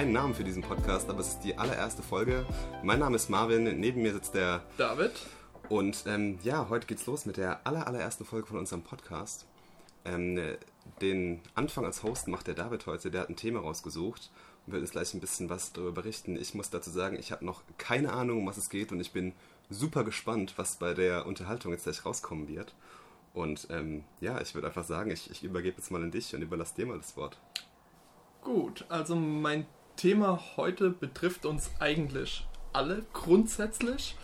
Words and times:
keinen 0.00 0.12
Namen 0.12 0.34
für 0.34 0.44
diesen 0.44 0.62
Podcast, 0.62 1.10
aber 1.10 1.20
es 1.20 1.28
ist 1.28 1.40
die 1.40 1.58
allererste 1.58 2.02
Folge. 2.02 2.46
Mein 2.82 3.00
Name 3.00 3.16
ist 3.16 3.28
Marvin, 3.28 3.64
neben 3.80 4.00
mir 4.00 4.14
sitzt 4.14 4.32
der 4.32 4.62
David. 4.78 5.12
Und 5.68 6.04
ähm, 6.06 6.38
ja, 6.42 6.70
heute 6.70 6.86
geht's 6.86 7.04
los 7.04 7.26
mit 7.26 7.36
der 7.36 7.66
aller, 7.66 7.86
allerersten 7.86 8.24
Folge 8.24 8.46
von 8.46 8.56
unserem 8.56 8.80
Podcast. 8.80 9.44
Ähm, 10.06 10.40
den 11.02 11.42
Anfang 11.54 11.84
als 11.84 12.02
Host 12.02 12.28
macht 12.28 12.46
der 12.46 12.54
David 12.54 12.86
heute, 12.86 13.10
der 13.10 13.20
hat 13.20 13.28
ein 13.28 13.36
Thema 13.36 13.60
rausgesucht 13.60 14.30
und 14.64 14.72
wird 14.72 14.80
uns 14.80 14.92
gleich 14.92 15.12
ein 15.12 15.20
bisschen 15.20 15.50
was 15.50 15.74
darüber 15.74 15.92
berichten. 15.92 16.34
Ich 16.34 16.54
muss 16.54 16.70
dazu 16.70 16.88
sagen, 16.88 17.18
ich 17.18 17.30
habe 17.30 17.44
noch 17.44 17.60
keine 17.76 18.14
Ahnung, 18.14 18.38
um 18.38 18.46
was 18.46 18.56
es 18.56 18.70
geht 18.70 18.92
und 18.92 19.00
ich 19.00 19.12
bin 19.12 19.34
super 19.68 20.02
gespannt, 20.02 20.54
was 20.56 20.76
bei 20.76 20.94
der 20.94 21.26
Unterhaltung 21.26 21.72
jetzt 21.72 21.84
gleich 21.84 22.06
rauskommen 22.06 22.48
wird. 22.48 22.74
Und 23.34 23.66
ähm, 23.68 24.04
ja, 24.22 24.40
ich 24.40 24.54
würde 24.54 24.68
einfach 24.68 24.84
sagen, 24.84 25.10
ich, 25.10 25.30
ich 25.30 25.44
übergebe 25.44 25.76
jetzt 25.76 25.90
mal 25.90 26.02
an 26.02 26.10
dich 26.10 26.34
und 26.34 26.40
überlasse 26.40 26.76
dir 26.76 26.86
mal 26.86 26.96
das 26.96 27.18
Wort. 27.18 27.38
Gut, 28.42 28.86
also 28.88 29.14
mein 29.14 29.66
Thema 30.00 30.40
heute 30.56 30.88
betrifft 30.88 31.44
uns 31.44 31.70
eigentlich 31.78 32.46
alle 32.72 33.02
grundsätzlich. 33.12 34.16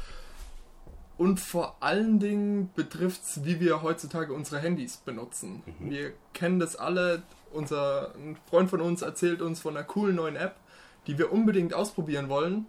Und 1.18 1.38
vor 1.38 1.76
allen 1.80 2.18
Dingen 2.18 2.70
betrifft 2.74 3.22
es, 3.24 3.44
wie 3.44 3.60
wir 3.60 3.82
heutzutage 3.82 4.32
unsere 4.32 4.58
Handys 4.58 4.96
benutzen. 4.96 5.62
Mhm. 5.78 5.90
Wir 5.90 6.12
kennen 6.32 6.58
das 6.60 6.76
alle. 6.76 7.22
Unser 7.52 8.14
ein 8.14 8.38
Freund 8.48 8.70
von 8.70 8.80
uns 8.80 9.02
erzählt 9.02 9.42
uns 9.42 9.60
von 9.60 9.76
einer 9.76 9.84
coolen 9.84 10.16
neuen 10.16 10.36
App, 10.36 10.56
die 11.06 11.18
wir 11.18 11.30
unbedingt 11.30 11.74
ausprobieren 11.74 12.30
wollen. 12.30 12.66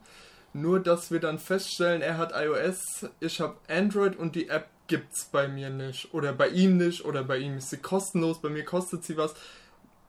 Nur, 0.51 0.81
dass 0.81 1.09
wir 1.09 1.21
dann 1.21 1.39
feststellen, 1.39 2.01
er 2.01 2.17
hat 2.17 2.33
iOS, 2.35 3.05
ich 3.21 3.39
habe 3.39 3.55
Android 3.69 4.17
und 4.17 4.35
die 4.35 4.49
App 4.49 4.67
gibt 4.87 5.13
es 5.13 5.25
bei 5.25 5.47
mir 5.47 5.69
nicht. 5.69 6.13
Oder 6.13 6.33
bei 6.33 6.49
ihm 6.49 6.75
nicht. 6.75 7.05
Oder 7.05 7.23
bei 7.23 7.37
ihm 7.37 7.57
ist 7.57 7.69
sie 7.69 7.77
kostenlos, 7.77 8.41
bei 8.41 8.49
mir 8.49 8.65
kostet 8.65 9.05
sie 9.05 9.15
was 9.15 9.33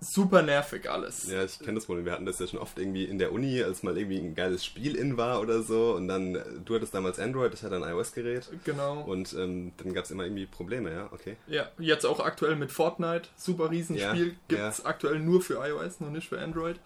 super 0.01 0.43
nervig 0.43 0.89
alles. 0.89 1.29
Ja, 1.31 1.45
ich 1.45 1.59
kenne 1.59 1.75
das 1.75 1.87
Problem. 1.87 2.05
Wir 2.05 2.13
hatten 2.13 2.27
das 2.27 2.39
ja 2.39 2.47
schon 2.47 2.59
oft 2.59 2.79
irgendwie 2.79 3.05
in 3.05 3.19
der 3.19 3.33
Uni, 3.33 3.63
als 3.63 3.83
mal 3.83 3.97
irgendwie 3.97 4.19
ein 4.19 4.35
geiles 4.35 4.65
Spiel 4.65 4.95
in 4.95 5.17
war 5.17 5.41
oder 5.41 5.63
so. 5.63 5.95
Und 5.95 6.09
dann, 6.09 6.39
du 6.65 6.75
hattest 6.75 6.95
damals 6.95 7.19
Android, 7.19 7.53
ich 7.55 7.63
hatte 7.63 7.77
ein 7.77 7.83
iOS-Gerät. 7.83 8.49
Genau. 8.65 9.03
Und 9.03 9.35
ähm, 9.35 9.73
dann 9.77 9.95
gab 9.95 10.05
es 10.05 10.11
immer 10.11 10.25
irgendwie 10.25 10.47
Probleme, 10.47 10.93
ja, 10.93 11.09
okay. 11.13 11.37
Ja, 11.47 11.69
jetzt 11.79 12.07
auch 12.07 12.21
aktuell 12.21 12.57
mit 12.57 12.71
Fortnite. 12.71 13.29
Super 13.37 13.71
Riesenspiel. 13.71 14.29
Ja, 14.29 14.35
Gibt 14.49 14.63
es 14.63 14.79
ja. 14.79 14.85
aktuell 14.87 15.19
nur 15.19 15.43
für 15.43 15.55
iOS, 15.67 16.01
noch 16.01 16.11
nicht 16.11 16.29
für 16.29 16.41
Android. 16.41 16.79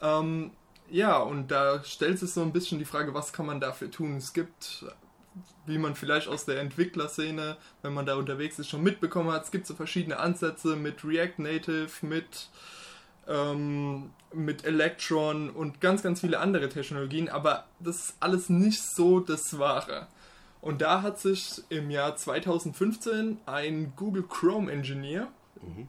Ähm, 0.00 0.50
ja, 0.90 1.18
und 1.18 1.50
da 1.50 1.82
stellt 1.84 2.18
sich 2.18 2.32
so 2.32 2.42
ein 2.42 2.52
bisschen 2.52 2.78
die 2.78 2.84
Frage, 2.84 3.12
was 3.12 3.32
kann 3.32 3.46
man 3.46 3.60
dafür 3.60 3.90
tun? 3.90 4.16
Es 4.16 4.32
gibt 4.32 4.84
wie 5.66 5.78
man 5.78 5.94
vielleicht 5.94 6.28
aus 6.28 6.44
der 6.44 6.60
Entwicklerszene, 6.60 7.56
wenn 7.82 7.94
man 7.94 8.06
da 8.06 8.16
unterwegs 8.16 8.58
ist, 8.58 8.68
schon 8.68 8.82
mitbekommen 8.82 9.30
hat. 9.30 9.44
Es 9.44 9.50
gibt 9.50 9.66
so 9.66 9.74
verschiedene 9.74 10.18
Ansätze 10.18 10.76
mit 10.76 11.04
React 11.04 11.38
Native, 11.38 11.90
mit, 12.02 12.48
ähm, 13.28 14.10
mit 14.32 14.64
Electron 14.64 15.50
und 15.50 15.80
ganz, 15.80 16.02
ganz 16.02 16.20
viele 16.20 16.38
andere 16.38 16.68
Technologien, 16.68 17.28
aber 17.28 17.66
das 17.80 17.96
ist 17.96 18.16
alles 18.20 18.48
nicht 18.48 18.82
so 18.82 19.20
das 19.20 19.58
Wahre. 19.58 20.06
Und 20.60 20.82
da 20.82 21.02
hat 21.02 21.20
sich 21.20 21.62
im 21.68 21.90
Jahr 21.90 22.16
2015 22.16 23.38
ein 23.46 23.92
Google 23.94 24.24
Chrome 24.24 24.72
Engineer, 24.72 25.28
mhm. 25.60 25.88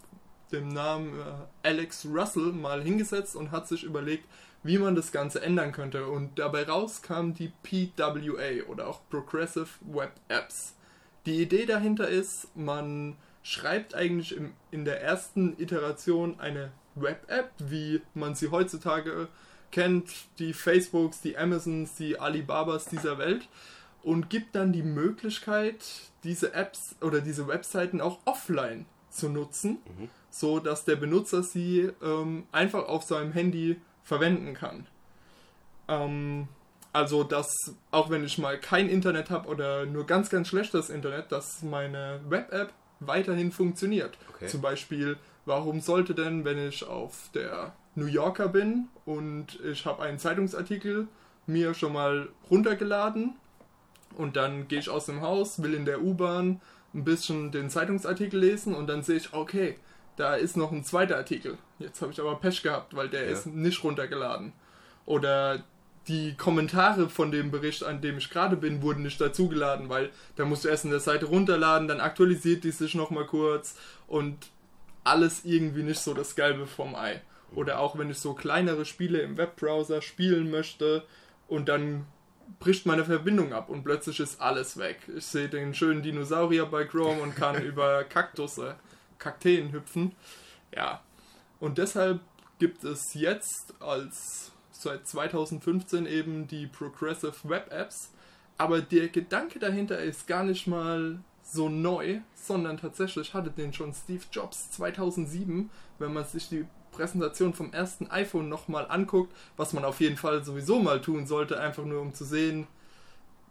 dem 0.52 0.68
Namen 0.70 1.20
äh, 1.20 1.68
Alex 1.68 2.06
Russell, 2.06 2.52
mal 2.52 2.82
hingesetzt 2.84 3.36
und 3.36 3.52
hat 3.52 3.68
sich 3.68 3.84
überlegt, 3.84 4.26
wie 4.68 4.78
man 4.78 4.96
das 4.96 5.12
Ganze 5.12 5.42
ändern 5.42 5.72
könnte. 5.72 6.08
Und 6.08 6.38
dabei 6.38 6.64
rauskam 6.64 7.32
die 7.32 7.52
PWA 7.64 8.70
oder 8.70 8.88
auch 8.88 9.00
Progressive 9.10 9.70
Web 9.82 10.12
Apps. 10.28 10.76
Die 11.26 11.42
Idee 11.42 11.66
dahinter 11.66 12.08
ist, 12.08 12.56
man 12.56 13.16
schreibt 13.44 13.96
eigentlich 13.96 14.36
im, 14.36 14.54
in 14.72 14.84
der 14.86 15.02
ersten 15.02 15.58
Iteration 15.58 16.40
eine 16.40 16.72
Web-App, 16.96 17.52
wie 17.60 18.02
man 18.14 18.36
sie 18.36 18.50
heutzutage 18.50 19.30
kennt, 19.72 20.10
die 20.40 20.54
Facebooks, 20.54 21.22
die 21.22 21.38
Amazons, 21.38 21.96
die 21.96 22.20
Alibabas 22.20 22.86
dieser 22.86 23.18
Welt 23.18 23.48
und 24.04 24.30
gibt 24.30 24.56
dann 24.56 24.74
die 24.74 24.84
Möglichkeit, 24.84 25.86
diese 26.24 26.54
Apps 26.54 26.96
oder 27.02 27.22
diese 27.22 27.48
Webseiten 27.48 28.02
auch 28.02 28.20
offline 28.26 28.86
zu 29.10 29.30
nutzen, 29.30 29.80
mhm. 29.98 30.10
so 30.30 30.60
dass 30.60 30.86
der 30.86 30.96
Benutzer 30.96 31.44
sie 31.44 31.90
ähm, 32.02 32.46
einfach 32.52 32.88
auf 32.88 33.04
seinem 33.04 33.32
Handy 33.32 33.78
verwenden 34.08 34.54
kann. 34.54 34.88
Ähm, 35.90 36.48
also, 36.94 37.24
dass 37.24 37.54
auch 37.92 38.10
wenn 38.10 38.24
ich 38.24 38.38
mal 38.38 38.58
kein 38.58 38.90
Internet 38.90 39.30
habe 39.30 39.50
oder 39.50 39.86
nur 39.86 40.06
ganz, 40.06 40.30
ganz 40.30 40.48
schlechtes 40.48 40.90
Internet, 40.90 41.32
dass 41.32 41.62
meine 41.62 42.22
Web-App 42.30 42.72
weiterhin 43.02 43.52
funktioniert. 43.52 44.18
Okay. 44.34 44.48
Zum 44.48 44.62
Beispiel, 44.62 45.18
warum 45.46 45.82
sollte 45.82 46.16
denn, 46.16 46.46
wenn 46.46 46.58
ich 46.58 46.88
auf 46.88 47.30
der 47.36 47.74
New 47.96 48.06
Yorker 48.06 48.48
bin 48.48 48.88
und 49.06 49.60
ich 49.66 49.86
habe 49.86 50.04
einen 50.04 50.20
Zeitungsartikel 50.20 51.08
mir 51.46 51.74
schon 51.74 51.94
mal 51.94 52.30
runtergeladen 52.50 53.36
und 54.16 54.38
dann 54.38 54.70
gehe 54.70 54.80
ich 54.80 54.90
aus 54.90 55.06
dem 55.06 55.22
Haus, 55.22 55.62
will 55.62 55.74
in 55.74 55.86
der 55.86 56.02
U-Bahn 56.02 56.62
ein 56.94 57.04
bisschen 57.04 57.52
den 57.52 57.70
Zeitungsartikel 57.70 58.40
lesen 58.40 58.74
und 58.74 58.88
dann 58.88 59.04
sehe 59.04 59.18
ich, 59.18 59.34
okay, 59.34 59.78
da 60.18 60.36
ist 60.36 60.58
noch 60.58 60.72
ein 60.72 60.84
zweiter 60.84 61.16
Artikel. 61.16 61.58
Jetzt 61.80 62.02
habe 62.02 62.12
ich 62.12 62.20
aber 62.20 62.36
Pech 62.36 62.64
gehabt, 62.64 62.96
weil 62.96 63.08
der 63.08 63.26
ja. 63.26 63.32
ist 63.32 63.46
nicht 63.46 63.84
runtergeladen. 63.84 64.52
Oder 65.06 65.64
die 66.08 66.36
Kommentare 66.36 67.10
von 67.10 67.32
dem 67.32 67.52
Bericht, 67.52 67.84
an 67.84 68.02
dem 68.02 68.18
ich 68.18 68.30
gerade 68.30 68.58
bin, 68.58 68.82
wurden 68.82 69.04
nicht 69.04 69.22
dazugeladen, 69.22 69.90
weil 69.90 70.10
da 70.36 70.46
musst 70.46 70.66
du 70.66 70.70
erst 70.70 70.86
in 70.86 70.92
der 70.92 71.00
Seite 71.00 71.28
runterladen, 71.28 71.88
dann 71.88 72.00
aktualisiert 72.00 72.64
die 72.64 72.72
sich 72.72 72.96
nochmal 72.96 73.26
kurz 73.26 73.78
und 74.08 74.38
alles 75.04 75.46
irgendwie 75.46 75.84
nicht 75.84 76.00
so 76.00 76.14
das 76.14 76.36
Gelbe 76.36 76.66
vom 76.66 76.96
Ei. 76.96 77.22
Oder 77.56 77.80
auch 77.80 77.98
wenn 77.98 78.10
ich 78.10 78.20
so 78.20 78.34
kleinere 78.34 78.86
Spiele 78.86 79.20
im 79.20 79.38
Webbrowser 79.38 80.02
spielen 80.02 80.50
möchte 80.50 81.04
und 81.48 81.70
dann 81.70 82.06
bricht 82.60 82.86
meine 82.86 83.06
Verbindung 83.06 83.54
ab 83.54 83.70
und 83.70 83.84
plötzlich 83.84 84.20
ist 84.20 84.42
alles 84.42 84.78
weg. 84.78 85.00
Ich 85.16 85.26
sehe 85.26 85.48
den 85.48 85.74
schönen 85.74 86.02
Dinosaurier 86.02 86.66
bei 86.66 86.86
Chrome 86.86 87.22
und 87.22 87.36
kann 87.36 87.62
über 87.64 88.04
Kaktusse 88.04 88.76
Kakteen 89.20 89.72
hüpfen. 89.72 90.16
Ja. 90.76 91.02
Und 91.60 91.78
deshalb 91.78 92.22
gibt 92.60 92.84
es 92.84 93.14
jetzt 93.14 93.74
als 93.80 94.52
seit 94.72 95.08
2015 95.08 96.06
eben 96.06 96.48
die 96.48 96.68
Progressive 96.68 97.36
Web 97.44 97.72
Apps. 97.72 98.12
Aber 98.58 98.82
der 98.82 99.10
Gedanke 99.10 99.60
dahinter 99.60 100.00
ist 100.00 100.28
gar 100.28 100.44
nicht 100.44 100.68
mal 100.68 101.20
so 101.44 101.70
neu, 101.70 102.20
sondern 102.34 102.78
tatsächlich 102.78 103.34
hatte 103.34 103.52
den 103.52 103.74
schon 103.74 103.94
Steve 103.94 104.24
Jobs 104.32 104.72
2007, 104.72 105.70
wenn 106.00 106.14
man 106.14 106.26
sich 106.26 106.50
die 106.50 106.66
Präsentation 106.92 107.54
vom 107.54 107.72
ersten 107.74 108.08
iPhone 108.10 108.50
nochmal 108.50 108.88
anguckt, 108.90 109.34
was 109.56 109.74
man 109.74 109.86
auf 109.86 110.00
jeden 110.02 110.18
Fall 110.18 110.44
sowieso 110.44 110.80
mal 110.80 111.00
tun 111.00 111.28
sollte, 111.28 111.60
einfach 111.60 111.86
nur 111.86 112.02
um 112.02 112.14
zu 112.14 112.26
sehen, 112.26 112.68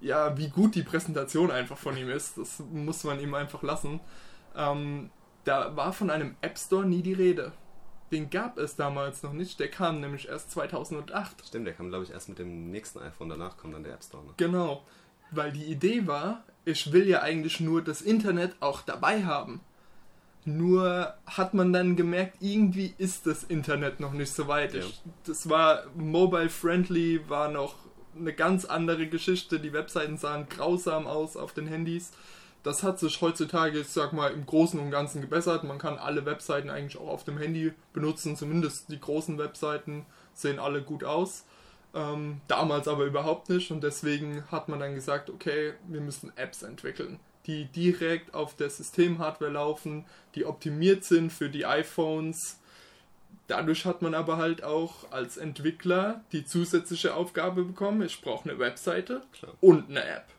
ja, 0.00 0.36
wie 0.36 0.48
gut 0.48 0.74
die 0.74 0.82
Präsentation 0.82 1.50
einfach 1.50 1.78
von 1.78 1.96
ihm 1.96 2.10
ist. 2.10 2.36
Das 2.36 2.62
muss 2.72 3.04
man 3.04 3.20
ihm 3.20 3.34
einfach 3.34 3.62
lassen. 3.62 4.00
Ähm, 4.54 5.10
da 5.46 5.76
war 5.76 5.92
von 5.92 6.10
einem 6.10 6.36
App 6.40 6.58
Store 6.58 6.84
nie 6.84 7.02
die 7.02 7.12
Rede. 7.12 7.52
Den 8.12 8.30
gab 8.30 8.58
es 8.58 8.76
damals 8.76 9.22
noch 9.22 9.32
nicht, 9.32 9.58
der 9.58 9.68
kam 9.68 10.00
nämlich 10.00 10.28
erst 10.28 10.50
2008. 10.52 11.46
Stimmt, 11.46 11.66
der 11.66 11.74
kam 11.74 11.88
glaube 11.88 12.04
ich 12.04 12.10
erst 12.10 12.28
mit 12.28 12.38
dem 12.38 12.70
nächsten 12.70 13.00
iPhone, 13.00 13.28
danach 13.28 13.56
kommt 13.56 13.74
dann 13.74 13.82
der 13.82 13.94
App 13.94 14.04
Store. 14.04 14.24
Ne? 14.24 14.32
Genau, 14.36 14.84
weil 15.30 15.52
die 15.52 15.64
Idee 15.64 16.06
war, 16.06 16.44
ich 16.64 16.92
will 16.92 17.08
ja 17.08 17.22
eigentlich 17.22 17.60
nur 17.60 17.82
das 17.82 18.02
Internet 18.02 18.56
auch 18.60 18.82
dabei 18.82 19.24
haben. 19.24 19.60
Nur 20.44 21.14
hat 21.26 21.54
man 21.54 21.72
dann 21.72 21.96
gemerkt, 21.96 22.36
irgendwie 22.40 22.94
ist 22.98 23.26
das 23.26 23.42
Internet 23.42 23.98
noch 23.98 24.12
nicht 24.12 24.32
so 24.32 24.46
weit. 24.46 24.74
Ja. 24.74 24.80
Ich, 24.80 25.02
das 25.24 25.48
war 25.48 25.84
mobile 25.96 26.48
friendly, 26.48 27.28
war 27.28 27.50
noch 27.50 27.74
eine 28.16 28.32
ganz 28.32 28.64
andere 28.64 29.08
Geschichte. 29.08 29.58
Die 29.58 29.72
Webseiten 29.72 30.16
sahen 30.16 30.48
grausam 30.48 31.08
aus 31.08 31.36
auf 31.36 31.52
den 31.52 31.66
Handys. 31.66 32.12
Das 32.66 32.82
hat 32.82 32.98
sich 32.98 33.20
heutzutage, 33.20 33.78
ich 33.78 33.86
sag 33.90 34.12
mal, 34.12 34.32
im 34.32 34.44
Großen 34.44 34.80
und 34.80 34.90
Ganzen 34.90 35.20
gebessert. 35.20 35.62
Man 35.62 35.78
kann 35.78 35.98
alle 35.98 36.26
Webseiten 36.26 36.68
eigentlich 36.68 37.00
auch 37.00 37.06
auf 37.06 37.22
dem 37.22 37.38
Handy 37.38 37.72
benutzen, 37.92 38.34
zumindest 38.34 38.90
die 38.90 38.98
großen 38.98 39.38
Webseiten 39.38 40.04
sehen 40.34 40.58
alle 40.58 40.82
gut 40.82 41.04
aus. 41.04 41.44
Ähm, 41.94 42.40
damals 42.48 42.88
aber 42.88 43.04
überhaupt 43.04 43.50
nicht 43.50 43.70
und 43.70 43.84
deswegen 43.84 44.42
hat 44.50 44.68
man 44.68 44.80
dann 44.80 44.96
gesagt, 44.96 45.30
okay, 45.30 45.74
wir 45.86 46.00
müssen 46.00 46.32
Apps 46.34 46.64
entwickeln, 46.64 47.20
die 47.46 47.66
direkt 47.66 48.34
auf 48.34 48.56
der 48.56 48.68
Systemhardware 48.68 49.52
laufen, 49.52 50.04
die 50.34 50.44
optimiert 50.44 51.04
sind 51.04 51.32
für 51.32 51.48
die 51.48 51.66
iPhones. 51.66 52.58
Dadurch 53.46 53.84
hat 53.84 54.02
man 54.02 54.12
aber 54.12 54.38
halt 54.38 54.64
auch 54.64 55.12
als 55.12 55.36
Entwickler 55.36 56.24
die 56.32 56.44
zusätzliche 56.44 57.14
Aufgabe 57.14 57.62
bekommen, 57.62 58.02
ich 58.02 58.20
brauche 58.20 58.50
eine 58.50 58.58
Webseite 58.58 59.22
Klar. 59.32 59.52
und 59.60 59.88
eine 59.88 60.04
App. 60.04 60.35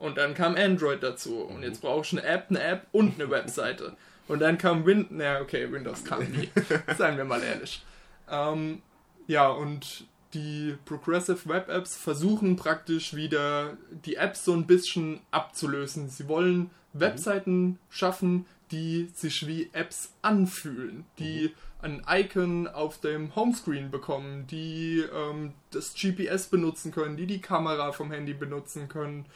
Und 0.00 0.16
dann 0.16 0.32
kam 0.34 0.56
Android 0.56 1.02
dazu. 1.02 1.42
Und 1.42 1.62
jetzt 1.62 1.82
brauche 1.82 2.04
ich 2.04 2.12
eine 2.12 2.24
App, 2.24 2.46
eine 2.48 2.62
App 2.62 2.86
und 2.90 3.20
eine 3.20 3.30
Webseite. 3.30 3.96
Und 4.26 4.40
dann 4.40 4.56
kam 4.56 4.86
Windows. 4.86 5.10
Na, 5.10 5.40
okay, 5.40 5.70
Windows 5.70 6.04
kam 6.04 6.24
nie. 6.24 6.48
Seien 6.96 7.18
wir 7.18 7.26
mal 7.26 7.42
ehrlich. 7.42 7.84
Ähm, 8.28 8.80
ja, 9.26 9.48
und 9.48 10.06
die 10.32 10.74
Progressive 10.86 11.46
Web 11.48 11.68
Apps 11.68 11.96
versuchen 11.96 12.56
praktisch 12.56 13.14
wieder 13.14 13.76
die 13.90 14.16
Apps 14.16 14.44
so 14.44 14.54
ein 14.54 14.66
bisschen 14.66 15.20
abzulösen. 15.32 16.08
Sie 16.08 16.28
wollen 16.28 16.70
Webseiten 16.94 17.78
schaffen, 17.90 18.46
die 18.70 19.10
sich 19.14 19.46
wie 19.46 19.68
Apps 19.74 20.14
anfühlen, 20.22 21.04
die 21.18 21.54
ein 21.82 22.02
Icon 22.08 22.68
auf 22.68 23.00
dem 23.00 23.34
Homescreen 23.36 23.90
bekommen, 23.90 24.46
die 24.46 25.04
ähm, 25.14 25.52
das 25.72 25.92
GPS 25.94 26.46
benutzen 26.46 26.90
können, 26.90 27.18
die 27.18 27.26
die 27.26 27.40
Kamera 27.40 27.92
vom 27.92 28.10
Handy 28.10 28.32
benutzen 28.32 28.88
können. 28.88 29.26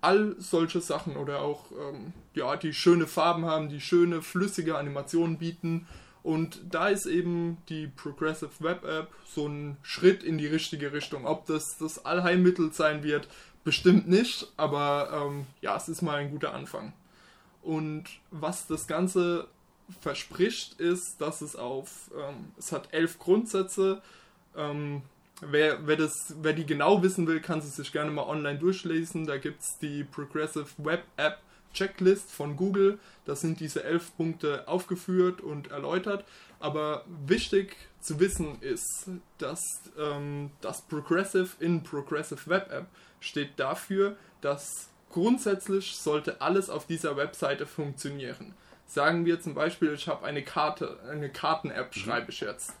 All 0.00 0.36
solche 0.38 0.80
Sachen 0.80 1.16
oder 1.16 1.40
auch 1.40 1.64
ähm, 1.72 2.12
ja, 2.34 2.56
die 2.56 2.72
schöne 2.72 3.06
Farben 3.06 3.46
haben, 3.46 3.68
die 3.68 3.80
schöne 3.80 4.22
flüssige 4.22 4.76
Animationen 4.76 5.38
bieten. 5.38 5.86
Und 6.22 6.60
da 6.70 6.88
ist 6.88 7.06
eben 7.06 7.58
die 7.68 7.86
Progressive 7.86 8.50
Web 8.58 8.84
App 8.84 9.08
so 9.24 9.46
ein 9.46 9.76
Schritt 9.82 10.22
in 10.22 10.38
die 10.38 10.46
richtige 10.46 10.92
Richtung. 10.92 11.24
Ob 11.24 11.46
das 11.46 11.78
das 11.78 12.04
Allheilmittel 12.04 12.72
sein 12.72 13.02
wird, 13.02 13.28
bestimmt 13.64 14.08
nicht, 14.08 14.52
aber 14.56 15.10
ähm, 15.12 15.46
ja, 15.60 15.76
es 15.76 15.88
ist 15.88 16.02
mal 16.02 16.16
ein 16.16 16.30
guter 16.30 16.52
Anfang. 16.52 16.92
Und 17.62 18.04
was 18.30 18.66
das 18.66 18.86
Ganze 18.86 19.48
verspricht, 20.00 20.80
ist, 20.80 21.20
dass 21.20 21.40
es 21.40 21.56
auf, 21.56 22.10
ähm, 22.16 22.52
es 22.58 22.72
hat 22.72 22.92
elf 22.92 23.18
Grundsätze. 23.18 24.02
Wer, 25.42 25.86
wer, 25.86 25.96
das, 25.96 26.34
wer 26.40 26.54
die 26.54 26.64
genau 26.64 27.02
wissen 27.02 27.26
will, 27.26 27.40
kann 27.40 27.60
sie 27.60 27.68
sich 27.68 27.92
gerne 27.92 28.10
mal 28.10 28.24
online 28.24 28.58
durchlesen. 28.58 29.26
Da 29.26 29.36
gibt 29.36 29.60
es 29.60 29.78
die 29.78 30.04
Progressive 30.04 30.66
Web 30.78 31.04
App 31.16 31.38
Checklist 31.74 32.32
von 32.32 32.56
Google. 32.56 32.98
Da 33.26 33.36
sind 33.36 33.60
diese 33.60 33.84
elf 33.84 34.16
Punkte 34.16 34.66
aufgeführt 34.66 35.42
und 35.42 35.70
erläutert. 35.70 36.24
Aber 36.58 37.04
wichtig 37.26 37.76
zu 38.00 38.18
wissen 38.18 38.60
ist, 38.62 39.10
dass 39.36 39.60
ähm, 39.98 40.50
das 40.62 40.80
Progressive 40.82 41.48
in 41.60 41.82
Progressive 41.82 42.48
Web 42.48 42.72
App 42.72 42.86
steht 43.20 43.58
dafür, 43.58 44.16
dass 44.40 44.88
grundsätzlich 45.10 45.96
sollte 45.96 46.40
alles 46.40 46.70
auf 46.70 46.86
dieser 46.86 47.16
Webseite 47.16 47.66
funktionieren. 47.66 48.54
Sagen 48.86 49.26
wir 49.26 49.40
zum 49.40 49.54
Beispiel, 49.54 49.92
ich 49.92 50.08
habe 50.08 50.24
eine 50.24 50.42
Karte, 50.42 50.98
eine 51.10 51.28
Karten-App 51.28 51.94
mhm. 51.94 52.00
schreibe 52.00 52.30
ich 52.30 52.40
jetzt. 52.40 52.72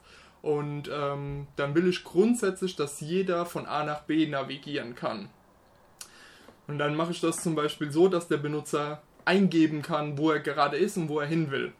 Und 0.46 0.88
ähm, 0.92 1.48
dann 1.56 1.74
will 1.74 1.88
ich 1.88 2.04
grundsätzlich, 2.04 2.76
dass 2.76 3.00
jeder 3.00 3.46
von 3.46 3.66
A 3.66 3.82
nach 3.82 4.02
B 4.02 4.28
navigieren 4.28 4.94
kann. 4.94 5.28
Und 6.68 6.78
dann 6.78 6.94
mache 6.94 7.10
ich 7.10 7.20
das 7.20 7.42
zum 7.42 7.56
Beispiel 7.56 7.90
so, 7.90 8.06
dass 8.06 8.28
der 8.28 8.36
Benutzer 8.36 9.02
eingeben 9.24 9.82
kann, 9.82 10.18
wo 10.18 10.30
er 10.30 10.38
gerade 10.38 10.76
ist 10.76 10.96
und 10.98 11.08
wo 11.08 11.18
er 11.18 11.26
hin 11.26 11.50
will. 11.50 11.72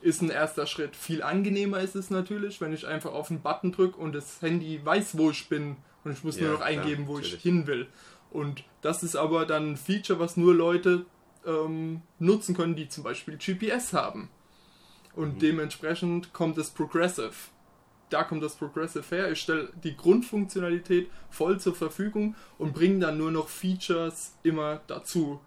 Ist 0.00 0.22
ein 0.22 0.30
erster 0.30 0.66
Schritt. 0.66 0.96
Viel 0.96 1.22
angenehmer 1.22 1.78
ist 1.82 1.94
es 1.94 2.10
natürlich, 2.10 2.60
wenn 2.60 2.72
ich 2.72 2.84
einfach 2.84 3.12
auf 3.12 3.30
einen 3.30 3.42
Button 3.42 3.70
drücke 3.70 3.98
und 3.98 4.12
das 4.12 4.42
Handy 4.42 4.84
weiß, 4.84 5.16
wo 5.16 5.30
ich 5.30 5.48
bin 5.48 5.76
und 6.02 6.10
ich 6.10 6.24
muss 6.24 6.36
ja, 6.36 6.48
nur 6.48 6.54
noch 6.54 6.62
eingeben, 6.62 7.04
klar, 7.04 7.08
wo 7.08 7.14
natürlich. 7.18 7.36
ich 7.36 7.42
hin 7.42 7.68
will. 7.68 7.86
Und 8.32 8.64
das 8.82 9.04
ist 9.04 9.14
aber 9.14 9.46
dann 9.46 9.74
ein 9.74 9.76
Feature, 9.76 10.18
was 10.18 10.36
nur 10.36 10.52
Leute 10.52 11.06
ähm, 11.46 12.02
nutzen 12.18 12.56
können, 12.56 12.74
die 12.74 12.88
zum 12.88 13.04
Beispiel 13.04 13.38
GPS 13.38 13.92
haben. 13.92 14.30
Und 15.14 15.36
mhm. 15.36 15.38
dementsprechend 15.38 16.32
kommt 16.32 16.58
das 16.58 16.70
Progressive. 16.70 17.30
Da 18.10 18.24
kommt 18.24 18.42
das 18.42 18.56
Progressive 18.56 19.04
her. 19.14 19.30
Ich 19.30 19.40
stelle 19.40 19.70
die 19.82 19.96
Grundfunktionalität 19.96 21.10
voll 21.30 21.58
zur 21.60 21.74
Verfügung 21.74 22.34
und 22.58 22.74
bringe 22.74 22.98
dann 22.98 23.18
nur 23.18 23.30
noch 23.30 23.48
Features 23.48 24.34
immer 24.42 24.80
dazu. 24.86 25.40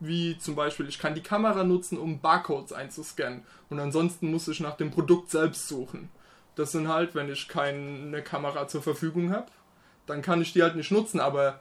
Wie 0.00 0.38
zum 0.38 0.54
Beispiel, 0.54 0.88
ich 0.88 0.98
kann 0.98 1.14
die 1.14 1.22
Kamera 1.22 1.62
nutzen, 1.62 1.98
um 1.98 2.20
Barcodes 2.20 2.72
einzuscannen. 2.72 3.44
Und 3.68 3.78
ansonsten 3.78 4.30
muss 4.30 4.48
ich 4.48 4.60
nach 4.60 4.76
dem 4.76 4.90
Produkt 4.90 5.30
selbst 5.30 5.68
suchen. 5.68 6.08
Das 6.54 6.72
sind 6.72 6.88
halt, 6.88 7.14
wenn 7.14 7.30
ich 7.30 7.48
keine 7.48 8.22
Kamera 8.22 8.66
zur 8.66 8.82
Verfügung 8.82 9.32
habe, 9.32 9.46
dann 10.06 10.22
kann 10.22 10.42
ich 10.42 10.52
die 10.52 10.62
halt 10.62 10.76
nicht 10.76 10.90
nutzen, 10.90 11.20
aber 11.20 11.60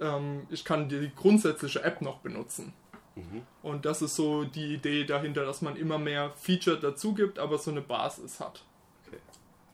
ähm, 0.00 0.46
ich 0.50 0.64
kann 0.64 0.88
die 0.88 1.10
grundsätzliche 1.14 1.82
App 1.82 2.00
noch 2.00 2.18
benutzen. 2.18 2.72
Mhm. 3.16 3.42
Und 3.62 3.84
das 3.86 4.02
ist 4.02 4.14
so 4.14 4.44
die 4.44 4.74
Idee 4.74 5.04
dahinter, 5.04 5.44
dass 5.44 5.62
man 5.62 5.76
immer 5.76 5.98
mehr 5.98 6.32
Feature 6.36 6.78
dazu 6.78 7.14
gibt, 7.14 7.38
aber 7.38 7.58
so 7.58 7.70
eine 7.70 7.80
Basis 7.80 8.40
hat. 8.40 8.64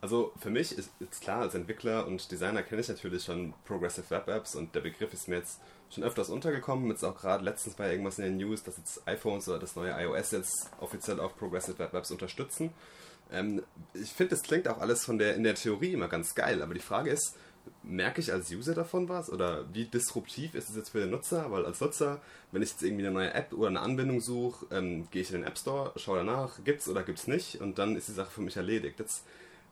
Also 0.02 0.32
für 0.36 0.50
mich 0.50 0.76
ist, 0.76 0.90
ist 0.98 1.20
klar, 1.20 1.42
als 1.42 1.54
Entwickler 1.54 2.08
und 2.08 2.28
Designer 2.32 2.64
kenne 2.64 2.80
ich 2.80 2.88
natürlich 2.88 3.22
schon 3.22 3.54
Progressive 3.64 4.10
Web 4.10 4.26
Apps 4.26 4.56
und 4.56 4.74
der 4.74 4.80
Begriff 4.80 5.12
ist 5.12 5.28
mir 5.28 5.36
jetzt 5.36 5.60
schon 5.90 6.02
öfters 6.02 6.28
untergekommen. 6.28 6.90
Jetzt 6.90 7.04
auch 7.04 7.16
gerade 7.16 7.44
letztens 7.44 7.76
bei 7.76 7.88
irgendwas 7.88 8.18
in 8.18 8.24
den 8.24 8.36
News, 8.36 8.64
dass 8.64 8.78
jetzt 8.78 9.06
iPhones 9.06 9.48
oder 9.48 9.60
das 9.60 9.76
neue 9.76 9.92
iOS 9.92 10.32
jetzt 10.32 10.70
offiziell 10.80 11.20
auch 11.20 11.36
Progressive 11.36 11.78
Web 11.78 11.94
Apps 11.94 12.10
unterstützen. 12.10 12.70
Ähm, 13.30 13.62
ich 13.94 14.12
finde, 14.12 14.30
das 14.30 14.42
klingt 14.42 14.66
auch 14.66 14.78
alles 14.78 15.04
von 15.04 15.18
der 15.18 15.36
in 15.36 15.44
der 15.44 15.54
Theorie 15.54 15.92
immer 15.92 16.08
ganz 16.08 16.34
geil, 16.34 16.62
aber 16.62 16.74
die 16.74 16.80
Frage 16.80 17.10
ist, 17.10 17.36
merke 17.84 18.20
ich 18.20 18.32
als 18.32 18.50
User 18.50 18.74
davon 18.74 19.08
was? 19.08 19.30
Oder 19.30 19.72
wie 19.72 19.84
disruptiv 19.84 20.56
ist 20.56 20.68
es 20.68 20.74
jetzt 20.74 20.90
für 20.90 20.98
den 20.98 21.10
Nutzer? 21.10 21.52
Weil 21.52 21.64
als 21.64 21.80
Nutzer, 21.80 22.20
wenn 22.50 22.62
ich 22.62 22.70
jetzt 22.70 22.82
irgendwie 22.82 23.06
eine 23.06 23.14
neue 23.14 23.34
App 23.34 23.52
oder 23.52 23.68
eine 23.68 23.80
Anbindung 23.80 24.20
suche, 24.20 24.66
ähm, 24.72 25.06
gehe 25.12 25.22
ich 25.22 25.30
in 25.30 25.36
den 25.36 25.44
App 25.44 25.58
Store, 25.58 25.92
schaue 25.94 26.18
danach, 26.18 26.64
gibt's 26.64 26.88
oder 26.88 27.04
gibt's 27.04 27.28
nicht 27.28 27.60
und 27.60 27.78
dann 27.78 27.94
ist 27.94 28.08
die 28.08 28.12
Sache 28.12 28.32
für 28.32 28.40
mich 28.40 28.56
erledigt. 28.56 28.98
Jetzt 28.98 29.22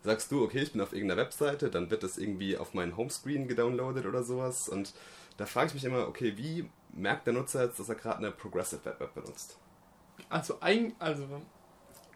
sagst 0.03 0.33
du, 0.33 0.43
okay, 0.43 0.61
ich 0.61 0.73
bin 0.73 0.81
auf 0.81 0.93
irgendeiner 0.93 1.21
Webseite, 1.21 1.71
dann 1.71 1.91
wird 1.91 2.03
das 2.03 2.19
irgendwie 2.19 2.57
auf 2.57 2.75
meinen 2.75 2.97
Homescreen 2.97 3.49
gedownloadet 3.49 4.07
oder 4.07 4.23
sowas 4.23 4.69
und 4.69 4.95
da 5.37 5.47
frage 5.47 5.69
ich 5.69 5.75
mich 5.75 5.85
immer, 5.85 6.07
okay, 6.07 6.37
wie 6.37 6.69
merkt 6.93 7.27
der 7.27 7.35
Nutzer 7.35 7.65
jetzt, 7.65 7.79
dass 7.79 7.89
er 7.89 7.95
gerade 7.95 8.19
eine 8.19 8.31
Progressive 8.31 8.85
Web 8.85 9.01
App 9.01 9.15
benutzt? 9.15 9.59
Also, 10.29 10.59
ein, 10.61 10.95
also 10.99 11.27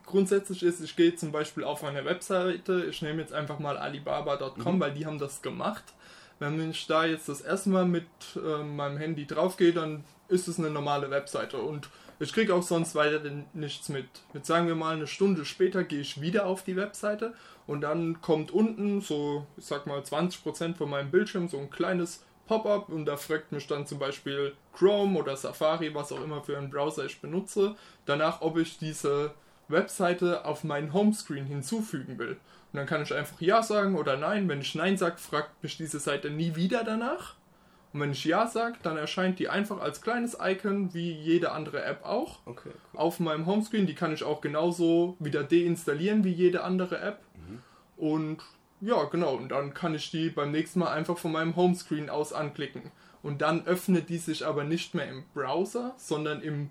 grundsätzlich 0.04 0.62
ist, 0.62 0.80
ich 0.80 0.94
gehe 0.94 1.14
zum 1.14 1.32
Beispiel 1.32 1.64
auf 1.64 1.84
eine 1.84 2.04
Webseite, 2.04 2.84
ich 2.84 3.00
nehme 3.02 3.20
jetzt 3.20 3.32
einfach 3.32 3.58
mal 3.58 3.78
alibaba.com, 3.78 4.76
mhm. 4.76 4.80
weil 4.80 4.92
die 4.92 5.06
haben 5.06 5.18
das 5.18 5.42
gemacht. 5.42 5.84
Wenn 6.38 6.70
ich 6.70 6.86
da 6.86 7.04
jetzt 7.04 7.28
das 7.28 7.40
erste 7.40 7.70
Mal 7.70 7.86
mit 7.86 8.06
äh, 8.36 8.62
meinem 8.62 8.98
Handy 8.98 9.26
drauf 9.26 9.56
gehe, 9.56 9.72
dann 9.72 10.04
ist 10.28 10.48
es 10.48 10.58
eine 10.58 10.70
normale 10.70 11.10
Webseite 11.10 11.58
und 11.58 11.88
ich 12.20 12.32
kriege 12.32 12.54
auch 12.54 12.62
sonst 12.62 12.94
weiter 12.94 13.20
nichts 13.54 13.88
mit. 13.88 14.06
Jetzt 14.32 14.46
sagen 14.46 14.66
wir 14.66 14.74
mal 14.74 14.94
eine 14.94 15.06
Stunde 15.06 15.44
später 15.44 15.84
gehe 15.84 16.00
ich 16.00 16.20
wieder 16.20 16.46
auf 16.46 16.62
die 16.62 16.76
Webseite 16.76 17.34
und 17.66 17.80
dann 17.80 18.20
kommt 18.20 18.50
unten 18.50 19.00
so, 19.00 19.46
ich 19.56 19.64
sag 19.64 19.86
mal 19.86 20.00
20% 20.00 20.76
von 20.76 20.90
meinem 20.90 21.10
Bildschirm 21.10 21.48
so 21.48 21.58
ein 21.58 21.70
kleines 21.70 22.22
Pop-up 22.46 22.88
und 22.88 23.06
da 23.06 23.16
fragt 23.16 23.52
mich 23.52 23.66
dann 23.66 23.86
zum 23.86 23.98
Beispiel 23.98 24.52
Chrome 24.74 25.18
oder 25.18 25.36
Safari, 25.36 25.94
was 25.94 26.12
auch 26.12 26.22
immer 26.22 26.42
für 26.42 26.56
einen 26.58 26.70
Browser 26.70 27.04
ich 27.04 27.20
benutze, 27.20 27.74
danach, 28.06 28.42
ob 28.42 28.58
ich 28.58 28.78
diese 28.78 29.32
Webseite 29.68 30.44
auf 30.44 30.62
meinen 30.62 30.92
Homescreen 30.92 31.46
hinzufügen 31.46 32.18
will. 32.18 32.36
Und 32.74 32.78
dann 32.78 32.86
kann 32.86 33.02
ich 33.02 33.14
einfach 33.14 33.40
Ja 33.40 33.62
sagen 33.62 33.94
oder 33.94 34.16
Nein. 34.16 34.48
Wenn 34.48 34.60
ich 34.60 34.74
Nein 34.74 34.96
sage, 34.96 35.18
fragt 35.18 35.62
mich 35.62 35.76
diese 35.76 36.00
Seite 36.00 36.28
nie 36.28 36.56
wieder 36.56 36.82
danach. 36.82 37.36
Und 37.92 38.00
wenn 38.00 38.10
ich 38.10 38.24
Ja 38.24 38.48
sage, 38.48 38.74
dann 38.82 38.96
erscheint 38.96 39.38
die 39.38 39.48
einfach 39.48 39.80
als 39.80 40.00
kleines 40.00 40.36
Icon 40.42 40.92
wie 40.92 41.12
jede 41.12 41.52
andere 41.52 41.84
App 41.84 42.04
auch 42.04 42.40
okay, 42.46 42.70
cool. 42.74 43.00
auf 43.00 43.20
meinem 43.20 43.46
Homescreen. 43.46 43.86
Die 43.86 43.94
kann 43.94 44.12
ich 44.12 44.24
auch 44.24 44.40
genauso 44.40 45.16
wieder 45.20 45.44
deinstallieren 45.44 46.24
wie 46.24 46.32
jede 46.32 46.64
andere 46.64 46.98
App. 46.98 47.20
Mhm. 47.36 47.62
Und 47.96 48.42
ja, 48.80 49.04
genau. 49.04 49.36
Und 49.36 49.50
dann 49.50 49.72
kann 49.72 49.94
ich 49.94 50.10
die 50.10 50.28
beim 50.28 50.50
nächsten 50.50 50.80
Mal 50.80 50.90
einfach 50.90 51.16
von 51.16 51.30
meinem 51.30 51.54
Homescreen 51.54 52.10
aus 52.10 52.32
anklicken. 52.32 52.90
Und 53.22 53.40
dann 53.40 53.64
öffnet 53.68 54.08
die 54.08 54.18
sich 54.18 54.44
aber 54.44 54.64
nicht 54.64 54.96
mehr 54.96 55.08
im 55.08 55.22
Browser, 55.32 55.94
sondern 55.96 56.42
im 56.42 56.70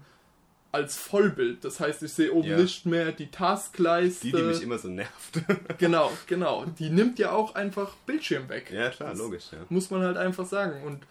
als 0.74 0.98
Vollbild. 0.98 1.64
Das 1.64 1.80
heißt, 1.80 2.02
ich 2.02 2.12
sehe 2.12 2.34
oben 2.34 2.50
ja. 2.50 2.58
nicht 2.58 2.86
mehr 2.86 3.12
die 3.12 3.30
Taskleiste. 3.30 4.26
Die, 4.26 4.32
die 4.32 4.42
mich 4.42 4.64
immer 4.64 4.80
so 4.80 4.88
nervt. 4.88 5.40
genau, 5.78 6.12
genau. 6.26 6.66
Die 6.66 6.90
nimmt 6.90 7.20
ja 7.20 7.32
auch 7.32 7.54
einfach 7.56 7.94
Bildschirm 8.08 8.50
weg. 8.50 8.72
Ja, 8.74 8.90
klar, 8.90 9.12
das 9.12 9.20
logisch. 9.20 9.46
Ja. 9.52 9.60
Muss 9.70 9.92
man 9.92 10.02
halt 10.02 10.18
einfach 10.18 10.48
sagen. 10.48 10.82
Und 10.84 11.04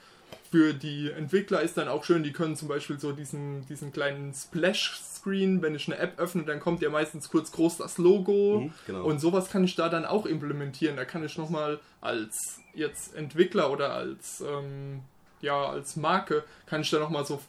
für 0.50 0.74
die 0.74 1.12
Entwickler 1.12 1.62
ist 1.62 1.76
dann 1.76 1.86
auch 1.86 2.02
schön, 2.02 2.24
die 2.24 2.32
können 2.32 2.56
zum 2.56 2.66
Beispiel 2.66 2.98
so 2.98 3.12
diesen, 3.12 3.64
diesen 3.68 3.92
kleinen 3.92 4.34
Splash-Screen, 4.34 5.62
wenn 5.62 5.76
ich 5.76 5.86
eine 5.86 5.96
App 5.98 6.18
öffne, 6.18 6.42
dann 6.42 6.58
kommt 6.58 6.82
ja 6.82 6.90
meistens 6.90 7.28
kurz 7.28 7.52
groß 7.52 7.76
das 7.76 7.98
Logo. 7.98 8.62
Mhm, 8.64 8.72
genau. 8.88 9.04
Und 9.04 9.20
sowas 9.20 9.48
kann 9.48 9.62
ich 9.62 9.76
da 9.76 9.88
dann 9.88 10.04
auch 10.04 10.26
implementieren. 10.26 10.96
Da 10.96 11.04
kann 11.04 11.24
ich 11.24 11.38
nochmal 11.38 11.78
als 12.00 12.58
jetzt 12.74 13.14
Entwickler 13.14 13.70
oder 13.70 13.92
als, 13.92 14.40
ähm, 14.40 15.02
ja, 15.40 15.66
als 15.66 15.94
Marke, 15.94 16.42
kann 16.66 16.80
ich 16.80 16.90
da 16.90 16.98
nochmal 16.98 17.24
so 17.24 17.40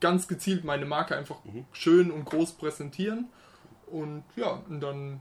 ganz 0.00 0.28
gezielt 0.28 0.64
meine 0.64 0.86
Marke 0.86 1.16
einfach 1.16 1.44
mhm. 1.44 1.64
schön 1.72 2.10
und 2.10 2.24
groß 2.24 2.52
präsentieren. 2.52 3.28
Und 3.86 4.24
ja, 4.36 4.62
und 4.68 4.80
dann 4.80 5.20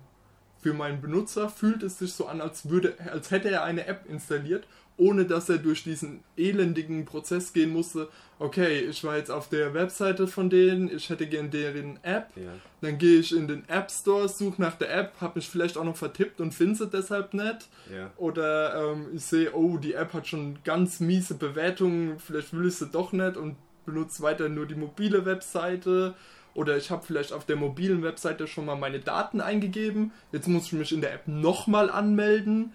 für 0.62 0.74
meinen 0.74 1.02
Benutzer 1.02 1.50
fühlt 1.50 1.84
es 1.84 2.00
sich 2.00 2.14
so 2.14 2.26
an, 2.26 2.42
als, 2.42 2.70
würde, 2.70 2.96
als 3.12 3.32
hätte 3.32 3.50
er 3.50 3.64
eine 3.64 3.86
App 3.86 4.06
installiert, 4.10 4.68
ohne 4.98 5.26
dass 5.26 5.48
er 5.48 5.60
durch 5.60 5.84
diesen 5.84 6.24
elendigen 6.36 7.06
Prozess 7.06 7.54
gehen 7.54 7.72
musste. 7.72 8.10
Okay, 8.40 8.80
ich 8.80 9.04
war 9.04 9.16
jetzt 9.16 9.30
auf 9.30 9.48
der 9.48 9.76
Webseite 9.76 10.28
von 10.28 10.50
denen, 10.50 10.94
ich 10.94 11.10
hätte 11.10 11.28
gern 11.28 11.52
deren 11.52 12.00
App. 12.04 12.30
Ja. 12.36 12.50
Dann 12.82 12.98
gehe 12.98 13.20
ich 13.20 13.36
in 13.36 13.48
den 13.48 13.68
App 13.70 13.92
Store, 13.92 14.28
suche 14.28 14.60
nach 14.62 14.76
der 14.76 14.94
App, 14.94 15.14
habe 15.22 15.40
mich 15.40 15.48
vielleicht 15.48 15.78
auch 15.78 15.84
noch 15.84 15.96
vertippt 15.96 16.42
und 16.42 16.54
finde 16.54 16.76
sie 16.76 16.88
deshalb 16.88 17.34
nicht. 17.36 17.70
Ja. 17.94 18.12
Oder 18.18 18.92
ähm, 18.92 19.08
ich 19.14 19.24
sehe, 19.24 19.54
oh, 19.54 19.78
die 19.78 19.94
App 19.94 20.14
hat 20.14 20.28
schon 20.28 20.58
ganz 20.64 21.00
miese 21.00 21.36
Bewertungen, 21.36 22.20
vielleicht 22.20 22.52
will 22.54 22.68
ich 22.68 22.76
sie 22.76 22.88
doch 22.88 23.12
nicht 23.12 23.38
und 23.38 23.56
benutze 23.88 24.22
weiter 24.22 24.50
nur 24.50 24.68
die 24.68 24.76
mobile 24.76 25.26
Webseite 25.26 26.14
oder 26.54 26.78
ich 26.78 26.92
habe 26.92 27.06
vielleicht 27.06 27.34
auf 27.34 27.46
der 27.46 27.56
mobilen 27.56 28.04
Webseite 28.04 28.46
schon 28.46 28.66
mal 28.66 28.76
meine 28.76 29.00
Daten 29.00 29.42
eingegeben. 29.42 30.12
Jetzt 30.32 30.48
muss 30.48 30.68
ich 30.68 30.74
mich 30.74 30.92
in 30.92 31.02
der 31.02 31.14
App 31.14 31.28
nochmal 31.28 31.90
anmelden, 31.90 32.74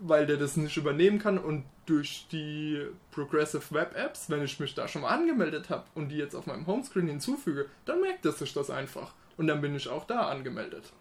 weil 0.00 0.26
der 0.26 0.36
das 0.36 0.56
nicht 0.56 0.76
übernehmen 0.76 1.18
kann. 1.18 1.38
Und 1.38 1.64
durch 1.86 2.26
die 2.30 2.86
Progressive 3.10 3.62
Web 3.70 3.96
Apps, 3.96 4.30
wenn 4.30 4.42
ich 4.42 4.58
mich 4.60 4.74
da 4.74 4.88
schon 4.88 5.02
mal 5.02 5.08
angemeldet 5.08 5.70
habe 5.70 5.84
und 5.94 6.08
die 6.08 6.16
jetzt 6.16 6.34
auf 6.34 6.46
meinem 6.46 6.66
Homescreen 6.66 7.06
hinzufüge, 7.08 7.66
dann 7.84 8.00
merkt 8.00 8.24
es 8.26 8.38
sich 8.38 8.52
das 8.52 8.70
einfach. 8.70 9.12
Und 9.36 9.46
dann 9.46 9.60
bin 9.60 9.74
ich 9.74 9.88
auch 9.88 10.04
da 10.04 10.28
angemeldet. 10.28 10.92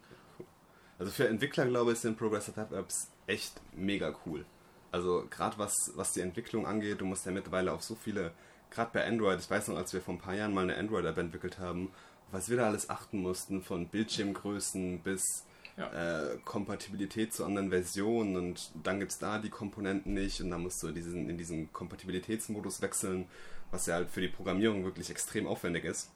Also 1.00 1.12
für 1.12 1.27
Entwickler, 1.27 1.65
glaube 1.65 1.91
ich, 1.91 2.00
sind 2.00 2.17
Progressive 2.17 2.55
Web 2.57 2.72
Apps 2.72 3.12
echt 3.27 3.62
mega 3.75 4.15
cool. 4.25 4.45
Also 4.93 5.25
gerade 5.29 5.57
was, 5.57 5.74
was 5.95 6.13
die 6.13 6.22
Entwicklung 6.22 6.67
angeht, 6.67 7.01
du 7.01 7.05
musst 7.05 7.25
ja 7.25 7.31
mittlerweile 7.31 7.74
auf 7.74 7.83
so 7.83 7.95
viele, 7.95 8.31
gerade 8.74 8.92
bei 8.94 9.06
Android, 9.06 9.39
ich 9.39 9.50
weiß 9.50 9.68
noch, 9.70 9.77
als 9.77 9.94
wir 9.94 10.01
vor 10.01 10.15
ein 10.15 10.20
paar 10.20 10.36
Jahren 10.36 10.53
mal 10.53 10.63
eine 10.63 10.77
Android-App 10.77 11.18
entwickelt 11.18 11.60
haben, 11.60 11.92
was 12.32 12.50
wir 12.50 12.58
da 12.58 12.68
alles 12.68 12.89
achten 12.89 13.20
mussten, 13.20 13.62
von 13.62 13.88
Bildschirmgrößen 13.88 15.00
bis 15.00 15.46
ja. 15.77 16.32
äh, 16.32 16.38
Kompatibilität 16.44 17.34
zu 17.34 17.46
anderen 17.46 17.70
Versionen 17.70 18.36
und 18.36 18.72
dann 18.84 19.00
gibt 19.00 19.12
es 19.12 19.20
da 19.20 19.39
die 19.39 19.50
Komponenten 19.50 20.13
nicht 20.13 20.42
und 20.42 20.50
dann 20.50 20.62
musst 20.62 20.82
du 20.84 20.92
diesen, 20.92 21.30
in 21.30 21.38
diesen 21.38 21.72
Kompatibilitätsmodus 21.72 22.82
wechseln, 22.82 23.27
was 23.72 23.86
ja 23.86 23.96
halt 23.96 24.10
für 24.10 24.22
die 24.22 24.27
Programmierung 24.27 24.84
wirklich 24.84 25.10
extrem 25.10 25.48
aufwendig 25.48 25.86
ist. 25.86 26.12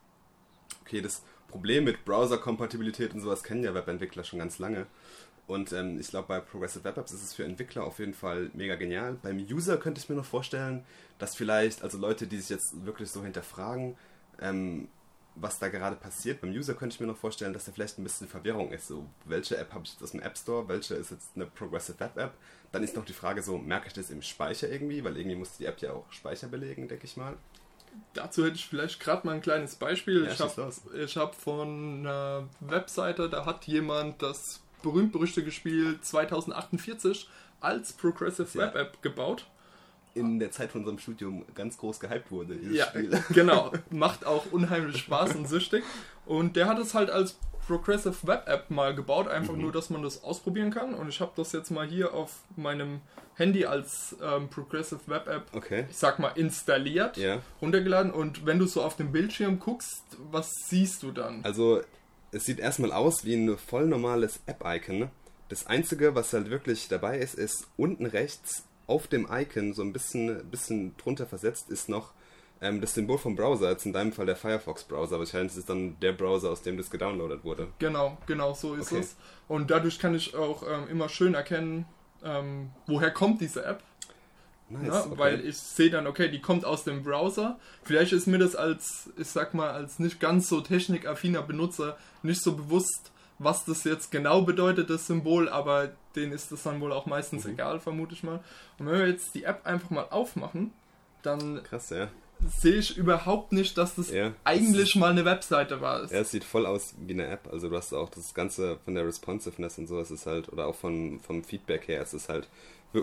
Okay, 0.82 1.02
das 1.02 1.24
Problem 1.48 1.86
mit 1.86 2.04
Browser-Kompatibilität 2.06 3.14
und 3.14 3.22
sowas 3.22 3.44
kennen 3.44 3.64
ja 3.64 3.74
Webentwickler 3.74 4.24
schon 4.24 4.40
ganz 4.40 4.60
lange. 4.60 4.86
Und 5.48 5.72
ähm, 5.72 5.98
ich 5.98 6.10
glaube, 6.10 6.28
bei 6.28 6.40
Progressive 6.42 6.84
Web 6.84 6.98
Apps 6.98 7.14
ist 7.14 7.24
es 7.24 7.34
für 7.34 7.46
Entwickler 7.46 7.86
auf 7.86 8.00
jeden 8.00 8.14
Fall 8.14 8.52
mega 8.54 8.76
genial. 8.76 9.18
Beim 9.24 9.38
User 9.38 9.78
könnte 9.78 10.02
ich 10.02 10.10
mir 10.10 10.16
noch 10.16 10.26
vorstellen, 10.26 10.84
dass 11.20 11.36
vielleicht, 11.36 11.84
also 11.84 11.98
Leute, 11.98 12.28
die 12.28 12.38
sich 12.38 12.50
jetzt 12.50 12.86
wirklich 12.86 13.10
so 13.10 13.24
hinterfragen, 13.24 13.96
ähm, 14.42 14.90
was 15.36 15.60
da 15.60 15.70
gerade 15.70 15.96
passiert, 15.96 16.42
beim 16.42 16.52
User 16.52 16.74
könnte 16.74 16.96
ich 16.96 17.00
mir 17.00 17.08
noch 17.08 17.18
vorstellen, 17.18 17.54
dass 17.54 17.66
da 17.66 17.72
vielleicht 17.72 17.98
ein 17.98 18.04
bisschen 18.04 18.28
Verwirrung 18.28 18.72
ist. 18.72 18.88
So, 18.88 19.06
welche 19.26 19.58
App 19.58 19.74
habe 19.74 19.86
ich 19.86 19.94
jetzt 19.94 20.04
aus 20.04 20.12
dem 20.12 20.22
App 20.22 20.38
Store, 20.38 20.68
welche 20.68 20.96
ist 20.96 21.12
jetzt 21.12 21.30
eine 21.36 21.46
Progressive 21.46 22.00
Web 22.00 22.18
App? 22.18 22.34
Dann 22.72 22.84
ist 22.84 22.96
noch 22.96 23.06
die 23.06 23.14
Frage 23.14 23.42
so, 23.42 23.58
merke 23.58 23.88
ich 23.88 23.94
das 23.94 24.10
im 24.10 24.22
Speicher 24.22 24.70
irgendwie? 24.70 25.04
Weil 25.04 25.18
irgendwie 25.18 25.38
muss 25.38 25.58
die 25.58 25.66
App 25.66 25.80
ja 25.80 25.94
auch 25.94 26.12
Speicher 26.12 26.48
belegen, 26.48 26.88
denke 26.88 27.06
ich 27.06 27.16
mal. 27.16 27.38
Dazu 28.14 28.44
hätte 28.44 28.56
ich 28.56 28.68
vielleicht 28.68 29.00
gerade 29.00 29.26
mal 29.26 29.36
ein 29.36 29.42
kleines 29.42 29.76
Beispiel. 29.76 30.26
Ja, 30.26 30.32
ich 30.32 30.40
habe 30.40 30.72
hab 31.16 31.36
von 31.36 32.00
einer 32.00 32.48
Webseite, 32.60 33.30
da 33.30 33.46
hat 33.46 33.66
jemand 33.66 34.22
das 34.22 34.62
berühmt-berüchtigte 34.82 35.52
Spiel 35.52 36.00
2048 36.02 37.28
als 37.60 37.94
Progressive 37.94 38.54
Web 38.56 38.76
App 38.76 39.02
gebaut. 39.02 39.46
In 40.14 40.40
der 40.40 40.52
Zeit 40.52 40.72
von 40.72 40.82
unserem 40.82 40.98
Studium 40.98 41.46
ganz 41.54 41.78
groß 41.78 42.00
gehypt 42.00 42.32
wurde, 42.32 42.56
dieses 42.56 42.78
ja, 42.78 42.88
Spiel. 42.88 43.24
genau. 43.34 43.72
Macht 43.92 44.26
auch 44.26 44.52
unheimlich 44.52 44.98
Spaß 44.98 45.36
und 45.36 45.48
süchtig. 45.48 45.84
Und 46.26 46.56
der 46.56 46.68
hat 46.68 46.80
es 46.80 46.96
halt 46.96 47.12
als 47.12 47.38
Progressive 47.68 48.16
Web 48.24 48.48
App 48.48 48.72
mal 48.72 48.96
gebaut, 48.96 49.28
einfach 49.28 49.54
mhm. 49.54 49.62
nur, 49.62 49.72
dass 49.72 49.90
man 49.90 50.02
das 50.02 50.24
ausprobieren 50.24 50.72
kann. 50.72 50.94
Und 50.94 51.10
ich 51.10 51.22
habe 51.22 51.34
das 51.36 51.52
jetzt 51.52 51.70
mal 51.70 51.86
hier 51.86 52.14
auf 52.14 52.40
meinem 52.56 53.02
Handy 53.36 53.66
als 53.66 54.16
ähm, 54.24 54.50
Progressive 54.50 55.02
Web 55.06 55.28
App, 55.28 55.44
okay. 55.54 55.86
ich 55.90 55.98
sag 55.98 56.18
mal, 56.18 56.30
installiert, 56.30 57.18
ja. 57.18 57.40
runtergeladen. 57.62 58.12
Und 58.12 58.46
wenn 58.48 58.58
du 58.58 58.66
so 58.66 58.82
auf 58.82 58.96
dem 58.96 59.12
Bildschirm 59.12 59.60
guckst, 59.60 60.04
was 60.32 60.68
siehst 60.68 61.04
du 61.04 61.12
dann? 61.12 61.44
Also 61.44 61.82
es 62.32 62.46
sieht 62.46 62.60
erstmal 62.60 62.92
aus 62.92 63.26
wie 63.26 63.36
ein 63.36 63.58
voll 63.58 63.88
normales 63.88 64.40
App-Icon. 64.46 65.10
Das 65.50 65.66
Einzige, 65.68 66.16
was 66.16 66.34
halt 66.34 66.50
wirklich 66.50 66.88
dabei 66.88 67.20
ist, 67.20 67.36
ist 67.36 67.68
unten 67.78 68.06
rechts 68.06 68.66
auf 68.86 69.08
dem 69.08 69.28
Icon, 69.32 69.74
so 69.74 69.82
ein 69.82 69.94
bisschen, 69.94 70.50
bisschen 70.50 70.96
drunter 70.98 71.26
versetzt, 71.26 71.70
ist 71.70 71.90
noch 71.90 72.14
ähm, 72.62 72.82
das 72.82 72.94
Symbol 72.94 73.18
vom 73.18 73.36
Browser, 73.36 73.70
jetzt 73.72 73.86
in 73.86 73.94
deinem 73.94 74.12
Fall 74.12 74.26
der 74.26 74.36
Firefox-Browser. 74.36 75.20
Wahrscheinlich 75.20 75.52
ist 75.54 75.60
es 75.60 75.66
dann 75.66 76.00
der 76.00 76.14
Browser, 76.14 76.50
aus 76.50 76.62
dem 76.62 76.78
das 76.78 76.90
gedownloadet 76.90 77.44
wurde. 77.44 77.68
Genau, 77.80 78.18
genau 78.26 78.54
so 78.54 78.76
ist 78.76 78.92
okay. 78.92 79.02
es. 79.02 79.16
Und 79.48 79.70
dadurch 79.70 80.00
kann 80.00 80.16
ich 80.16 80.36
auch 80.36 80.64
ähm, 80.64 80.88
immer 80.90 81.10
schön 81.10 81.34
erkennen, 81.34 81.86
ähm, 82.24 82.72
woher 82.88 83.12
kommt 83.12 83.42
diese 83.42 83.64
App. 83.64 83.84
Nice, 84.70 84.88
ja, 84.88 85.06
okay. 85.06 85.18
Weil 85.18 85.46
ich 85.46 85.58
sehe 85.58 85.90
dann, 85.90 86.08
okay, 86.08 86.30
die 86.30 86.42
kommt 86.42 86.66
aus 86.66 86.84
dem 86.84 87.04
Browser. 87.04 87.58
Vielleicht 87.84 88.12
ist 88.12 88.28
mir 88.28 88.38
das 88.38 88.56
als, 88.56 89.10
ich 89.18 89.28
sag 89.28 89.54
mal, 89.54 89.72
als 89.72 90.00
nicht 90.00 90.20
ganz 90.20 90.50
so 90.50 90.62
technikaffiner 90.62 91.42
Benutzer 91.42 91.98
nicht 92.22 92.42
so 92.42 92.56
bewusst, 92.56 93.12
was 93.40 93.66
das 93.66 93.84
jetzt 93.84 94.12
genau 94.12 94.42
bedeutet, 94.42 94.90
das 94.90 95.08
Symbol, 95.08 95.48
aber 95.48 95.92
denen 96.16 96.32
ist 96.32 96.52
das 96.52 96.64
dann 96.64 96.82
wohl 96.82 96.92
auch 96.92 97.06
meistens 97.06 97.46
mhm. 97.46 97.54
egal, 97.54 97.80
vermute 97.80 98.14
ich 98.14 98.24
mal. 98.24 98.44
Und 98.80 98.88
wenn 98.88 99.00
wir 99.00 99.08
jetzt 99.08 99.36
die 99.36 99.44
App 99.44 99.66
einfach 99.66 99.90
mal 99.90 100.08
aufmachen, 100.10 100.72
dann 101.22 101.62
Krass, 101.64 101.90
ja. 101.92 102.08
sehe 102.60 102.76
ich 102.76 102.98
überhaupt 102.98 103.52
nicht, 103.52 103.78
dass 103.78 103.96
das 103.96 104.12
ja, 104.12 104.34
eigentlich 104.44 104.94
das 104.94 105.00
mal 105.00 105.12
eine 105.12 105.26
Webseite 105.26 105.82
war. 105.82 106.12
Ja, 106.12 106.20
es 106.20 106.32
sieht 106.32 106.44
voll 106.44 106.66
aus 106.66 106.96
wie 107.06 107.14
eine 107.14 107.28
App. 107.28 107.48
Also 107.52 107.70
du 107.70 107.76
hast 107.76 107.94
auch 107.94 108.10
das 108.10 108.34
Ganze 108.34 108.80
von 108.84 108.96
der 108.96 109.06
Responsiveness 109.06 109.78
und 109.78 109.88
so, 109.88 110.00
es 110.00 110.12
ist 110.12 110.26
halt, 110.26 110.52
oder 110.52 110.68
auch 110.68 110.76
von, 110.76 111.20
vom 111.20 111.44
Feedback 111.44 111.88
her, 111.88 112.02
es 112.02 112.14
ist 112.14 112.30
halt 112.30 112.48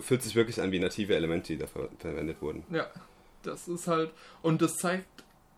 fühlt 0.02 0.22
sich 0.22 0.34
wirklich 0.34 0.60
an 0.60 0.72
wie 0.72 0.78
native 0.78 1.14
Elemente, 1.14 1.52
die 1.52 1.58
da 1.58 1.66
ver 1.66 1.88
verwendet 1.98 2.40
wurden. 2.40 2.64
Ja, 2.70 2.86
das 3.42 3.68
ist 3.68 3.86
halt, 3.86 4.10
und 4.42 4.62
das 4.62 4.76
zeigt 4.76 5.06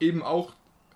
eben 0.00 0.22
auch, 0.22 0.54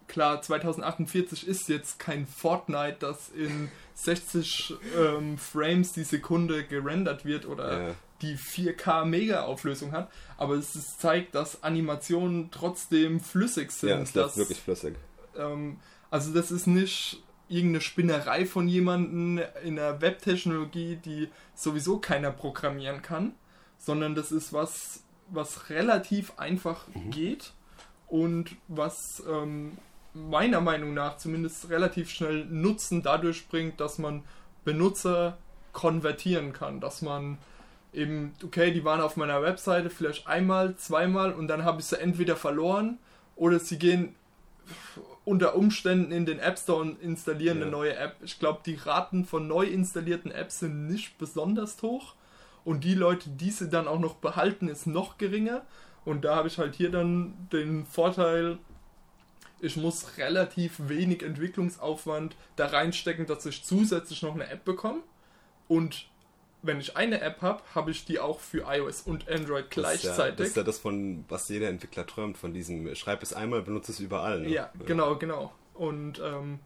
klar, 0.08 0.42
2048 0.42 1.46
ist 1.46 1.68
jetzt 1.68 1.98
kein 1.98 2.26
Fortnite, 2.26 2.96
das 2.98 3.30
in 3.30 3.70
60 3.94 4.74
ähm, 4.98 5.38
Frames 5.38 5.92
die 5.92 6.04
Sekunde 6.04 6.64
gerendert 6.64 7.24
wird 7.24 7.46
oder 7.46 7.88
ja. 7.88 7.94
die 8.22 8.36
4K 8.36 9.04
Mega-Auflösung 9.04 9.92
hat, 9.92 10.10
aber 10.36 10.54
es 10.54 10.74
ist, 10.74 11.00
zeigt, 11.00 11.34
dass 11.34 11.62
Animationen 11.62 12.50
trotzdem 12.50 13.20
flüssig 13.20 13.70
sind. 13.70 13.90
Ja, 13.90 14.00
es 14.00 14.14
läuft 14.14 14.36
wirklich 14.36 14.60
flüssig. 14.60 14.96
Ähm, 15.36 15.78
also 16.10 16.32
das 16.32 16.50
ist 16.50 16.66
nicht 16.66 17.22
irgendeine 17.50 17.80
Spinnerei 17.80 18.46
von 18.46 18.68
jemandem 18.68 19.44
in 19.64 19.76
der 19.76 20.00
Webtechnologie, 20.00 20.96
die 20.96 21.28
sowieso 21.54 21.98
keiner 21.98 22.30
programmieren 22.30 23.02
kann, 23.02 23.34
sondern 23.76 24.14
das 24.14 24.30
ist 24.30 24.52
was, 24.52 25.02
was 25.28 25.68
relativ 25.68 26.38
einfach 26.38 26.86
mhm. 26.94 27.10
geht 27.10 27.52
und 28.06 28.56
was 28.68 29.22
ähm, 29.28 29.76
meiner 30.14 30.60
Meinung 30.60 30.94
nach 30.94 31.16
zumindest 31.16 31.70
relativ 31.70 32.10
schnell 32.10 32.44
Nutzen 32.46 33.02
dadurch 33.02 33.48
bringt, 33.48 33.80
dass 33.80 33.98
man 33.98 34.22
Benutzer 34.64 35.36
konvertieren 35.72 36.52
kann, 36.52 36.80
dass 36.80 37.02
man 37.02 37.38
eben, 37.92 38.32
okay, 38.44 38.72
die 38.72 38.84
waren 38.84 39.00
auf 39.00 39.16
meiner 39.16 39.42
Webseite 39.42 39.90
vielleicht 39.90 40.26
einmal, 40.28 40.76
zweimal 40.76 41.32
und 41.32 41.48
dann 41.48 41.64
habe 41.64 41.80
ich 41.80 41.86
sie 41.86 42.00
entweder 42.00 42.36
verloren 42.36 42.98
oder 43.34 43.58
sie 43.58 43.78
gehen 43.78 44.14
unter 45.30 45.54
Umständen 45.54 46.10
in 46.10 46.26
den 46.26 46.40
App 46.40 46.58
Store 46.58 46.80
und 46.80 47.00
installieren 47.00 47.58
ja. 47.58 47.62
eine 47.62 47.70
neue 47.70 47.94
App. 47.94 48.16
Ich 48.24 48.40
glaube, 48.40 48.62
die 48.66 48.74
Raten 48.74 49.24
von 49.24 49.46
neu 49.46 49.64
installierten 49.64 50.32
Apps 50.32 50.58
sind 50.58 50.88
nicht 50.88 51.18
besonders 51.18 51.80
hoch. 51.82 52.16
Und 52.64 52.82
die 52.82 52.94
Leute, 52.94 53.30
die 53.30 53.50
sie 53.50 53.68
dann 53.68 53.86
auch 53.86 54.00
noch 54.00 54.16
behalten, 54.16 54.66
ist 54.66 54.88
noch 54.88 55.18
geringer. 55.18 55.62
Und 56.04 56.24
da 56.24 56.34
habe 56.34 56.48
ich 56.48 56.58
halt 56.58 56.74
hier 56.74 56.90
dann 56.90 57.48
den 57.52 57.86
Vorteil, 57.86 58.58
ich 59.60 59.76
muss 59.76 60.18
relativ 60.18 60.88
wenig 60.88 61.22
Entwicklungsaufwand 61.22 62.34
da 62.56 62.66
reinstecken, 62.66 63.26
dass 63.26 63.46
ich 63.46 63.62
zusätzlich 63.62 64.22
noch 64.22 64.34
eine 64.34 64.50
App 64.50 64.64
bekomme. 64.64 65.00
Und 65.68 66.09
wenn 66.62 66.80
ich 66.80 66.96
eine 66.96 67.20
App 67.20 67.42
habe, 67.42 67.62
habe 67.74 67.90
ich 67.90 68.04
die 68.04 68.20
auch 68.20 68.40
für 68.40 68.64
iOS 68.68 69.02
und 69.02 69.28
Android 69.28 69.70
gleichzeitig. 69.70 70.02
Das 70.02 70.12
ist, 70.12 70.18
ja, 70.18 70.30
das 70.30 70.48
ist 70.48 70.56
ja 70.56 70.62
das, 70.62 70.78
von 70.78 71.24
was 71.28 71.48
jeder 71.48 71.68
Entwickler 71.68 72.06
träumt, 72.06 72.36
von 72.36 72.52
diesem 72.52 72.94
schreib 72.94 73.22
es 73.22 73.32
einmal, 73.32 73.62
benutze 73.62 73.92
es 73.92 74.00
überall. 74.00 74.40
Ne? 74.40 74.50
Ja, 74.50 74.70
genau, 74.86 75.16
genau. 75.16 75.52
Und 75.74 76.20
ähm, 76.20 76.60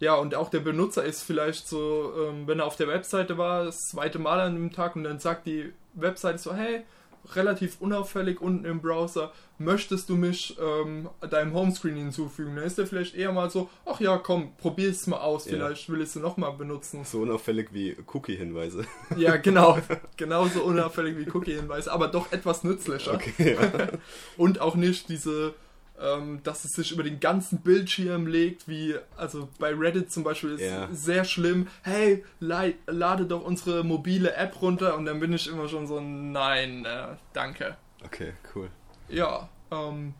ja, 0.00 0.16
und 0.16 0.34
auch 0.34 0.50
der 0.50 0.60
Benutzer 0.60 1.04
ist 1.04 1.22
vielleicht 1.22 1.68
so, 1.68 2.12
ähm, 2.18 2.46
wenn 2.46 2.58
er 2.58 2.66
auf 2.66 2.76
der 2.76 2.88
Webseite 2.88 3.38
war, 3.38 3.64
das 3.64 3.78
zweite 3.90 4.18
Mal 4.18 4.40
an 4.40 4.54
dem 4.54 4.72
Tag 4.72 4.96
und 4.96 5.04
dann 5.04 5.20
sagt 5.20 5.46
die 5.46 5.72
Webseite 5.94 6.38
so, 6.38 6.54
hey, 6.54 6.84
relativ 7.34 7.80
unauffällig 7.80 8.40
unten 8.40 8.64
im 8.64 8.80
Browser, 8.80 9.32
möchtest 9.58 10.08
du 10.08 10.16
mich 10.16 10.56
ähm, 10.60 11.08
deinem 11.30 11.54
Homescreen 11.54 11.96
hinzufügen? 11.96 12.56
Dann 12.56 12.64
ist 12.64 12.78
er 12.78 12.86
vielleicht 12.86 13.14
eher 13.14 13.32
mal 13.32 13.50
so, 13.50 13.70
ach 13.86 14.00
ja, 14.00 14.18
komm, 14.18 14.56
probier 14.56 14.90
es 14.90 15.06
mal 15.06 15.20
aus, 15.20 15.46
ja. 15.46 15.52
vielleicht 15.52 15.88
will 15.88 16.00
ich 16.00 16.08
es 16.08 16.16
nochmal 16.16 16.52
benutzen. 16.52 17.04
So 17.04 17.20
unauffällig 17.22 17.68
wie 17.72 17.96
Cookie-Hinweise. 18.12 18.84
Ja, 19.16 19.36
genau, 19.36 19.78
genauso 20.16 20.62
unauffällig 20.62 21.16
wie 21.16 21.30
Cookie-Hinweise, 21.30 21.92
aber 21.92 22.08
doch 22.08 22.32
etwas 22.32 22.64
nützlicher. 22.64 23.14
Okay, 23.14 23.56
ja. 23.60 23.88
Und 24.36 24.60
auch 24.60 24.74
nicht 24.74 25.08
diese 25.08 25.54
ähm, 26.00 26.40
dass 26.42 26.64
es 26.64 26.72
sich 26.72 26.92
über 26.92 27.02
den 27.02 27.20
ganzen 27.20 27.60
Bildschirm 27.60 28.26
legt, 28.26 28.68
wie, 28.68 28.96
also 29.16 29.48
bei 29.58 29.74
Reddit 29.74 30.10
zum 30.10 30.24
Beispiel 30.24 30.52
ist 30.52 30.62
ja. 30.62 30.88
sehr 30.92 31.24
schlimm, 31.24 31.68
hey, 31.82 32.24
lade 32.40 33.26
doch 33.26 33.44
unsere 33.44 33.84
mobile 33.84 34.34
App 34.34 34.60
runter 34.60 34.96
und 34.96 35.04
dann 35.04 35.20
bin 35.20 35.32
ich 35.32 35.48
immer 35.48 35.68
schon 35.68 35.86
so, 35.86 36.00
nein, 36.00 36.84
äh, 36.84 37.16
danke. 37.32 37.76
Okay, 38.04 38.32
cool. 38.54 38.68
Ja, 39.08 39.48
ähm, 39.70 40.14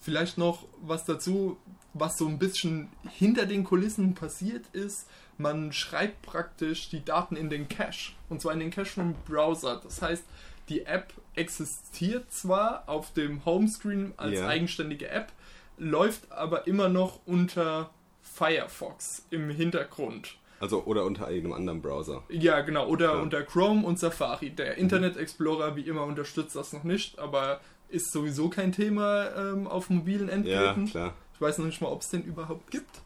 vielleicht 0.00 0.38
noch 0.38 0.66
was 0.82 1.04
dazu, 1.04 1.56
was 1.94 2.18
so 2.18 2.26
ein 2.26 2.38
bisschen 2.38 2.88
hinter 3.08 3.46
den 3.46 3.64
Kulissen 3.64 4.14
passiert 4.14 4.66
ist. 4.72 5.08
Man 5.38 5.72
schreibt 5.72 6.22
praktisch 6.22 6.90
die 6.90 7.04
Daten 7.04 7.36
in 7.36 7.50
den 7.50 7.68
Cache. 7.68 8.12
Und 8.28 8.40
zwar 8.40 8.52
in 8.52 8.60
den 8.60 8.70
Cache 8.70 8.90
vom 8.90 9.14
Browser. 9.26 9.80
Das 9.82 10.02
heißt, 10.02 10.24
die 10.68 10.86
App 10.86 11.12
existiert 11.40 12.30
zwar 12.30 12.84
auf 12.86 13.12
dem 13.12 13.44
Homescreen 13.44 14.12
als 14.18 14.34
yeah. 14.34 14.46
eigenständige 14.46 15.08
App, 15.08 15.32
läuft 15.78 16.30
aber 16.30 16.66
immer 16.66 16.90
noch 16.90 17.20
unter 17.24 17.90
Firefox 18.22 19.26
im 19.30 19.48
Hintergrund. 19.48 20.36
Also 20.60 20.84
oder 20.84 21.06
unter 21.06 21.30
irgendeinem 21.30 21.54
anderen 21.54 21.80
Browser. 21.80 22.22
Ja, 22.28 22.60
genau, 22.60 22.86
oder 22.86 23.14
ja. 23.14 23.20
unter 23.22 23.42
Chrome 23.42 23.86
und 23.86 23.98
Safari. 23.98 24.50
Der 24.50 24.74
mhm. 24.74 24.80
Internet 24.82 25.16
Explorer, 25.16 25.74
wie 25.74 25.82
immer, 25.82 26.04
unterstützt 26.04 26.54
das 26.54 26.74
noch 26.74 26.84
nicht, 26.84 27.18
aber 27.18 27.60
ist 27.88 28.12
sowieso 28.12 28.50
kein 28.50 28.72
Thema 28.72 29.34
ähm, 29.34 29.66
auf 29.66 29.88
mobilen 29.88 30.28
Endgeräten. 30.28 30.84
Ja, 30.86 30.90
klar. 30.90 31.14
Ich 31.34 31.40
weiß 31.40 31.58
noch 31.58 31.66
nicht 31.66 31.80
mal, 31.80 31.88
ob 31.88 32.02
es 32.02 32.10
den 32.10 32.22
überhaupt 32.22 32.70
gibt. 32.70 33.00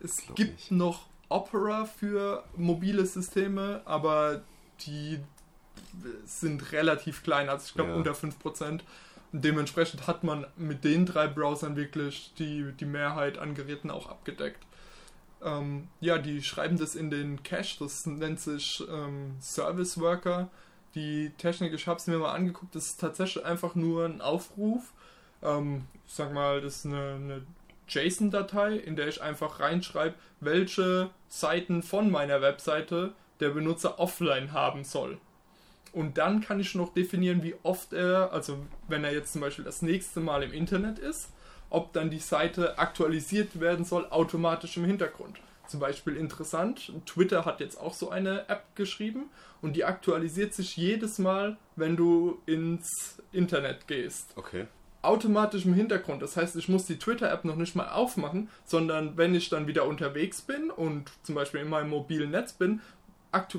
Es 0.00 0.16
gibt 0.36 0.58
nicht. 0.58 0.70
noch 0.70 1.06
Opera 1.28 1.84
für 1.84 2.44
mobile 2.56 3.04
Systeme, 3.04 3.82
aber 3.84 4.42
die 4.86 5.18
sind 6.24 6.72
relativ 6.72 7.22
klein, 7.22 7.48
also 7.48 7.64
ich 7.66 7.74
glaube 7.74 7.90
ja. 7.90 7.96
unter 7.96 8.12
5%. 8.12 8.80
Und 9.32 9.44
dementsprechend 9.44 10.06
hat 10.06 10.24
man 10.24 10.46
mit 10.56 10.84
den 10.84 11.06
drei 11.06 11.28
Browsern 11.28 11.76
wirklich 11.76 12.32
die, 12.38 12.72
die 12.72 12.84
Mehrheit 12.84 13.38
an 13.38 13.54
Geräten 13.54 13.90
auch 13.90 14.08
abgedeckt. 14.08 14.64
Ähm, 15.42 15.88
ja, 16.00 16.18
die 16.18 16.42
schreiben 16.42 16.78
das 16.78 16.94
in 16.94 17.10
den 17.10 17.42
Cache, 17.42 17.76
das 17.78 18.06
nennt 18.06 18.40
sich 18.40 18.82
ähm, 18.90 19.36
Service 19.40 19.98
Worker. 19.98 20.50
Die 20.94 21.30
Technik, 21.38 21.72
ich 21.72 21.86
habe 21.86 21.98
es 21.98 22.06
mir 22.06 22.18
mal 22.18 22.34
angeguckt, 22.34 22.74
das 22.74 22.86
ist 22.86 23.00
tatsächlich 23.00 23.44
einfach 23.44 23.74
nur 23.74 24.04
ein 24.04 24.20
Aufruf. 24.20 24.92
Ähm, 25.42 25.86
ich 26.06 26.14
sag 26.14 26.32
mal, 26.32 26.60
das 26.60 26.78
ist 26.78 26.86
eine, 26.86 27.14
eine 27.14 27.42
JSON-Datei, 27.88 28.76
in 28.76 28.96
der 28.96 29.08
ich 29.08 29.22
einfach 29.22 29.60
reinschreibe, 29.60 30.14
welche 30.40 31.10
Seiten 31.28 31.82
von 31.82 32.10
meiner 32.10 32.42
Webseite 32.42 33.12
der 33.38 33.50
Benutzer 33.50 33.98
offline 33.98 34.52
haben 34.52 34.84
soll. 34.84 35.18
Und 35.92 36.18
dann 36.18 36.40
kann 36.40 36.60
ich 36.60 36.74
noch 36.74 36.92
definieren, 36.94 37.42
wie 37.42 37.54
oft 37.62 37.92
er, 37.92 38.32
also 38.32 38.58
wenn 38.88 39.04
er 39.04 39.12
jetzt 39.12 39.32
zum 39.32 39.40
Beispiel 39.40 39.64
das 39.64 39.82
nächste 39.82 40.20
Mal 40.20 40.42
im 40.42 40.52
Internet 40.52 40.98
ist, 40.98 41.30
ob 41.68 41.92
dann 41.92 42.10
die 42.10 42.18
Seite 42.18 42.78
aktualisiert 42.78 43.60
werden 43.60 43.84
soll, 43.84 44.06
automatisch 44.10 44.76
im 44.76 44.84
Hintergrund. 44.84 45.40
Zum 45.66 45.78
Beispiel 45.78 46.16
interessant, 46.16 46.92
Twitter 47.06 47.44
hat 47.44 47.60
jetzt 47.60 47.80
auch 47.80 47.94
so 47.94 48.10
eine 48.10 48.48
App 48.48 48.64
geschrieben 48.74 49.30
und 49.62 49.76
die 49.76 49.84
aktualisiert 49.84 50.52
sich 50.52 50.76
jedes 50.76 51.20
Mal, 51.20 51.56
wenn 51.76 51.96
du 51.96 52.42
ins 52.46 53.22
Internet 53.30 53.86
gehst. 53.86 54.32
Okay. 54.34 54.66
Automatisch 55.02 55.64
im 55.64 55.74
Hintergrund. 55.74 56.22
Das 56.22 56.36
heißt, 56.36 56.56
ich 56.56 56.68
muss 56.68 56.86
die 56.86 56.98
Twitter-App 56.98 57.44
noch 57.44 57.54
nicht 57.54 57.76
mal 57.76 57.88
aufmachen, 57.88 58.50
sondern 58.64 59.16
wenn 59.16 59.34
ich 59.34 59.48
dann 59.48 59.68
wieder 59.68 59.86
unterwegs 59.86 60.42
bin 60.42 60.70
und 60.70 61.10
zum 61.22 61.36
Beispiel 61.36 61.60
in 61.60 61.70
meinem 61.70 61.90
mobilen 61.90 62.32
Netz 62.32 62.52
bin, 62.52 62.80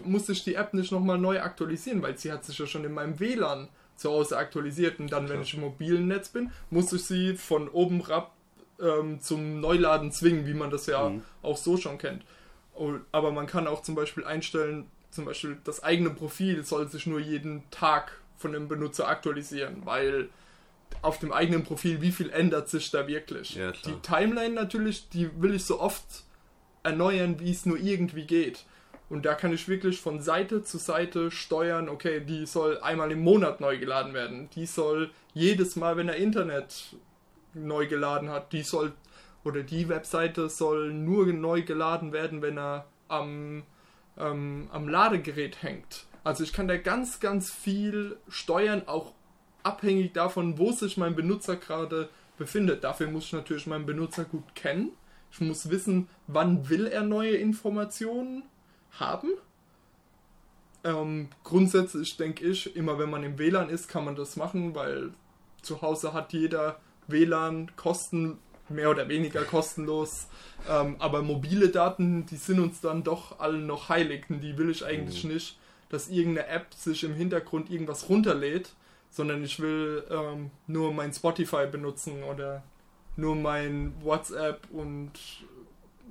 muss 0.04 0.30
ich 0.30 0.44
die 0.44 0.56
App 0.56 0.74
nicht 0.74 0.92
nochmal 0.92 1.18
neu 1.18 1.42
aktualisieren, 1.42 2.02
weil 2.02 2.18
sie 2.18 2.32
hat 2.32 2.46
sich 2.46 2.58
ja 2.58 2.66
schon 2.66 2.86
in 2.86 2.94
meinem 2.94 3.20
WLAN 3.20 3.70
zu 3.96 4.12
Hause 4.12 4.38
aktualisiert 4.38 5.00
und 5.00 5.12
dann, 5.12 5.30
wenn 5.30 5.42
ich 5.42 5.54
im 5.54 5.62
mobilen 5.62 6.08
Netz 6.08 6.30
bin, 6.30 6.52
muss 6.70 6.92
ich 6.92 7.06
sie 7.06 7.36
von 7.36 7.70
oben 7.70 8.02
rab 8.02 8.34
ähm, 8.82 9.22
zum 9.22 9.60
Neuladen 9.60 10.12
zwingen, 10.12 10.46
wie 10.48 10.54
man 10.54 10.72
das 10.72 10.88
ja 10.88 11.10
mhm. 11.10 11.22
auch 11.42 11.58
so 11.58 11.78
schon 11.78 11.98
kennt. 11.98 12.24
Aber 13.12 13.32
man 13.32 13.46
kann 13.46 13.68
auch 13.68 13.84
zum 13.84 13.96
Beispiel 13.96 14.26
einstellen, 14.26 14.88
zum 15.12 15.26
Beispiel 15.26 15.58
das 15.64 15.84
eigene 15.84 16.10
Profil 16.10 16.64
soll 16.64 16.88
sich 16.88 17.06
nur 17.06 17.20
jeden 17.20 17.70
Tag 17.70 18.20
von 18.38 18.54
dem 18.54 18.68
Benutzer 18.68 19.08
aktualisieren, 19.08 19.86
weil 19.86 20.30
auf 21.02 21.20
dem 21.20 21.32
eigenen 21.32 21.64
Profil, 21.64 22.02
wie 22.02 22.12
viel 22.12 22.30
ändert 22.32 22.70
sich 22.70 22.92
da 22.92 23.08
wirklich? 23.08 23.56
Ja, 23.56 23.72
die 23.72 24.00
Timeline 24.02 24.56
natürlich, 24.56 25.10
die 25.10 25.30
will 25.42 25.54
ich 25.54 25.66
so 25.66 25.80
oft 25.80 26.24
erneuern, 26.84 27.40
wie 27.40 27.52
es 27.52 27.66
nur 27.66 27.78
irgendwie 27.78 28.26
geht. 28.26 28.66
Und 29.12 29.26
da 29.26 29.34
kann 29.34 29.52
ich 29.52 29.68
wirklich 29.68 30.00
von 30.00 30.22
Seite 30.22 30.64
zu 30.64 30.78
Seite 30.78 31.32
steuern, 31.32 31.90
okay, 31.90 32.22
die 32.22 32.46
soll 32.46 32.80
einmal 32.80 33.12
im 33.12 33.20
Monat 33.20 33.60
neu 33.60 33.78
geladen 33.78 34.14
werden. 34.14 34.50
Die 34.56 34.66
soll 34.66 35.12
jedes 35.34 35.76
Mal, 35.76 35.98
wenn 35.98 36.08
er 36.08 36.16
Internet 36.16 36.96
neu 37.54 37.88
geladen 37.88 38.30
hat, 38.30 38.54
die 38.54 38.64
soll 38.64 38.94
oder 39.44 39.64
die 39.64 39.90
Webseite 39.90 40.48
soll 40.48 40.94
nur 40.94 41.26
neu 41.26 41.64
geladen 41.64 42.14
werden, 42.14 42.42
wenn 42.42 42.58
er 42.58 42.86
am, 43.10 43.64
ähm, 44.18 44.70
am 44.72 44.88
Ladegerät 44.88 45.62
hängt. 45.62 46.06
Also 46.24 46.46
ich 46.46 46.54
kann 46.54 46.70
da 46.70 46.78
ganz, 46.78 47.20
ganz 47.20 47.52
viel 47.52 48.16
steuern, 48.30 48.84
auch 48.86 49.12
abhängig 49.62 50.14
davon, 50.14 50.58
wo 50.58 50.72
sich 50.72 50.96
mein 50.96 51.16
Benutzer 51.18 51.58
gerade 51.58 52.08
befindet. 52.38 52.86
Dafür 52.86 53.08
muss 53.08 53.26
ich 53.26 53.34
natürlich 53.34 53.68
meinen 53.68 53.86
Benutzer 53.86 54.24
gut 54.24 54.56
kennen. 54.56 54.94
Ich 55.34 55.42
muss 55.42 55.70
wissen, 55.70 56.08
wann 56.28 56.70
will 56.70 56.88
er 56.88 57.04
neue 57.04 57.36
Informationen 57.36 58.44
haben. 59.00 59.30
Ähm, 60.84 61.30
grundsätzlich 61.44 62.18
denke 62.18 62.46
ich, 62.46 62.76
immer 62.76 62.98
wenn 62.98 63.10
man 63.10 63.24
im 63.24 63.38
WLAN 63.38 63.70
ist, 63.70 63.88
kann 63.88 64.06
man 64.06 64.16
das 64.16 64.36
machen, 64.36 64.74
weil 64.74 65.12
zu 65.62 65.82
Hause 65.82 66.14
hat 66.14 66.34
jeder 66.34 66.80
WLAN 67.08 67.76
kosten 67.76 68.40
mehr 68.70 68.90
oder 68.90 69.08
weniger 69.08 69.44
kostenlos. 69.44 70.28
Ähm, 70.70 70.96
aber 71.00 71.22
mobile 71.22 71.70
Daten, 71.70 72.26
die 72.26 72.38
sind 72.38 72.60
uns 72.60 72.82
dann 72.82 73.04
doch 73.04 73.40
alle 73.40 73.60
noch 73.60 73.90
heilig. 73.90 74.26
Und 74.30 74.42
die 74.42 74.58
will 74.58 74.70
ich 74.70 74.86
eigentlich 74.86 75.24
mhm. 75.24 75.34
nicht, 75.34 75.60
dass 75.90 76.10
irgendeine 76.10 76.48
App 76.48 76.74
sich 76.74 77.04
im 77.04 77.14
Hintergrund 77.14 77.70
irgendwas 77.70 78.10
runterlädt, 78.10 78.70
sondern 79.10 79.44
ich 79.44 79.60
will 79.60 80.04
ähm, 80.10 80.52
nur 80.68 80.94
mein 80.94 81.14
Spotify 81.14 81.68
benutzen 81.70 82.24
oder 82.24 82.64
nur 83.18 83.36
mein 83.36 83.94
WhatsApp 84.02 84.68
und 84.72 85.12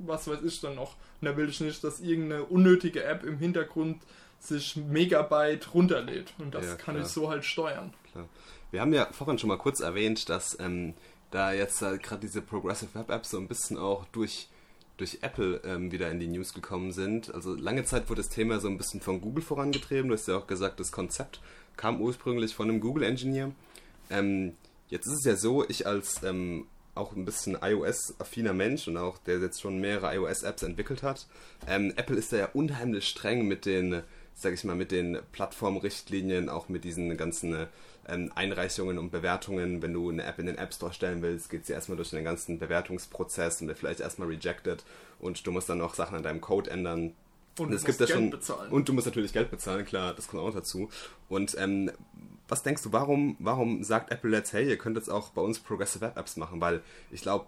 was 0.06 0.28
weiß 0.28 0.42
ich 0.42 0.60
dann 0.60 0.76
noch. 0.76 0.96
Und 1.20 1.26
da 1.26 1.36
will 1.36 1.48
ich 1.48 1.60
nicht, 1.60 1.82
dass 1.84 2.00
irgendeine 2.00 2.44
unnötige 2.44 3.04
App 3.04 3.24
im 3.24 3.38
Hintergrund 3.38 4.02
sich 4.38 4.76
Megabyte 4.76 5.74
runterlädt. 5.74 6.32
Und 6.38 6.54
das 6.54 6.66
ja, 6.66 6.74
kann 6.76 7.00
ich 7.00 7.06
so 7.06 7.28
halt 7.28 7.44
steuern. 7.44 7.92
Klar. 8.10 8.28
Wir 8.70 8.80
haben 8.80 8.92
ja 8.92 9.06
vorhin 9.12 9.38
schon 9.38 9.48
mal 9.48 9.58
kurz 9.58 9.80
erwähnt, 9.80 10.28
dass 10.28 10.58
ähm, 10.60 10.94
da 11.30 11.52
jetzt 11.52 11.82
äh, 11.82 11.98
gerade 11.98 12.20
diese 12.20 12.40
Progressive 12.42 12.94
Web 12.94 13.10
Apps 13.10 13.30
so 13.30 13.38
ein 13.38 13.48
bisschen 13.48 13.76
auch 13.76 14.04
durch, 14.06 14.48
durch 14.96 15.18
Apple 15.22 15.60
ähm, 15.64 15.92
wieder 15.92 16.10
in 16.10 16.20
die 16.20 16.28
News 16.28 16.54
gekommen 16.54 16.92
sind. 16.92 17.34
Also 17.34 17.54
lange 17.54 17.84
Zeit 17.84 18.08
wurde 18.08 18.22
das 18.22 18.30
Thema 18.30 18.60
so 18.60 18.68
ein 18.68 18.78
bisschen 18.78 19.00
von 19.00 19.20
Google 19.20 19.42
vorangetrieben. 19.42 20.08
Du 20.08 20.14
hast 20.14 20.28
ja 20.28 20.36
auch 20.36 20.46
gesagt, 20.46 20.80
das 20.80 20.92
Konzept 20.92 21.40
kam 21.76 22.00
ursprünglich 22.00 22.54
von 22.54 22.68
einem 22.68 22.80
Google-Engineer. 22.80 23.52
Ähm, 24.08 24.56
jetzt 24.88 25.06
ist 25.06 25.20
es 25.20 25.24
ja 25.24 25.36
so, 25.36 25.68
ich 25.68 25.86
als 25.86 26.22
ähm, 26.22 26.66
auch 26.94 27.14
ein 27.14 27.24
bisschen 27.24 27.56
iOS-affiner 27.60 28.52
Mensch 28.52 28.88
und 28.88 28.96
auch 28.96 29.18
der 29.18 29.38
jetzt 29.38 29.60
schon 29.60 29.80
mehrere 29.80 30.14
iOS-Apps 30.14 30.62
entwickelt 30.62 31.02
hat. 31.02 31.26
Ähm, 31.66 31.92
Apple 31.96 32.16
ist 32.16 32.32
da 32.32 32.36
ja 32.36 32.48
unheimlich 32.52 33.08
streng 33.08 33.46
mit 33.46 33.64
den, 33.64 34.02
sag 34.34 34.52
ich 34.52 34.64
mal, 34.64 34.76
mit 34.76 34.90
den 34.90 35.18
Plattformrichtlinien, 35.32 36.48
auch 36.48 36.68
mit 36.68 36.84
diesen 36.84 37.16
ganzen 37.16 37.66
ähm, 38.08 38.32
Einreichungen 38.34 38.98
und 38.98 39.10
Bewertungen. 39.10 39.82
Wenn 39.82 39.92
du 39.92 40.10
eine 40.10 40.24
App 40.24 40.38
in 40.38 40.46
den 40.46 40.58
App 40.58 40.74
Store 40.74 40.92
stellen 40.92 41.22
willst, 41.22 41.50
geht 41.50 41.66
sie 41.66 41.72
erstmal 41.72 41.96
durch 41.96 42.10
den 42.10 42.24
ganzen 42.24 42.58
Bewertungsprozess 42.58 43.60
und 43.60 43.68
wird 43.68 43.78
vielleicht 43.78 44.00
erstmal 44.00 44.28
rejected 44.28 44.84
und 45.18 45.46
du 45.46 45.52
musst 45.52 45.68
dann 45.68 45.78
noch 45.78 45.94
Sachen 45.94 46.16
an 46.16 46.22
deinem 46.22 46.40
Code 46.40 46.70
ändern. 46.70 47.14
Und, 47.60 47.72
es 47.72 47.84
gibt 47.84 47.98
Geld 47.98 48.10
schon, 48.10 48.30
bezahlen. 48.30 48.72
Und 48.72 48.88
du 48.88 48.92
musst 48.92 49.06
natürlich 49.06 49.32
Geld 49.32 49.50
bezahlen, 49.50 49.84
klar, 49.84 50.14
das 50.14 50.28
kommt 50.28 50.42
auch 50.42 50.54
dazu. 50.54 50.88
Und 51.28 51.56
ähm, 51.58 51.90
was 52.48 52.62
denkst 52.62 52.82
du, 52.82 52.92
warum, 52.92 53.36
warum 53.38 53.84
sagt 53.84 54.10
Apple 54.10 54.36
jetzt, 54.36 54.52
hey, 54.52 54.68
ihr 54.68 54.78
könnt 54.78 54.96
jetzt 54.96 55.08
auch 55.08 55.30
bei 55.30 55.40
uns 55.40 55.60
Progressive 55.60 56.00
Web 56.02 56.16
Apps 56.16 56.36
machen? 56.36 56.60
Weil 56.60 56.82
ich 57.10 57.22
glaube, 57.22 57.46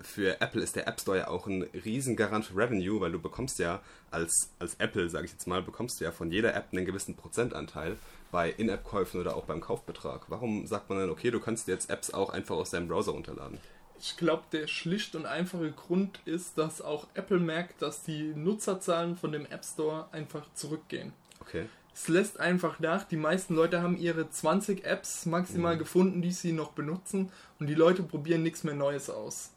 für 0.00 0.40
Apple 0.40 0.62
ist 0.62 0.76
der 0.76 0.88
App 0.88 1.00
Store 1.00 1.18
ja 1.18 1.28
auch 1.28 1.46
ein 1.46 1.62
Riesengarant 1.62 2.44
für 2.44 2.56
Revenue, 2.56 3.00
weil 3.00 3.12
du 3.12 3.20
bekommst 3.20 3.58
ja 3.58 3.80
als, 4.10 4.50
als 4.58 4.74
Apple, 4.76 5.08
sage 5.08 5.26
ich 5.26 5.32
jetzt 5.32 5.46
mal, 5.46 5.62
bekommst 5.62 6.00
du 6.00 6.04
ja 6.04 6.10
von 6.10 6.30
jeder 6.30 6.54
App 6.54 6.68
einen 6.72 6.84
gewissen 6.84 7.14
Prozentanteil 7.14 7.96
bei 8.30 8.50
In-App-Käufen 8.50 9.20
oder 9.20 9.36
auch 9.36 9.44
beim 9.44 9.60
Kaufbetrag. 9.60 10.22
Warum 10.28 10.66
sagt 10.66 10.88
man 10.88 10.98
dann, 10.98 11.10
okay, 11.10 11.30
du 11.30 11.40
kannst 11.40 11.68
jetzt 11.68 11.90
Apps 11.90 12.12
auch 12.12 12.30
einfach 12.30 12.56
aus 12.56 12.70
deinem 12.70 12.88
Browser 12.88 13.12
runterladen? 13.12 13.58
Ich 14.02 14.16
glaube, 14.16 14.42
der 14.50 14.66
schlicht 14.66 15.14
und 15.14 15.26
einfache 15.26 15.70
Grund 15.70 16.18
ist, 16.24 16.58
dass 16.58 16.82
auch 16.82 17.06
Apple 17.14 17.38
merkt, 17.38 17.80
dass 17.80 18.02
die 18.02 18.34
Nutzerzahlen 18.34 19.16
von 19.16 19.32
dem 19.32 19.46
App 19.46 19.64
Store 19.64 20.08
einfach 20.12 20.52
zurückgehen. 20.54 21.12
Okay 21.40 21.66
es 21.94 22.08
lässt 22.08 22.40
einfach 22.40 22.80
nach. 22.80 23.04
Die 23.04 23.16
meisten 23.16 23.54
Leute 23.54 23.82
haben 23.82 23.98
ihre 23.98 24.28
20 24.28 24.84
Apps 24.84 25.26
maximal 25.26 25.74
mhm. 25.74 25.80
gefunden, 25.80 26.22
die 26.22 26.32
sie 26.32 26.52
noch 26.52 26.72
benutzen 26.72 27.30
und 27.58 27.66
die 27.66 27.74
Leute 27.74 28.02
probieren 28.02 28.42
nichts 28.42 28.64
mehr 28.64 28.74
Neues 28.74 29.10
aus. 29.10 29.52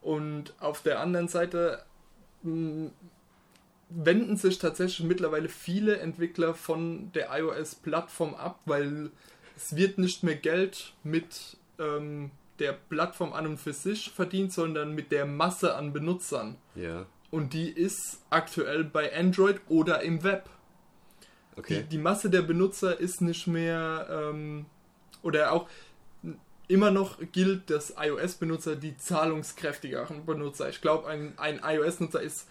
Und 0.00 0.54
auf 0.60 0.82
der 0.82 1.00
anderen 1.00 1.28
Seite 1.28 1.84
mh, 2.42 2.52
hm, 2.52 2.92
wenden 3.88 4.36
sich 4.36 4.58
tatsächlich 4.58 5.06
mittlerweile 5.06 5.48
viele 5.48 5.98
Entwickler 5.98 6.54
von 6.54 7.12
der 7.12 7.28
iOS-Plattform 7.30 8.34
ab, 8.34 8.60
weil 8.64 9.10
es 9.54 9.76
wird 9.76 9.98
nicht 9.98 10.22
mehr 10.22 10.36
Geld 10.36 10.94
mit 11.02 11.58
ähm, 11.78 12.30
der 12.62 12.72
Plattform 12.72 13.32
an 13.32 13.46
und 13.46 13.58
für 13.58 13.72
sich 13.72 14.10
verdient, 14.10 14.52
sondern 14.52 14.94
mit 14.94 15.10
der 15.10 15.26
Masse 15.26 15.74
an 15.74 15.92
Benutzern. 15.92 16.56
Ja. 16.74 17.06
Und 17.30 17.52
die 17.52 17.68
ist 17.68 18.22
aktuell 18.30 18.84
bei 18.84 19.14
Android 19.14 19.60
oder 19.68 20.02
im 20.02 20.22
Web. 20.22 20.48
Okay. 21.56 21.82
Die, 21.82 21.88
die 21.96 21.98
Masse 21.98 22.30
der 22.30 22.42
Benutzer 22.42 22.98
ist 22.98 23.20
nicht 23.20 23.46
mehr 23.46 24.06
ähm, 24.10 24.66
oder 25.22 25.52
auch 25.52 25.68
immer 26.68 26.90
noch 26.90 27.18
gilt, 27.32 27.68
dass 27.68 27.94
iOS-Benutzer 27.98 28.76
die 28.76 28.96
zahlungskräftigeren 28.96 30.24
Benutzer. 30.24 30.68
Ich 30.68 30.80
glaube, 30.80 31.08
ein, 31.08 31.38
ein 31.38 31.60
iOS-Nutzer 31.62 32.22
ist 32.22 32.48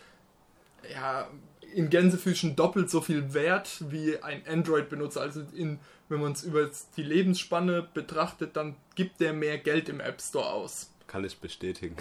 ja 0.94 1.28
in 1.74 1.90
Gänsefüßchen 1.90 2.56
doppelt 2.56 2.90
so 2.90 3.02
viel 3.02 3.34
wert 3.34 3.84
wie 3.90 4.22
ein 4.22 4.44
Android-Benutzer. 4.48 5.22
Also 5.22 5.42
in, 5.56 5.80
wenn 6.12 6.20
man 6.20 6.34
es 6.34 6.44
über 6.44 6.70
die 6.98 7.04
Lebensspanne 7.04 7.88
betrachtet, 7.94 8.58
dann 8.58 8.76
gibt 8.96 9.22
der 9.22 9.32
mehr 9.32 9.58
Geld 9.58 9.88
im 9.88 10.02
App 10.02 10.22
Store 10.22 10.46
aus. 10.46 10.92
Kann 11.08 11.24
ich 11.24 11.38
bestätigen. 11.40 11.96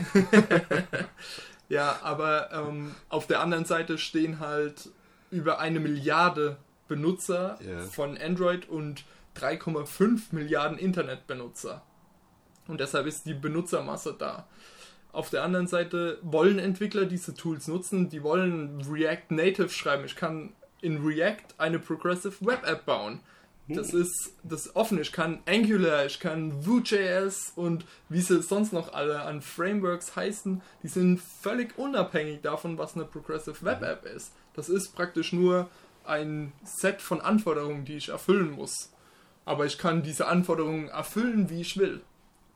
ja, 1.68 2.00
aber 2.02 2.50
ähm, 2.52 2.94
auf 3.08 3.28
der 3.28 3.40
anderen 3.40 3.64
Seite 3.64 3.98
stehen 3.98 4.40
halt 4.40 4.90
über 5.30 5.60
eine 5.60 5.78
Milliarde 5.78 6.56
Benutzer 6.88 7.56
yeah. 7.64 7.82
von 7.82 8.18
Android 8.18 8.68
und 8.68 9.04
3,5 9.36 10.32
Milliarden 10.32 10.76
Internetbenutzer. 10.76 11.82
Und 12.66 12.80
deshalb 12.80 13.06
ist 13.06 13.26
die 13.26 13.34
Benutzermasse 13.34 14.16
da. 14.18 14.48
Auf 15.12 15.30
der 15.30 15.44
anderen 15.44 15.68
Seite 15.68 16.18
wollen 16.22 16.58
Entwickler 16.58 17.04
diese 17.04 17.34
Tools 17.34 17.68
nutzen, 17.68 18.08
die 18.08 18.24
wollen 18.24 18.80
React 18.90 19.30
Native 19.30 19.68
schreiben. 19.68 20.04
Ich 20.04 20.16
kann 20.16 20.52
in 20.80 21.04
React 21.04 21.54
eine 21.58 21.78
Progressive 21.78 22.44
Web 22.44 22.66
App 22.66 22.86
bauen. 22.86 23.20
Das 23.68 23.92
hm. 23.92 24.02
ist 24.02 24.32
das 24.42 24.74
offen. 24.74 25.00
Ich 25.00 25.12
kann 25.12 25.40
Angular, 25.46 26.06
ich 26.06 26.18
kann 26.18 26.66
Vue.js 26.66 27.52
und 27.54 27.84
wie 28.08 28.20
sie 28.20 28.42
sonst 28.42 28.72
noch 28.72 28.92
alle 28.92 29.22
an 29.22 29.42
Frameworks 29.42 30.16
heißen, 30.16 30.60
die 30.82 30.88
sind 30.88 31.20
völlig 31.20 31.78
unabhängig 31.78 32.40
davon, 32.42 32.78
was 32.78 32.94
eine 32.94 33.04
Progressive 33.04 33.64
Web 33.64 33.82
App 33.82 34.04
ist. 34.04 34.32
Das 34.54 34.68
ist 34.68 34.94
praktisch 34.94 35.32
nur 35.32 35.68
ein 36.04 36.52
Set 36.64 37.00
von 37.00 37.20
Anforderungen, 37.20 37.84
die 37.84 37.96
ich 37.96 38.08
erfüllen 38.08 38.50
muss. 38.50 38.90
Aber 39.44 39.66
ich 39.66 39.78
kann 39.78 40.02
diese 40.02 40.26
Anforderungen 40.26 40.88
erfüllen, 40.88 41.48
wie 41.50 41.60
ich 41.60 41.76
will. 41.76 42.00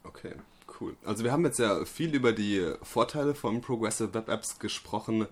Okay, 0.03 0.35
cool. 0.81 0.97
Also 1.05 1.25
wir 1.25 1.33
haben 1.33 1.45
jetzt 1.45 1.59
ja 1.59 1.85
viel 1.85 2.14
über 2.14 2.33
die 2.33 2.75
Vorteile 2.83 3.35
von 3.35 3.61
Progressive 3.61 4.12
Web 4.14 4.29
Apps 4.29 4.59
gesprochen. 4.59 5.27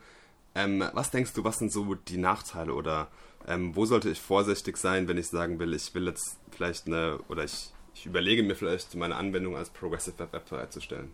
Ähm, 0.55 0.85
was 0.93 1.11
denkst 1.11 1.33
du, 1.33 1.45
was 1.45 1.59
sind 1.59 1.73
so 1.73 1.95
die 1.95 2.19
Nachteile 2.19 2.75
oder 2.75 3.09
ähm, 3.47 3.75
wo 3.75 3.85
sollte 3.85 4.11
ich 4.11 4.21
vorsichtig 4.21 4.77
sein, 4.77 5.09
wenn 5.09 5.19
ich 5.19 5.29
sagen 5.29 5.59
will, 5.59 5.75
ich 5.75 5.95
will 5.95 6.07
jetzt 6.07 6.39
vielleicht 6.51 6.87
eine 6.87 7.19
oder 7.29 7.45
ich, 7.45 7.73
ich 7.95 8.07
überlege 8.07 8.43
mir 8.43 8.55
vielleicht 8.55 8.95
meine 8.95 9.17
Anwendung 9.17 9.57
als 9.57 9.71
Progressive 9.71 10.19
Web 10.19 10.35
App 10.35 10.49
bereitzustellen? 10.49 11.13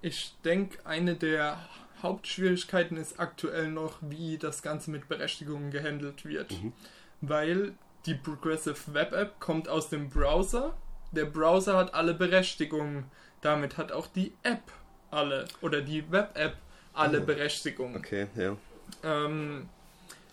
Ich 0.00 0.34
denke, 0.44 0.84
eine 0.86 1.16
der 1.16 1.58
Hauptschwierigkeiten 2.02 2.96
ist 2.96 3.18
aktuell 3.18 3.68
noch, 3.70 3.98
wie 4.00 4.38
das 4.38 4.62
Ganze 4.62 4.90
mit 4.90 5.08
Berechtigungen 5.08 5.70
gehandelt 5.70 6.24
wird. 6.24 6.52
Mhm. 6.52 6.72
Weil 7.20 7.72
die 8.06 8.14
Progressive 8.14 8.94
Web 8.94 9.12
App 9.12 9.40
kommt 9.40 9.68
aus 9.68 9.88
dem 9.88 10.08
Browser. 10.08 10.76
Der 11.12 11.24
Browser 11.24 11.76
hat 11.76 11.94
alle 11.94 12.14
Berechtigungen. 12.14 13.04
Damit 13.40 13.76
hat 13.76 13.92
auch 13.92 14.06
die 14.06 14.32
App 14.42 14.62
alle 15.10 15.46
oder 15.60 15.80
die 15.80 16.10
Web 16.10 16.30
App 16.34 16.56
alle 16.92 17.20
oh. 17.20 17.24
Berechtigungen. 17.24 17.96
Okay, 17.96 18.26
ja. 18.36 18.56
Ähm, 19.02 19.68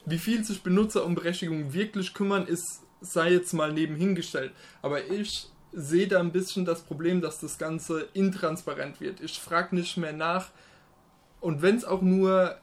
wie 0.06 0.18
viel 0.18 0.44
sich 0.44 0.64
Benutzer 0.64 1.06
um 1.06 1.16
Berechtigungen 1.16 1.74
wirklich 1.74 2.14
kümmern, 2.14 2.48
ist 2.48 2.82
sei 3.02 3.32
jetzt 3.32 3.54
mal 3.54 3.72
nebenhingestellt. 3.74 4.52
Aber 4.82 5.06
ich 5.06 5.50
sehe 5.72 6.08
da 6.08 6.20
ein 6.20 6.32
bisschen 6.32 6.66
das 6.66 6.82
Problem, 6.82 7.22
dass 7.22 7.40
das 7.40 7.58
Ganze 7.58 8.08
intransparent 8.14 9.02
wird. 9.02 9.20
Ich 9.22 9.40
frage 9.40 9.76
nicht 9.76 9.98
mehr 9.98 10.14
nach. 10.14 10.50
Und 11.42 11.62
wenn 11.62 11.76
es 11.76 11.86
auch 11.86 12.02
nur 12.02 12.58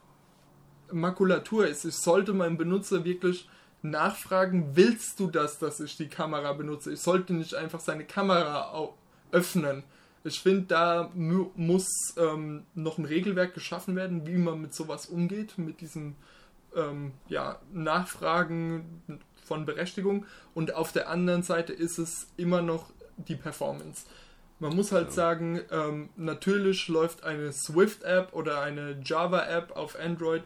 Makulatur 0.90 1.66
ist, 1.66 1.84
ich 1.84 1.94
sollte 1.94 2.32
meinem 2.32 2.56
Benutzer 2.56 3.04
wirklich 3.04 3.48
nachfragen, 3.82 4.70
willst 4.74 5.18
du 5.20 5.28
das, 5.28 5.58
dass 5.58 5.80
ich 5.80 5.96
die 5.96 6.08
Kamera 6.08 6.52
benutze? 6.52 6.92
Ich 6.92 7.00
sollte 7.00 7.34
nicht 7.34 7.54
einfach 7.54 7.80
seine 7.80 8.04
Kamera 8.04 8.90
öffnen. 9.30 9.84
Ich 10.24 10.40
finde, 10.40 10.62
da 10.62 11.10
muss 11.14 12.14
ähm, 12.16 12.64
noch 12.74 12.98
ein 12.98 13.04
Regelwerk 13.04 13.54
geschaffen 13.54 13.96
werden, 13.96 14.26
wie 14.26 14.38
man 14.38 14.62
mit 14.62 14.72
sowas 14.72 15.06
umgeht, 15.06 15.58
mit 15.58 15.80
diesem 15.80 16.14
ähm, 16.76 17.12
ja, 17.28 17.60
Nachfragen 17.72 19.20
von 19.44 19.66
Berechtigung. 19.66 20.26
Und 20.54 20.74
auf 20.74 20.92
der 20.92 21.08
anderen 21.08 21.42
Seite 21.42 21.72
ist 21.72 21.98
es 21.98 22.28
immer 22.36 22.62
noch 22.62 22.90
die 23.16 23.36
Performance. 23.36 24.06
Man 24.58 24.76
muss 24.76 24.92
halt 24.92 25.08
ja. 25.08 25.12
sagen, 25.12 25.60
ähm, 25.70 26.10
natürlich 26.16 26.86
läuft 26.88 27.24
eine 27.24 27.52
Swift-App 27.52 28.32
oder 28.32 28.60
eine 28.60 29.00
Java-App 29.04 29.76
auf 29.76 29.98
Android 29.98 30.44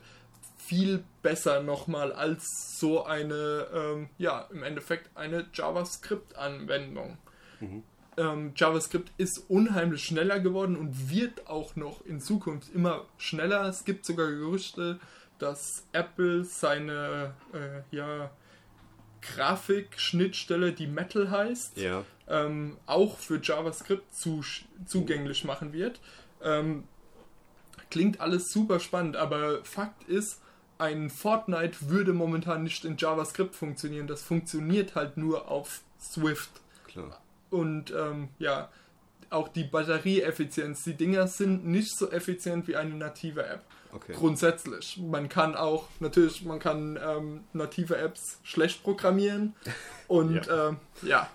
viel 0.56 1.04
besser 1.22 1.62
nochmal 1.62 2.12
als 2.12 2.78
so 2.78 3.04
eine, 3.04 3.66
ähm, 3.72 4.08
ja, 4.18 4.48
im 4.50 4.62
Endeffekt 4.62 5.10
eine 5.16 5.46
JavaScript-Anwendung. 5.52 7.18
Mhm. 7.60 7.82
Ähm, 8.16 8.52
JavaScript 8.56 9.12
ist 9.18 9.44
unheimlich 9.48 10.02
schneller 10.02 10.40
geworden 10.40 10.76
und 10.76 11.10
wird 11.10 11.46
auch 11.46 11.76
noch 11.76 12.04
in 12.04 12.20
Zukunft 12.20 12.74
immer 12.74 13.04
schneller. 13.18 13.68
Es 13.68 13.84
gibt 13.84 14.06
sogar 14.06 14.28
Gerüchte, 14.28 14.98
dass 15.38 15.84
Apple 15.92 16.44
seine 16.44 17.34
äh, 17.52 17.94
ja, 17.94 18.30
Grafikschnittstelle, 19.20 20.72
die 20.72 20.86
Metal 20.86 21.30
heißt, 21.30 21.76
ja. 21.78 22.04
ähm, 22.28 22.76
auch 22.86 23.18
für 23.18 23.40
JavaScript 23.42 24.14
zu, 24.14 24.44
zugänglich 24.86 25.44
machen 25.44 25.72
wird. 25.72 26.00
Ähm, 26.42 26.84
klingt 27.90 28.20
alles 28.20 28.50
super 28.52 28.80
spannend, 28.80 29.16
aber 29.16 29.64
Fakt 29.64 30.04
ist, 30.08 30.40
ein 30.78 31.08
Fortnite 31.08 31.88
würde 31.88 32.12
momentan 32.12 32.62
nicht 32.62 32.84
in 32.84 32.96
JavaScript 32.98 33.54
funktionieren. 33.54 34.06
Das 34.06 34.22
funktioniert 34.22 34.94
halt 34.94 35.16
nur 35.16 35.50
auf 35.50 35.80
Swift. 35.98 36.50
Klar. 36.86 37.18
Und 37.50 37.92
ähm, 37.92 38.28
ja, 38.38 38.68
auch 39.30 39.48
die 39.48 39.64
Batterieeffizienz. 39.64 40.84
Die 40.84 40.94
Dinger 40.94 41.26
sind 41.28 41.66
nicht 41.66 41.96
so 41.96 42.10
effizient 42.10 42.68
wie 42.68 42.76
eine 42.76 42.94
native 42.94 43.46
App. 43.46 43.62
Okay. 43.92 44.12
Grundsätzlich. 44.14 44.98
Man 44.98 45.28
kann 45.28 45.54
auch, 45.54 45.88
natürlich, 46.00 46.44
man 46.44 46.58
kann 46.58 46.98
ähm, 47.02 47.44
native 47.52 47.96
Apps 47.96 48.38
schlecht 48.42 48.82
programmieren. 48.82 49.54
Und 50.08 50.46
ja, 50.46 50.68
ähm, 50.68 50.76
ja 51.02 51.30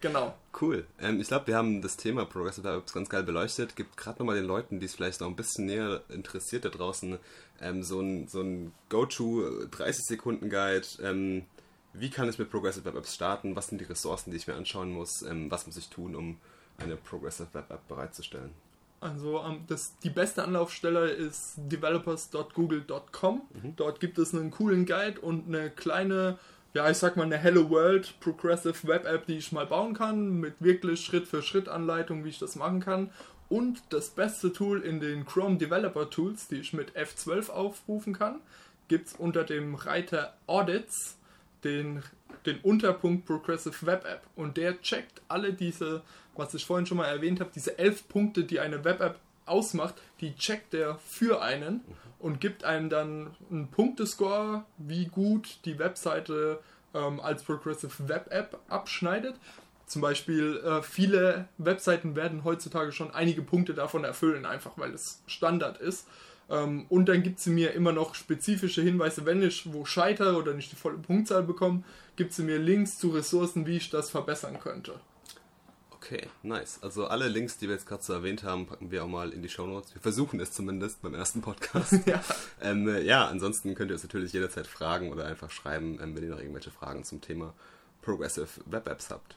genau. 0.00 0.34
Cool. 0.58 0.86
Ähm, 1.00 1.20
ich 1.20 1.28
glaube, 1.28 1.48
wir 1.48 1.56
haben 1.56 1.82
das 1.82 1.96
Thema 1.96 2.24
Progressive 2.24 2.68
Apps 2.68 2.92
ganz 2.92 3.08
geil 3.08 3.22
beleuchtet. 3.22 3.76
Gibt 3.76 3.96
gerade 3.96 4.18
nochmal 4.18 4.36
den 4.36 4.46
Leuten, 4.46 4.80
die 4.80 4.86
es 4.86 4.94
vielleicht 4.94 5.20
noch 5.20 5.28
ein 5.28 5.36
bisschen 5.36 5.66
näher 5.66 6.02
interessiert 6.08 6.64
da 6.64 6.70
draußen, 6.70 7.18
ähm, 7.60 7.82
so 7.82 8.00
ein, 8.00 8.28
so 8.28 8.40
ein 8.40 8.72
Go-To 8.88 9.66
30-Sekunden-Guide. 9.70 10.86
Ähm, 11.02 11.44
wie 11.92 12.10
kann 12.10 12.28
ich 12.28 12.38
mit 12.38 12.50
Progressive 12.50 12.84
Web 12.84 12.96
Apps 12.96 13.14
starten? 13.14 13.56
Was 13.56 13.68
sind 13.68 13.80
die 13.80 13.86
Ressourcen, 13.86 14.30
die 14.30 14.36
ich 14.36 14.46
mir 14.46 14.54
anschauen 14.54 14.92
muss? 14.92 15.22
Ähm, 15.22 15.50
was 15.50 15.66
muss 15.66 15.76
ich 15.76 15.88
tun, 15.88 16.14
um 16.14 16.38
eine 16.78 16.96
Progressive 16.96 17.48
Web 17.52 17.70
App 17.70 17.88
bereitzustellen? 17.88 18.50
Also 19.06 19.40
um, 19.40 19.64
das, 19.66 19.96
die 20.00 20.10
beste 20.10 20.42
Anlaufstelle 20.42 21.10
ist 21.10 21.54
developers.google.com. 21.56 23.42
Mhm. 23.62 23.76
Dort 23.76 24.00
gibt 24.00 24.18
es 24.18 24.34
einen 24.34 24.50
coolen 24.50 24.84
Guide 24.84 25.20
und 25.20 25.46
eine 25.46 25.70
kleine, 25.70 26.38
ja 26.74 26.90
ich 26.90 26.98
sag 26.98 27.16
mal 27.16 27.24
eine 27.24 27.38
Hello 27.38 27.70
World 27.70 28.18
Progressive 28.20 28.86
Web 28.88 29.06
App, 29.06 29.26
die 29.26 29.38
ich 29.38 29.52
mal 29.52 29.66
bauen 29.66 29.94
kann, 29.94 30.40
mit 30.40 30.54
wirklich 30.60 31.04
Schritt 31.04 31.26
für 31.28 31.42
Schritt 31.42 31.68
Anleitung, 31.68 32.24
wie 32.24 32.30
ich 32.30 32.38
das 32.38 32.56
machen 32.56 32.80
kann. 32.80 33.10
Und 33.48 33.80
das 33.90 34.10
beste 34.10 34.52
Tool 34.52 34.80
in 34.80 34.98
den 34.98 35.24
Chrome 35.24 35.56
Developer 35.56 36.10
Tools, 36.10 36.48
die 36.48 36.56
ich 36.56 36.72
mit 36.72 36.96
F12 36.96 37.50
aufrufen 37.50 38.12
kann, 38.12 38.40
gibt 38.88 39.08
es 39.08 39.12
unter 39.14 39.44
dem 39.44 39.76
Reiter 39.76 40.34
Audits 40.46 41.16
den, 41.62 42.02
den 42.46 42.58
Unterpunkt 42.60 43.26
Progressive 43.26 43.86
Web 43.86 44.04
App. 44.04 44.22
Und 44.36 44.56
der 44.56 44.80
checkt 44.80 45.22
alle 45.28 45.52
diese 45.52 46.02
was 46.38 46.54
ich 46.54 46.64
vorhin 46.64 46.86
schon 46.86 46.98
mal 46.98 47.06
erwähnt 47.06 47.40
habe, 47.40 47.50
diese 47.54 47.78
elf 47.78 48.08
Punkte, 48.08 48.44
die 48.44 48.60
eine 48.60 48.84
Web-App 48.84 49.18
ausmacht, 49.46 49.94
die 50.20 50.34
checkt 50.36 50.74
er 50.74 50.98
für 51.06 51.42
einen 51.42 51.80
und 52.18 52.40
gibt 52.40 52.64
einem 52.64 52.90
dann 52.90 53.34
einen 53.50 53.68
Punktescore, 53.68 54.64
wie 54.78 55.06
gut 55.06 55.58
die 55.64 55.78
Webseite 55.78 56.60
ähm, 56.94 57.20
als 57.20 57.42
Progressive 57.42 58.08
Web 58.08 58.28
App 58.30 58.58
abschneidet. 58.68 59.36
Zum 59.86 60.02
Beispiel 60.02 60.60
äh, 60.64 60.82
viele 60.82 61.48
Webseiten 61.58 62.16
werden 62.16 62.42
heutzutage 62.42 62.90
schon 62.90 63.12
einige 63.12 63.42
Punkte 63.42 63.72
davon 63.72 64.02
erfüllen, 64.02 64.44
einfach 64.44 64.72
weil 64.76 64.92
es 64.92 65.22
Standard 65.26 65.78
ist. 65.78 66.08
Ähm, 66.48 66.86
und 66.88 67.08
dann 67.08 67.22
gibt 67.22 67.40
sie 67.40 67.50
mir 67.50 67.72
immer 67.72 67.92
noch 67.92 68.14
spezifische 68.14 68.82
Hinweise, 68.82 69.26
wenn 69.26 69.42
ich 69.42 69.72
wo 69.72 69.84
scheitere 69.84 70.36
oder 70.36 70.54
nicht 70.54 70.72
die 70.72 70.76
volle 70.76 70.98
Punktzahl 70.98 71.42
bekomme, 71.42 71.82
gibt 72.14 72.32
sie 72.32 72.42
mir 72.42 72.58
Links 72.58 72.98
zu 72.98 73.10
Ressourcen, 73.10 73.66
wie 73.66 73.76
ich 73.76 73.90
das 73.90 74.10
verbessern 74.10 74.60
könnte. 74.60 74.94
Okay, 75.90 76.28
nice. 76.44 76.78
Also 76.82 77.08
alle 77.08 77.26
Links, 77.26 77.58
die 77.58 77.66
wir 77.66 77.74
jetzt 77.74 77.88
gerade 77.88 78.02
so 78.02 78.12
erwähnt 78.12 78.44
haben, 78.44 78.66
packen 78.66 78.92
wir 78.92 79.02
auch 79.02 79.08
mal 79.08 79.32
in 79.32 79.42
die 79.42 79.48
Show 79.48 79.66
Notes. 79.66 79.92
Wir 79.92 80.00
versuchen 80.00 80.38
es 80.38 80.52
zumindest 80.52 81.02
beim 81.02 81.14
ersten 81.14 81.40
Podcast. 81.40 81.94
ja. 82.06 82.22
Ähm, 82.62 82.86
äh, 82.86 83.02
ja, 83.02 83.26
ansonsten 83.26 83.74
könnt 83.74 83.90
ihr 83.90 83.94
uns 83.94 84.04
natürlich 84.04 84.32
jederzeit 84.32 84.68
fragen 84.68 85.10
oder 85.10 85.24
einfach 85.26 85.50
schreiben, 85.50 85.98
ähm, 86.00 86.14
wenn 86.14 86.22
ihr 86.22 86.30
noch 86.30 86.38
irgendwelche 86.38 86.70
Fragen 86.70 87.02
zum 87.02 87.20
Thema 87.20 87.54
Progressive 88.02 88.46
Web 88.66 88.86
Apps 88.86 89.10
habt. 89.10 89.36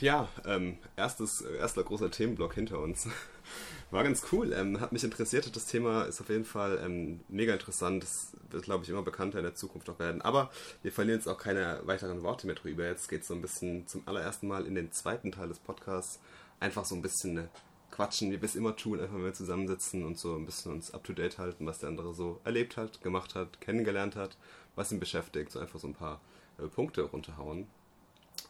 Ja, 0.00 0.28
ähm, 0.44 0.76
erstes, 0.96 1.40
erster 1.40 1.82
großer 1.82 2.10
Themenblock 2.10 2.52
hinter 2.54 2.80
uns. 2.80 3.08
War 3.90 4.04
ganz 4.04 4.24
cool. 4.30 4.52
Ähm, 4.52 4.80
hat 4.80 4.92
mich 4.92 5.04
interessiert. 5.04 5.54
Das 5.56 5.64
Thema 5.66 6.02
ist 6.02 6.20
auf 6.20 6.28
jeden 6.28 6.44
Fall 6.44 6.78
ähm, 6.84 7.20
mega 7.28 7.54
interessant. 7.54 8.02
Das 8.02 8.36
wird, 8.50 8.64
glaube 8.64 8.84
ich, 8.84 8.90
immer 8.90 9.02
bekannter 9.02 9.38
in 9.38 9.44
der 9.44 9.54
Zukunft 9.54 9.88
auch 9.88 9.98
werden. 9.98 10.20
Aber 10.20 10.50
wir 10.82 10.92
verlieren 10.92 11.18
jetzt 11.18 11.28
auch 11.28 11.38
keine 11.38 11.80
weiteren 11.84 12.22
Worte 12.22 12.46
mehr 12.46 12.56
drüber. 12.56 12.84
Jetzt 12.84 13.08
geht 13.08 13.22
es 13.22 13.28
so 13.28 13.34
ein 13.34 13.40
bisschen 13.40 13.86
zum 13.86 14.02
allerersten 14.06 14.48
Mal 14.48 14.66
in 14.66 14.74
den 14.74 14.92
zweiten 14.92 15.32
Teil 15.32 15.48
des 15.48 15.60
Podcasts. 15.60 16.20
Einfach 16.60 16.84
so 16.84 16.94
ein 16.94 17.02
bisschen 17.02 17.38
äh, 17.38 17.48
quatschen, 17.90 18.30
wie 18.30 18.42
wir 18.42 18.48
es 18.48 18.56
immer 18.56 18.76
tun. 18.76 19.00
Einfach, 19.00 19.16
wir 19.16 19.32
zusammensitzen 19.32 20.04
und 20.04 20.18
so 20.18 20.34
ein 20.36 20.44
bisschen 20.44 20.72
uns 20.72 20.92
up 20.92 21.04
to 21.04 21.14
date 21.14 21.38
halten, 21.38 21.64
was 21.64 21.78
der 21.78 21.88
andere 21.88 22.12
so 22.12 22.38
erlebt 22.44 22.76
hat, 22.76 23.00
gemacht 23.00 23.34
hat, 23.34 23.62
kennengelernt 23.62 24.14
hat, 24.14 24.36
was 24.74 24.92
ihn 24.92 25.00
beschäftigt. 25.00 25.52
So 25.52 25.58
einfach 25.58 25.78
so 25.78 25.86
ein 25.86 25.94
paar 25.94 26.20
äh, 26.58 26.66
Punkte 26.66 27.00
runterhauen. 27.00 27.66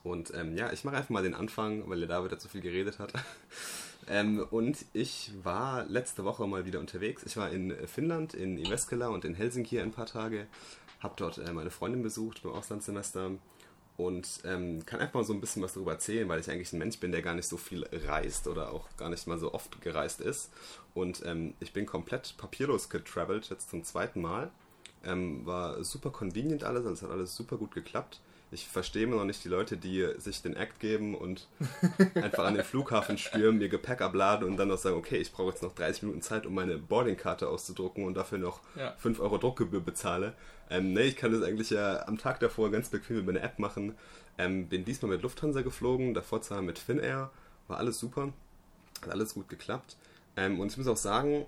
Und 0.06 0.32
ähm, 0.34 0.56
ja, 0.56 0.72
ich 0.72 0.84
mache 0.84 0.96
einfach 0.96 1.10
mal 1.10 1.24
den 1.24 1.34
Anfang, 1.34 1.82
weil 1.90 1.98
der 1.98 2.08
David 2.08 2.30
ja 2.30 2.38
zu 2.38 2.48
viel 2.48 2.60
geredet 2.60 3.00
hat. 3.00 3.12
ähm, 4.08 4.46
und 4.50 4.84
ich 4.92 5.32
war 5.42 5.84
letzte 5.86 6.24
Woche 6.24 6.46
mal 6.46 6.64
wieder 6.64 6.78
unterwegs. 6.78 7.24
Ich 7.26 7.36
war 7.36 7.50
in 7.50 7.74
Finnland, 7.88 8.32
in 8.32 8.56
Iveskela 8.56 9.08
und 9.08 9.24
in 9.24 9.34
Helsinki 9.34 9.80
ein 9.80 9.90
paar 9.90 10.06
Tage. 10.06 10.46
Habe 11.00 11.14
dort 11.16 11.38
äh, 11.38 11.52
meine 11.52 11.70
Freundin 11.70 12.04
besucht 12.04 12.44
beim 12.44 12.52
Auslandssemester. 12.52 13.32
und 13.96 14.28
ähm, 14.44 14.86
kann 14.86 15.00
einfach 15.00 15.14
mal 15.14 15.24
so 15.24 15.32
ein 15.32 15.40
bisschen 15.40 15.60
was 15.62 15.74
darüber 15.74 15.92
erzählen, 15.92 16.28
weil 16.28 16.38
ich 16.38 16.50
eigentlich 16.50 16.72
ein 16.72 16.78
Mensch 16.78 17.00
bin, 17.00 17.10
der 17.10 17.22
gar 17.22 17.34
nicht 17.34 17.48
so 17.48 17.56
viel 17.56 17.84
reist 18.06 18.46
oder 18.46 18.70
auch 18.70 18.86
gar 18.96 19.08
nicht 19.08 19.26
mal 19.26 19.38
so 19.38 19.54
oft 19.54 19.80
gereist 19.80 20.20
ist. 20.20 20.52
Und 20.94 21.22
ähm, 21.26 21.54
ich 21.58 21.72
bin 21.72 21.84
komplett 21.84 22.36
papierlos 22.36 22.90
getravelt, 22.90 23.50
jetzt 23.50 23.70
zum 23.70 23.82
zweiten 23.82 24.20
Mal. 24.20 24.52
Ähm, 25.04 25.44
war 25.46 25.82
super 25.82 26.10
convenient 26.10 26.62
alles, 26.62 26.86
also 26.86 26.92
es 26.92 27.02
hat 27.02 27.10
alles 27.10 27.34
super 27.34 27.56
gut 27.56 27.74
geklappt. 27.74 28.20
Ich 28.52 28.68
verstehe 28.68 29.04
immer 29.04 29.16
noch 29.16 29.24
nicht 29.24 29.42
die 29.44 29.48
Leute, 29.48 29.76
die 29.76 30.06
sich 30.18 30.40
den 30.40 30.54
Act 30.54 30.78
geben 30.78 31.16
und 31.16 31.48
einfach 32.14 32.44
an 32.44 32.54
den 32.54 32.64
Flughafen 32.64 33.18
stürmen, 33.18 33.60
ihr 33.60 33.68
Gepäck 33.68 34.00
abladen 34.00 34.48
und 34.48 34.56
dann 34.56 34.68
noch 34.68 34.78
sagen, 34.78 34.96
okay, 34.96 35.16
ich 35.16 35.32
brauche 35.32 35.50
jetzt 35.50 35.62
noch 35.62 35.74
30 35.74 36.04
Minuten 36.04 36.22
Zeit, 36.22 36.46
um 36.46 36.54
meine 36.54 36.78
Boardingkarte 36.78 37.48
auszudrucken 37.48 38.04
und 38.04 38.14
dafür 38.14 38.38
noch 38.38 38.60
ja. 38.76 38.94
5 38.98 39.18
Euro 39.18 39.38
Druckgebühr 39.38 39.80
bezahle. 39.80 40.32
Ähm, 40.70 40.92
nee, 40.92 41.02
ich 41.02 41.16
kann 41.16 41.32
das 41.32 41.42
eigentlich 41.42 41.70
ja 41.70 42.06
am 42.06 42.18
Tag 42.18 42.38
davor 42.40 42.70
ganz 42.70 42.88
bequem 42.88 43.18
über 43.18 43.30
eine 43.30 43.40
App 43.40 43.58
machen. 43.58 43.94
Ähm, 44.38 44.68
bin 44.68 44.84
diesmal 44.84 45.10
mit 45.10 45.22
Lufthansa 45.22 45.62
geflogen, 45.62 46.14
davor 46.14 46.42
zwar 46.42 46.62
mit 46.62 46.78
Finnair, 46.78 47.30
war 47.68 47.78
alles 47.78 47.98
super, 47.98 48.32
hat 49.02 49.10
alles 49.10 49.34
gut 49.34 49.48
geklappt. 49.48 49.96
Ähm, 50.36 50.60
und 50.60 50.70
ich 50.70 50.78
muss 50.78 50.86
auch 50.86 50.96
sagen, 50.96 51.46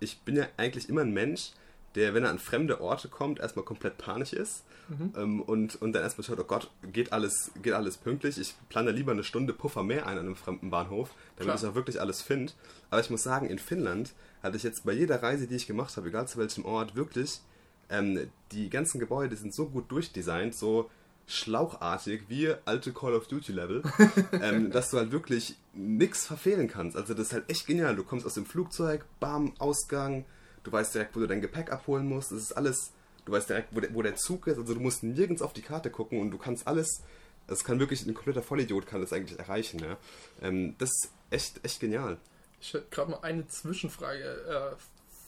ich 0.00 0.20
bin 0.20 0.36
ja 0.36 0.46
eigentlich 0.56 0.88
immer 0.88 1.02
ein 1.02 1.12
Mensch, 1.12 1.52
der, 1.96 2.14
wenn 2.14 2.24
er 2.24 2.30
an 2.30 2.38
fremde 2.38 2.80
Orte 2.80 3.08
kommt, 3.08 3.40
erstmal 3.40 3.64
komplett 3.64 3.98
panisch 3.98 4.32
ist 4.32 4.64
mhm. 4.88 5.12
ähm, 5.16 5.42
und, 5.42 5.80
und 5.80 5.92
dann 5.92 6.02
erstmal 6.02 6.24
schaut, 6.24 6.38
oh 6.38 6.44
Gott, 6.44 6.70
geht 6.92 7.12
alles, 7.12 7.50
geht 7.62 7.72
alles 7.72 7.96
pünktlich. 7.96 8.38
Ich 8.38 8.54
plane 8.68 8.90
lieber 8.90 9.12
eine 9.12 9.24
Stunde 9.24 9.52
Puffer 9.52 9.82
mehr 9.82 10.06
ein 10.06 10.18
an 10.18 10.26
einem 10.26 10.36
fremden 10.36 10.70
Bahnhof, 10.70 11.10
damit 11.36 11.54
Klar. 11.54 11.56
ich 11.56 11.70
auch 11.70 11.74
wirklich 11.74 12.00
alles 12.00 12.22
finde. 12.22 12.52
Aber 12.90 13.00
ich 13.00 13.10
muss 13.10 13.22
sagen, 13.22 13.48
in 13.48 13.58
Finnland 13.58 14.12
hatte 14.42 14.56
ich 14.56 14.62
jetzt 14.62 14.84
bei 14.84 14.92
jeder 14.92 15.22
Reise, 15.22 15.46
die 15.46 15.56
ich 15.56 15.66
gemacht 15.66 15.96
habe, 15.96 16.08
egal 16.08 16.28
zu 16.28 16.38
welchem 16.38 16.64
Ort, 16.64 16.94
wirklich, 16.94 17.40
ähm, 17.88 18.30
die 18.52 18.68
ganzen 18.68 19.00
Gebäude 19.00 19.34
sind 19.36 19.54
so 19.54 19.66
gut 19.66 19.90
durchdesignt, 19.90 20.54
so 20.54 20.90
schlauchartig 21.26 22.24
wie 22.28 22.54
alte 22.64 22.92
Call 22.92 23.14
of 23.14 23.26
Duty 23.26 23.52
Level, 23.52 23.82
ähm, 24.42 24.70
dass 24.70 24.90
du 24.90 24.98
halt 24.98 25.10
wirklich 25.12 25.56
nichts 25.72 26.26
verfehlen 26.26 26.68
kannst. 26.68 26.96
Also 26.96 27.14
das 27.14 27.28
ist 27.28 27.32
halt 27.32 27.50
echt 27.50 27.66
genial. 27.66 27.96
Du 27.96 28.04
kommst 28.04 28.26
aus 28.26 28.34
dem 28.34 28.46
Flugzeug, 28.46 29.04
bam, 29.18 29.52
Ausgang, 29.58 30.24
du 30.66 30.72
weißt 30.72 30.94
direkt, 30.94 31.14
wo 31.14 31.20
du 31.20 31.26
dein 31.26 31.40
Gepäck 31.40 31.70
abholen 31.70 32.08
musst. 32.08 32.32
Das 32.32 32.40
ist 32.40 32.52
alles, 32.52 32.92
du 33.24 33.32
weißt 33.32 33.48
direkt, 33.48 33.68
wo 33.74 33.80
der, 33.80 33.94
wo 33.94 34.02
der 34.02 34.16
Zug 34.16 34.46
ist. 34.48 34.58
Also 34.58 34.74
du 34.74 34.80
musst 34.80 35.02
nirgends 35.02 35.42
auf 35.42 35.52
die 35.52 35.62
Karte 35.62 35.90
gucken 35.90 36.20
und 36.20 36.32
du 36.32 36.38
kannst 36.38 36.66
alles, 36.66 37.02
das 37.46 37.62
kann 37.62 37.78
wirklich, 37.78 38.04
ein 38.04 38.14
kompletter 38.14 38.42
Vollidiot 38.42 38.86
kann 38.86 39.00
das 39.00 39.12
eigentlich 39.12 39.38
erreichen. 39.38 39.78
Ja? 39.78 39.96
Ähm, 40.42 40.74
das 40.78 40.90
ist 40.90 41.10
echt, 41.30 41.64
echt 41.64 41.80
genial. 41.80 42.18
Ich 42.60 42.74
hätte 42.74 42.86
gerade 42.90 43.12
mal 43.12 43.20
eine 43.20 43.46
Zwischenfrage. 43.46 44.74
Äh, 44.74 44.76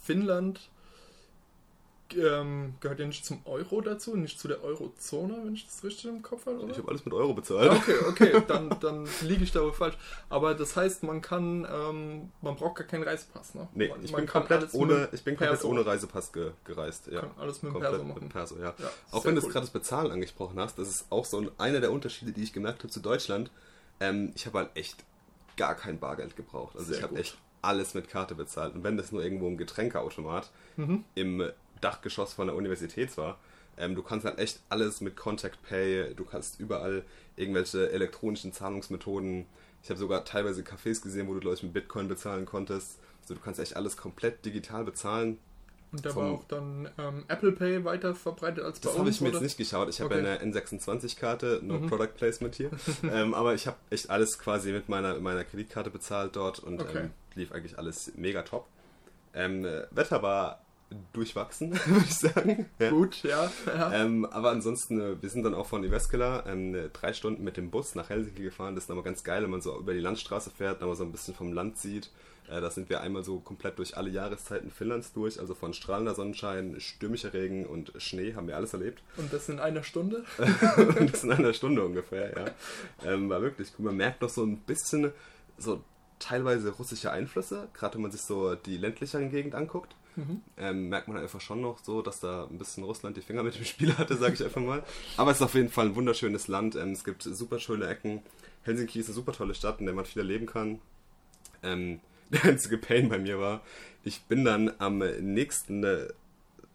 Finnland 0.02 0.70
ähm, 2.16 2.74
gehört 2.80 3.00
ja 3.00 3.06
nicht 3.06 3.24
zum 3.24 3.40
Euro 3.44 3.80
dazu, 3.80 4.16
nicht 4.16 4.40
zu 4.40 4.48
der 4.48 4.62
Eurozone, 4.62 5.40
wenn 5.44 5.54
ich 5.54 5.66
das 5.66 5.84
richtig 5.84 6.06
im 6.06 6.22
Kopf 6.22 6.46
habe, 6.46 6.58
oder? 6.58 6.70
Ich 6.70 6.78
habe 6.78 6.88
alles 6.88 7.04
mit 7.04 7.14
Euro 7.14 7.34
bezahlt. 7.34 7.70
Okay, 7.70 7.94
okay, 8.08 8.42
dann, 8.48 8.74
dann 8.80 9.08
liege 9.22 9.44
ich 9.44 9.52
da 9.52 9.60
aber 9.60 9.72
falsch. 9.72 9.96
Aber 10.28 10.54
das 10.54 10.76
heißt, 10.76 11.02
man 11.02 11.20
kann, 11.20 11.66
ähm, 11.70 12.30
man 12.40 12.56
braucht 12.56 12.76
gar 12.76 12.86
keinen 12.86 13.02
Reisepass, 13.02 13.54
ne? 13.54 13.68
Nee, 13.74 13.92
ich 14.02 14.12
bin 14.12 14.26
komplett, 14.26 14.72
ohne, 14.74 15.08
ich 15.12 15.22
bin 15.22 15.36
komplett 15.36 15.64
ohne 15.64 15.84
Reisepass 15.84 16.32
ge, 16.32 16.52
gereist. 16.64 17.08
Ja. 17.08 17.20
Kann 17.20 17.30
alles 17.38 17.62
mit 17.62 17.74
dem 17.74 17.80
Perso 17.80 18.04
machen. 18.04 18.22
Mit 18.22 18.32
Perso, 18.32 18.56
ja. 18.56 18.74
ja 18.78 18.90
auch 19.10 19.24
wenn 19.24 19.34
cool. 19.34 19.40
du 19.40 19.48
gerade 19.48 19.60
das 19.60 19.70
Bezahlen 19.70 20.10
angesprochen 20.10 20.58
hast, 20.58 20.78
das 20.78 20.88
ist 20.88 21.06
auch 21.10 21.24
so 21.24 21.38
ein, 21.38 21.50
einer 21.58 21.80
der 21.80 21.92
Unterschiede, 21.92 22.32
die 22.32 22.42
ich 22.42 22.52
gemerkt 22.52 22.80
habe 22.80 22.88
zu 22.88 23.00
Deutschland. 23.00 23.50
Ähm, 24.00 24.32
ich 24.34 24.46
habe 24.46 24.58
halt 24.58 24.70
echt 24.74 25.04
gar 25.56 25.74
kein 25.74 25.98
Bargeld 25.98 26.36
gebraucht. 26.36 26.76
Also 26.76 26.88
sehr 26.88 26.98
ich 26.98 27.02
habe 27.02 27.16
echt 27.16 27.36
alles 27.62 27.94
mit 27.94 28.08
Karte 28.08 28.34
bezahlt. 28.34 28.74
Und 28.74 28.84
wenn 28.84 28.96
das 28.96 29.12
nur 29.12 29.22
irgendwo 29.22 29.48
ein 29.48 29.56
Getränkeautomat 29.56 30.50
mhm. 30.76 31.04
im 31.14 31.50
Dachgeschoss 31.80 32.32
von 32.34 32.46
der 32.46 32.56
Universität 32.56 33.16
war. 33.16 33.38
Ähm, 33.76 33.94
du 33.94 34.02
kannst 34.02 34.26
halt 34.26 34.38
echt 34.38 34.60
alles 34.68 35.00
mit 35.00 35.16
Contact 35.16 35.62
Pay, 35.62 36.14
du 36.14 36.24
kannst 36.24 36.58
überall 36.58 37.04
irgendwelche 37.36 37.90
elektronischen 37.90 38.52
Zahlungsmethoden. 38.52 39.46
Ich 39.82 39.90
habe 39.90 39.98
sogar 39.98 40.24
teilweise 40.24 40.62
Cafés 40.62 41.00
gesehen, 41.02 41.28
wo 41.28 41.34
du, 41.34 41.40
glaube 41.40 41.56
ich, 41.56 41.62
mit 41.62 41.72
Bitcoin 41.72 42.08
bezahlen 42.08 42.44
konntest. 42.44 42.98
Also 43.22 43.34
du 43.34 43.40
kannst 43.40 43.60
echt 43.60 43.76
alles 43.76 43.96
komplett 43.96 44.44
digital 44.44 44.84
bezahlen. 44.84 45.38
Und 45.90 46.04
da 46.04 46.14
war 46.14 46.32
auch 46.32 46.44
dann 46.44 46.90
ähm, 46.98 47.24
Apple 47.28 47.52
Pay 47.52 47.84
weiter 47.84 48.14
verbreitet 48.14 48.62
als 48.62 48.78
bei 48.80 48.88
das 48.88 48.90
uns? 48.90 48.94
Das 48.94 48.98
habe 48.98 49.10
ich 49.10 49.20
mir 49.20 49.28
oder? 49.28 49.36
jetzt 49.36 49.42
nicht 49.42 49.56
geschaut. 49.56 49.88
Ich 49.88 50.00
habe 50.00 50.14
okay. 50.14 50.26
eine 50.26 50.52
N26-Karte, 50.52 51.60
no 51.62 51.78
mhm. 51.78 51.86
Product 51.86 52.14
Placement 52.16 52.54
hier. 52.56 52.70
ähm, 53.10 53.32
aber 53.32 53.54
ich 53.54 53.66
habe 53.66 53.76
echt 53.88 54.10
alles 54.10 54.38
quasi 54.38 54.72
mit 54.72 54.88
meiner, 54.88 55.18
meiner 55.20 55.44
Kreditkarte 55.44 55.90
bezahlt 55.90 56.36
dort 56.36 56.58
und 56.58 56.80
okay. 56.82 56.98
ähm, 57.04 57.10
lief 57.36 57.52
eigentlich 57.52 57.78
alles 57.78 58.12
mega 58.16 58.42
top. 58.42 58.66
Ähm, 59.32 59.64
Wetter 59.90 60.22
war 60.22 60.60
durchwachsen, 61.12 61.72
würde 61.86 62.04
ich 62.04 62.14
sagen. 62.14 62.66
Ja. 62.78 62.90
Gut, 62.90 63.22
ja. 63.22 63.50
ja. 63.66 63.92
Ähm, 63.92 64.24
aber 64.24 64.50
ansonsten, 64.50 65.00
äh, 65.00 65.22
wir 65.22 65.28
sind 65.28 65.42
dann 65.42 65.54
auch 65.54 65.66
von 65.66 65.84
Iveskela 65.84 66.46
ähm, 66.46 66.76
drei 66.92 67.12
Stunden 67.12 67.44
mit 67.44 67.56
dem 67.56 67.70
Bus 67.70 67.94
nach 67.94 68.08
Helsinki 68.08 68.42
gefahren. 68.42 68.74
Das 68.74 68.84
ist 68.84 68.88
nochmal 68.88 69.04
ganz 69.04 69.22
geil, 69.22 69.42
wenn 69.42 69.50
man 69.50 69.60
so 69.60 69.76
über 69.78 69.92
die 69.92 70.00
Landstraße 70.00 70.50
fährt, 70.50 70.80
nochmal 70.80 70.96
so 70.96 71.04
ein 71.04 71.12
bisschen 71.12 71.34
vom 71.34 71.52
Land 71.52 71.78
sieht. 71.78 72.10
Äh, 72.48 72.60
da 72.60 72.70
sind 72.70 72.88
wir 72.88 73.02
einmal 73.02 73.22
so 73.22 73.40
komplett 73.40 73.78
durch 73.78 73.96
alle 73.96 74.10
Jahreszeiten 74.10 74.70
Finnlands 74.70 75.12
durch. 75.12 75.38
Also 75.38 75.54
von 75.54 75.74
strahlender 75.74 76.14
Sonnenschein, 76.14 76.80
stürmischer 76.80 77.34
Regen 77.34 77.66
und 77.66 77.92
Schnee 77.98 78.34
haben 78.34 78.46
wir 78.46 78.56
alles 78.56 78.72
erlebt. 78.72 79.02
Und 79.16 79.32
das 79.32 79.48
in 79.48 79.60
einer 79.60 79.82
Stunde? 79.82 80.24
und 80.98 81.12
das 81.12 81.24
in 81.24 81.32
einer 81.32 81.52
Stunde 81.52 81.84
ungefähr, 81.84 82.32
ja. 82.36 83.12
Ähm, 83.12 83.28
war 83.28 83.42
wirklich 83.42 83.68
cool. 83.78 83.86
Man 83.86 83.96
merkt 83.96 84.22
noch 84.22 84.30
so 84.30 84.44
ein 84.44 84.58
bisschen 84.58 85.12
so 85.58 85.82
teilweise 86.18 86.70
russische 86.70 87.12
Einflüsse, 87.12 87.68
gerade 87.74 87.94
wenn 87.94 88.02
man 88.02 88.10
sich 88.10 88.22
so 88.22 88.54
die 88.54 88.76
ländlicheren 88.76 89.30
Gegend 89.30 89.54
anguckt 89.54 89.94
mhm. 90.18 90.42
ähm, 90.56 90.88
merkt 90.88 91.08
man 91.08 91.16
einfach 91.16 91.40
schon 91.40 91.60
noch 91.60 91.78
so, 91.82 92.02
dass 92.02 92.20
da 92.20 92.44
ein 92.44 92.58
bisschen 92.58 92.84
Russland 92.84 93.16
die 93.16 93.22
Finger 93.22 93.42
mit 93.42 93.56
dem 93.56 93.64
Spiel 93.64 93.96
hatte, 93.96 94.16
sage 94.16 94.34
ich 94.34 94.44
einfach 94.44 94.60
mal. 94.60 94.82
Aber 95.16 95.30
es 95.30 95.38
ist 95.38 95.42
auf 95.42 95.54
jeden 95.54 95.70
Fall 95.70 95.86
ein 95.86 95.96
wunderschönes 95.96 96.48
Land. 96.48 96.76
Ähm, 96.76 96.92
es 96.92 97.04
gibt 97.04 97.22
super 97.22 97.58
schöne 97.58 97.86
Ecken. 97.86 98.22
Helsinki 98.62 99.00
ist 99.00 99.06
eine 99.06 99.14
super 99.14 99.32
tolle 99.32 99.54
Stadt, 99.54 99.80
in 99.80 99.86
der 99.86 99.94
man 99.94 100.04
viel 100.04 100.20
erleben 100.20 100.46
kann. 100.46 100.80
Ähm, 101.62 102.00
der 102.30 102.44
einzige 102.44 102.76
Pain 102.76 103.08
bei 103.08 103.18
mir 103.18 103.38
war, 103.38 103.62
ich 104.04 104.22
bin 104.22 104.44
dann 104.44 104.72
am 104.78 104.98
nächsten 104.98 105.84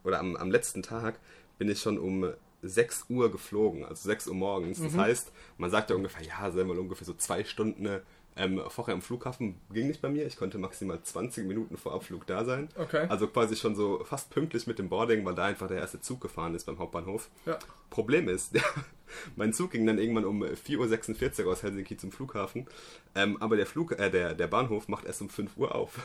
oder 0.04 0.20
am, 0.20 0.36
am 0.36 0.50
letzten 0.50 0.82
Tag 0.82 1.20
bin 1.58 1.70
ich 1.70 1.80
schon 1.80 2.00
um 2.00 2.34
6 2.64 3.06
Uhr 3.10 3.32
geflogen, 3.32 3.84
also 3.84 4.08
6 4.08 4.28
Uhr 4.28 4.36
morgens. 4.36 4.82
Das 4.82 4.94
mhm. 4.94 5.02
heißt, 5.02 5.32
man 5.58 5.70
sagt 5.70 5.90
ja 5.90 5.96
ungefähr, 5.96 6.26
ja, 6.26 6.50
sagen 6.50 6.70
wir 6.70 6.80
ungefähr 6.80 7.06
so 7.06 7.14
zwei 7.14 7.44
Stunden 7.44 8.02
ähm, 8.36 8.62
vorher 8.68 8.96
am 8.96 9.02
Flughafen 9.02 9.60
ging 9.72 9.88
nicht 9.88 10.02
bei 10.02 10.10
mir. 10.10 10.26
Ich 10.26 10.38
konnte 10.38 10.58
maximal 10.58 11.02
20 11.02 11.46
Minuten 11.46 11.78
vor 11.78 11.94
Abflug 11.94 12.26
da 12.26 12.44
sein. 12.46 12.70
Okay. 12.76 13.06
Also 13.10 13.28
quasi 13.28 13.56
schon 13.56 13.76
so 13.76 14.04
fast 14.04 14.32
pünktlich 14.32 14.66
mit 14.66 14.80
dem 14.80 14.90
Boarding, 14.90 15.24
weil 15.24 15.36
da 15.36 15.46
einfach 15.46 15.68
der 15.68 15.78
erste 15.78 16.02
Zug 16.02 16.22
gefahren 16.22 16.56
ist 16.56 16.66
beim 16.66 16.80
Hauptbahnhof. 16.80 17.30
Ja. 17.46 17.60
Problem 17.92 18.28
ist, 18.28 18.54
mein 19.36 19.54
Zug 19.54 19.72
ging 19.72 19.86
dann 19.86 20.00
irgendwann 20.00 20.26
um 20.26 20.44
4.46 20.44 21.46
Uhr 21.46 21.52
aus 21.52 21.62
Helsinki 21.62 21.96
zum 21.96 22.12
Flughafen. 22.12 22.66
Ähm, 23.14 23.38
aber 23.40 23.56
der, 23.56 23.68
Flug, 23.68 24.00
äh, 24.00 24.10
der, 24.10 24.34
der 24.34 24.48
Bahnhof 24.48 24.88
macht 24.88 25.06
erst 25.06 25.22
um 25.22 25.30
5 25.30 25.58
Uhr 25.58 25.76
auf. 25.76 26.00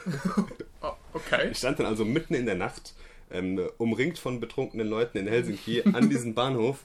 oh, 0.83 0.93
okay. 1.15 1.49
Ich 1.51 1.59
stand 1.59 1.79
dann 1.79 1.87
also 1.87 2.05
mitten 2.05 2.35
in 2.35 2.45
der 2.45 2.57
Nacht, 2.57 2.95
ähm, 3.31 3.61
umringt 3.79 4.19
von 4.19 4.39
betrunkenen 4.39 4.89
Leuten 4.89 5.17
in 5.17 5.27
Helsinki, 5.27 5.83
an 5.93 6.11
diesem 6.11 6.35
Bahnhof 6.35 6.85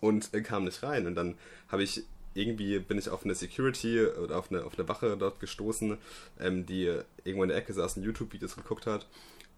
und 0.00 0.34
äh, 0.34 0.42
kam 0.42 0.64
nicht 0.64 0.82
rein. 0.82 1.06
Und 1.06 1.14
dann 1.14 1.38
habe 1.68 1.82
ich 1.82 2.04
irgendwie 2.34 2.78
bin 2.78 2.98
ich 2.98 3.08
auf 3.08 3.24
eine 3.24 3.34
Security 3.34 4.04
oder 4.04 4.38
auf 4.38 4.50
eine, 4.50 4.64
auf 4.64 4.78
eine 4.78 4.88
Wache 4.88 5.16
dort 5.16 5.40
gestoßen, 5.40 5.98
ähm, 6.40 6.66
die 6.66 6.84
irgendwo 7.24 7.42
in 7.42 7.48
der 7.48 7.58
Ecke 7.58 7.72
saß 7.72 7.96
und 7.96 8.04
YouTube-Videos 8.04 8.56
geguckt 8.56 8.86
hat. 8.86 9.06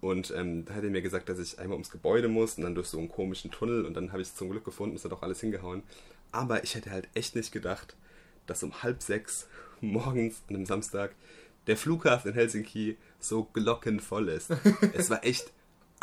Und 0.01 0.33
ähm, 0.37 0.67
da 0.67 0.75
hat 0.75 0.85
er 0.85 0.91
mir 0.91 1.01
gesagt, 1.01 1.29
dass 1.29 1.39
ich 1.39 1.59
einmal 1.59 1.77
ums 1.77 1.91
Gebäude 1.91 2.29
muss 2.29 2.59
und 2.59 2.65
dann 2.65 2.75
durch 2.75 2.89
so 2.89 2.99
einen 2.99 3.09
komischen 3.09 3.51
Tunnel 3.51 3.87
und 3.87 3.95
dann 3.95 4.13
habe 4.13 4.21
ich 4.21 4.29
es 4.29 4.35
zum 4.35 4.51
Glück 4.51 4.65
gefunden, 4.65 4.97
ist 4.97 5.05
da 5.05 5.09
doch 5.09 5.23
alles 5.23 5.41
hingehauen. 5.41 5.83
Aber 6.31 6.63
ich 6.63 6.75
hätte 6.75 6.91
halt 6.91 7.09
echt 7.15 7.37
nicht 7.37 7.53
gedacht, 7.53 7.97
dass 8.47 8.63
um 8.63 8.83
halb 8.83 9.03
sechs 9.03 9.47
morgens 9.81 10.43
an 10.49 10.57
einem 10.57 10.67
Samstag 10.67 11.15
der 11.67 11.79
Flughafen 11.79 12.33
in 12.33 12.35
Helsinki 12.35 12.99
so 13.19 13.45
glockenvoll 13.45 14.29
ist. 14.29 14.51
es 14.93 15.09
war 15.09 15.25
echt 15.25 15.54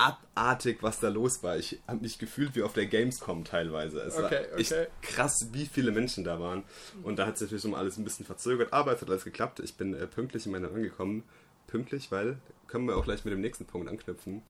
abartig, 0.02 0.82
was 0.82 1.00
da 1.00 1.10
los 1.10 1.44
war. 1.44 1.58
Ich 1.58 1.80
habe 1.88 2.02
mich 2.02 2.18
gefühlt 2.18 2.56
wie 2.56 2.64
auf 2.64 2.74
der 2.74 2.88
Gamescom 2.88 3.44
teilweise. 3.44 4.02
Es 4.02 4.16
okay, 4.16 4.48
war 4.52 4.60
echt 4.60 4.72
okay. 4.72 4.88
krass, 5.02 5.48
wie 5.52 5.66
viele 5.66 5.92
Menschen 5.92 6.24
da 6.24 6.40
waren. 6.40 6.64
Und 7.04 7.20
da 7.20 7.28
hat 7.28 7.38
sich 7.38 7.48
natürlich 7.48 7.66
um 7.66 7.76
alles 7.76 7.98
ein 7.98 8.04
bisschen 8.04 8.26
verzögert, 8.26 8.74
aber 8.74 8.94
es 8.94 9.02
hat 9.02 9.10
alles 9.10 9.24
geklappt. 9.24 9.60
Ich 9.60 9.76
bin 9.76 9.94
äh, 9.94 10.08
pünktlich 10.08 10.46
in 10.46 10.52
meiner 10.54 10.70
angekommen. 10.70 11.24
Pünktlich, 11.68 12.12
weil 12.12 12.38
können 12.68 12.86
wir 12.86 12.98
auch 12.98 13.04
gleich 13.04 13.24
mit 13.26 13.32
dem 13.34 13.42
nächsten 13.42 13.66
Punkt 13.66 13.88
anknüpfen. 13.88 14.42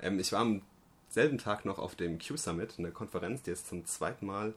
Ähm, 0.00 0.18
ich 0.18 0.32
war 0.32 0.40
am 0.40 0.62
selben 1.08 1.36
Tag 1.36 1.66
noch 1.66 1.78
auf 1.78 1.94
dem 1.94 2.18
Q-Summit, 2.18 2.76
eine 2.78 2.90
Konferenz, 2.90 3.42
die 3.42 3.50
jetzt 3.50 3.68
zum 3.68 3.84
zweiten 3.84 4.24
Mal 4.24 4.54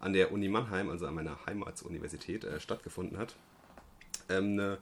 an 0.00 0.12
der 0.12 0.32
Uni 0.32 0.48
Mannheim, 0.48 0.90
also 0.90 1.06
an 1.06 1.14
meiner 1.14 1.46
Heimatsuniversität, 1.46 2.44
äh, 2.44 2.60
stattgefunden 2.60 3.16
hat. 3.16 3.36
Ähm, 4.28 4.52
eine 4.52 4.78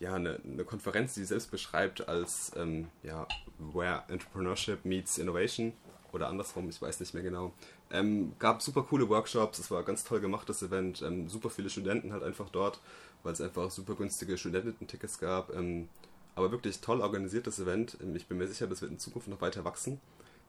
ja, 0.00 0.14
eine, 0.14 0.40
eine 0.44 0.64
Konferenz, 0.64 1.14
die 1.14 1.24
selbst 1.24 1.50
beschreibt 1.50 2.08
als 2.08 2.52
ähm, 2.56 2.88
ja, 3.02 3.26
Where 3.58 4.02
Entrepreneurship 4.08 4.84
Meets 4.84 5.18
Innovation 5.18 5.72
oder 6.12 6.28
andersrum, 6.28 6.68
ich 6.68 6.80
weiß 6.80 7.00
nicht 7.00 7.14
mehr 7.14 7.22
genau. 7.22 7.52
Ähm, 7.90 8.32
gab 8.38 8.62
super 8.62 8.82
coole 8.82 9.08
Workshops, 9.08 9.58
es 9.58 9.70
war 9.70 9.82
ganz 9.82 10.04
toll 10.04 10.20
gemachtes 10.20 10.62
Event, 10.62 11.02
ähm, 11.02 11.28
super 11.28 11.50
viele 11.50 11.70
Studenten 11.70 12.12
halt 12.12 12.22
einfach 12.22 12.48
dort, 12.50 12.80
weil 13.22 13.32
es 13.32 13.40
einfach 13.40 13.70
super 13.70 13.94
günstige 13.94 14.36
Studententickets 14.36 15.18
gab. 15.18 15.54
Ähm, 15.54 15.88
aber 16.34 16.50
wirklich 16.50 16.80
toll 16.80 17.00
organisiertes 17.00 17.58
Event. 17.58 17.96
Ähm, 18.02 18.16
ich 18.16 18.26
bin 18.26 18.38
mir 18.38 18.48
sicher, 18.48 18.66
das 18.66 18.82
wird 18.82 18.92
in 18.92 18.98
Zukunft 18.98 19.28
noch 19.28 19.40
weiter 19.40 19.64
wachsen. 19.64 20.00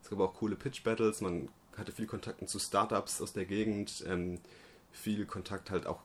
Es 0.02 0.10
gab 0.10 0.20
auch 0.20 0.34
coole 0.34 0.56
Pitch 0.56 0.84
Battles, 0.84 1.22
man 1.22 1.50
hatte 1.78 1.92
viel 1.92 2.08
Kontakt 2.08 2.48
zu 2.48 2.60
Startups 2.60 3.22
aus 3.22 3.34
der 3.34 3.46
Gegend, 3.46 4.04
ähm, 4.08 4.40
viel 4.94 5.26
Kontakt 5.26 5.72
halt 5.72 5.88
auch 5.88 6.02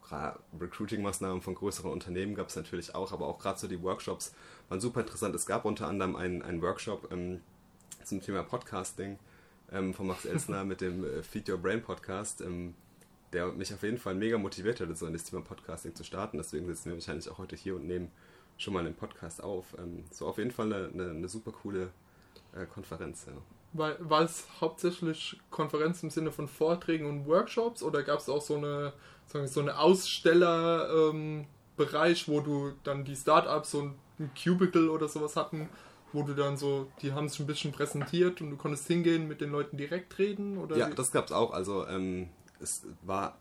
Recruiting-Maßnahmen 0.58 1.42
von 1.42 1.54
größeren 1.54 1.92
Unternehmen 1.92 2.34
gab 2.34 2.48
es 2.48 2.56
natürlich 2.56 2.94
auch, 2.94 3.12
aber 3.12 3.26
auch 3.26 3.38
gerade 3.38 3.58
so 3.58 3.68
die 3.68 3.82
Workshops 3.82 4.34
waren 4.68 4.80
super 4.80 5.02
interessant. 5.02 5.34
Es 5.34 5.46
gab 5.46 5.64
unter 5.66 5.86
anderem 5.86 6.16
einen, 6.16 6.42
einen 6.42 6.62
Workshop 6.62 7.12
ähm, 7.12 7.42
zum 8.02 8.22
Thema 8.22 8.42
Podcasting 8.42 9.18
ähm, 9.70 9.92
von 9.92 10.06
Max 10.06 10.24
Elsner 10.24 10.64
mit 10.64 10.80
dem 10.80 11.04
äh, 11.04 11.22
Feed 11.22 11.48
Your 11.50 11.58
Brain 11.58 11.82
Podcast, 11.82 12.40
ähm, 12.40 12.74
der 13.34 13.52
mich 13.52 13.72
auf 13.74 13.82
jeden 13.82 13.98
Fall 13.98 14.14
mega 14.14 14.38
motiviert 14.38 14.80
hat, 14.80 14.96
so 14.96 15.06
in 15.06 15.12
das 15.12 15.24
Thema 15.24 15.42
Podcasting 15.42 15.94
zu 15.94 16.02
starten. 16.02 16.38
Deswegen 16.38 16.66
sitzen 16.66 16.86
wir 16.86 16.94
wahrscheinlich 16.94 17.28
auch 17.28 17.36
heute 17.36 17.56
hier 17.56 17.76
und 17.76 17.86
nehmen 17.86 18.10
schon 18.56 18.72
mal 18.72 18.80
einen 18.80 18.94
Podcast 18.94 19.42
auf. 19.42 19.76
Ähm, 19.78 20.04
so 20.10 20.26
auf 20.26 20.38
jeden 20.38 20.50
Fall 20.50 20.72
eine, 20.72 20.88
eine, 20.88 21.10
eine 21.10 21.28
super 21.28 21.52
coole 21.52 21.90
äh, 22.54 22.64
Konferenz. 22.64 23.26
Ja. 23.26 23.34
War, 23.72 24.22
es 24.22 24.46
hauptsächlich 24.60 25.38
Konferenz 25.50 26.02
im 26.02 26.10
Sinne 26.10 26.32
von 26.32 26.48
Vorträgen 26.48 27.06
und 27.06 27.26
Workshops 27.26 27.82
oder 27.82 28.02
gab 28.02 28.18
es 28.18 28.28
auch 28.28 28.40
so 28.40 28.56
eine, 28.56 28.92
so 29.26 29.60
eine 29.60 29.78
Ausstellerbereich, 29.78 31.48
ähm, 31.78 32.34
wo 32.34 32.40
du 32.40 32.72
dann 32.82 33.04
die 33.04 33.14
Startups 33.14 33.72
so 33.72 33.82
ein 33.82 33.94
Cubicle 34.34 34.90
oder 34.90 35.08
sowas 35.08 35.36
hatten, 35.36 35.68
wo 36.12 36.22
du 36.22 36.34
dann 36.34 36.56
so, 36.56 36.90
die 37.02 37.12
haben 37.12 37.28
sich 37.28 37.40
ein 37.40 37.46
bisschen 37.46 37.72
präsentiert 37.72 38.40
und 38.40 38.50
du 38.50 38.56
konntest 38.56 38.86
hingehen 38.86 39.28
mit 39.28 39.40
den 39.40 39.52
Leuten 39.52 39.76
direkt 39.76 40.18
reden? 40.18 40.56
Oder 40.58 40.76
ja, 40.76 40.88
das 40.88 41.12
gab 41.12 41.26
es 41.26 41.32
auch. 41.32 41.52
Also 41.52 41.86
ähm, 41.86 42.30
es 42.60 42.86
war 43.02 43.38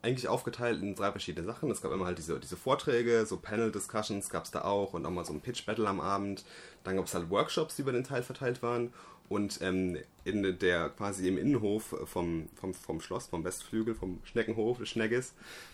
eigentlich 0.00 0.28
aufgeteilt 0.28 0.80
in 0.80 0.94
drei 0.94 1.10
verschiedene 1.10 1.44
Sachen. 1.44 1.70
Es 1.70 1.82
gab 1.82 1.92
immer 1.92 2.06
halt 2.06 2.18
diese, 2.18 2.38
diese 2.38 2.56
Vorträge, 2.56 3.26
so 3.26 3.36
Panel-Discussions 3.36 4.30
gab 4.30 4.44
es 4.44 4.50
da 4.52 4.62
auch 4.62 4.94
und 4.94 5.04
auch 5.04 5.10
mal 5.10 5.24
so 5.24 5.32
ein 5.32 5.40
Pitch-Battle 5.40 5.88
am 5.88 6.00
Abend. 6.00 6.44
Dann 6.84 6.96
gab 6.96 7.06
es 7.06 7.14
halt 7.14 7.30
Workshops, 7.30 7.76
die 7.76 7.82
über 7.82 7.92
den 7.92 8.04
Teil 8.04 8.22
verteilt 8.22 8.62
waren. 8.62 8.92
Und 9.28 9.60
ähm, 9.62 9.98
in 10.24 10.58
der 10.58 10.90
quasi 10.90 11.28
im 11.28 11.38
Innenhof 11.38 11.94
vom, 12.04 12.48
vom, 12.54 12.74
vom 12.74 13.00
Schloss, 13.00 13.26
vom 13.26 13.44
Westflügel, 13.44 13.94
vom 13.94 14.20
Schneckenhof 14.24 14.78
des 14.78 14.88
Schneckes, 14.88 15.32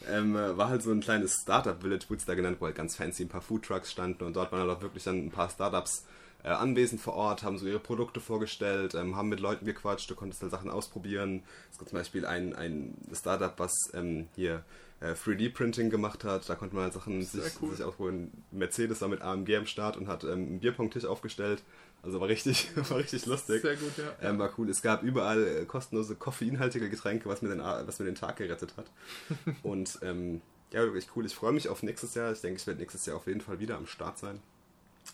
ähm, 0.09 0.35
war 0.35 0.69
halt 0.69 0.83
so 0.83 0.91
ein 0.91 1.01
kleines 1.01 1.43
Startup-Village, 1.43 2.07
wurde 2.09 2.19
es 2.19 2.25
da 2.25 2.35
genannt, 2.35 2.59
wo 2.61 2.67
halt 2.67 2.77
ganz 2.77 2.97
fancy 2.97 3.25
ein 3.25 3.29
paar 3.29 3.43
Foodtrucks 3.43 3.91
standen 3.91 4.25
und 4.25 4.35
dort 4.35 4.53
waren 4.53 4.61
halt 4.61 4.71
auch 4.71 4.83
wirklich 4.83 5.05
dann 5.05 5.27
ein 5.27 5.31
paar 5.31 5.51
Startups 5.51 6.05
äh, 6.45 6.49
anwesend 6.49 7.01
vor 7.01 7.15
Ort, 7.15 7.43
haben 7.43 7.59
so 7.59 7.67
ihre 7.67 7.79
Produkte 7.79 8.21
vorgestellt, 8.21 8.95
ähm, 8.95 9.17
haben 9.17 9.29
mit 9.29 9.41
Leuten 9.41 9.65
gequatscht, 9.65 10.11
du 10.11 10.15
konntest 10.15 10.43
halt 10.43 10.53
Sachen 10.53 10.71
ausprobieren. 10.71 11.43
Es 11.73 11.79
gibt 11.79 11.91
zum 11.91 11.99
Beispiel 11.99 12.27
ein, 12.27 12.55
ein 12.55 12.95
Startup, 13.13 13.55
was 13.57 13.73
ähm, 13.95 14.29
hier 14.37 14.63
äh, 15.01 15.13
3D-Printing 15.13 15.91
gemacht 15.91 16.23
hat, 16.23 16.49
da 16.49 16.55
konnte 16.55 16.75
man 16.75 16.85
halt 16.85 16.93
Sachen 16.93 17.23
sich, 17.23 17.43
cool. 17.63 17.71
sich 17.75 17.85
ausprobieren. 17.85 18.31
Mercedes 18.51 19.01
war 19.01 19.09
mit 19.09 19.23
AMG 19.23 19.57
am 19.57 19.67
Start 19.67 19.97
und 19.97 20.07
hat 20.07 20.25
ähm, 20.25 20.33
einen 20.33 20.61
Bierpongtisch 20.61 21.07
aufgestellt. 21.07 21.63
Also 22.05 22.21
war 22.21 22.29
richtig, 22.29 22.71
war 22.91 22.99
richtig 22.99 23.27
lustig. 23.27 23.63
Sehr 23.63 23.77
gut, 23.77 23.93
ja. 23.97 24.29
Ähm, 24.29 24.39
war 24.39 24.51
cool. 24.59 24.69
Es 24.69 24.83
gab 24.83 25.03
überall 25.03 25.47
äh, 25.47 25.65
kostenlose 25.65 26.15
koffeinhaltige 26.15 26.91
Getränke, 26.91 27.29
was 27.29 27.43
mir, 27.43 27.49
den, 27.49 27.61
was 27.61 27.99
mir 27.99 28.05
den 28.05 28.15
Tag 28.15 28.37
gerettet 28.37 28.75
hat. 28.77 28.87
und 29.63 29.99
ähm, 30.03 30.43
ja, 30.73 30.83
wirklich 30.83 31.07
cool. 31.17 31.25
Ich 31.25 31.35
freue 31.35 31.53
mich 31.53 31.69
auf 31.69 31.83
nächstes 31.83 32.15
Jahr. 32.15 32.33
Ich 32.33 32.41
denke, 32.41 32.61
ich 32.61 32.67
werde 32.67 32.81
nächstes 32.81 33.07
Jahr 33.07 33.17
auf 33.17 33.27
jeden 33.27 33.41
Fall 33.41 33.59
wieder 33.59 33.77
am 33.77 33.87
Start 33.87 34.19
sein. 34.19 34.41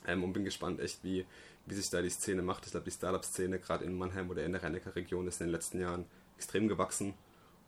Ähm, 0.07 0.25
und 0.25 0.33
bin 0.33 0.45
gespannt, 0.45 0.81
echt, 0.81 1.05
wie, 1.05 1.27
wie 1.67 1.75
sich 1.75 1.91
da 1.91 2.03
die 2.03 2.11
Szene 2.11 2.43
macht. 2.43 2.65
Ich 2.67 2.73
glaube, 2.73 2.85
die 2.85 2.91
Startup-Szene, 2.91 3.59
gerade 3.59 3.85
in 3.85 3.97
Mannheim 3.97 4.31
oder 4.31 4.45
in 4.45 4.53
der 4.53 4.63
rhein 4.63 4.75
region 4.75 5.29
ist 5.29 5.41
in 5.41 5.47
den 5.47 5.53
letzten 5.53 5.81
Jahren 5.81 6.07
extrem 6.37 6.67
gewachsen. 6.69 7.15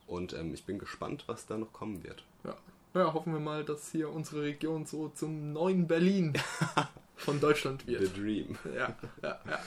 Und 0.07 0.33
ähm, 0.33 0.53
ich 0.53 0.65
bin 0.65 0.79
gespannt, 0.79 1.25
was 1.27 1.47
da 1.47 1.57
noch 1.57 1.73
kommen 1.73 2.03
wird. 2.03 2.25
Ja. 2.45 2.57
ja, 2.95 3.13
hoffen 3.13 3.33
wir 3.33 3.41
mal, 3.41 3.65
dass 3.65 3.93
hier 3.93 4.11
unsere 4.11 4.43
Region 4.43 4.85
so 4.85 5.09
zum 5.11 5.53
neuen 5.53 5.87
Berlin 5.87 6.33
von 7.23 7.41
Deutschland 7.41 7.87
wird. 7.87 8.03
The 8.03 8.21
Dream. 8.21 8.59
Ja, 8.65 8.97
ja, 9.23 9.41
ja. 9.47 9.61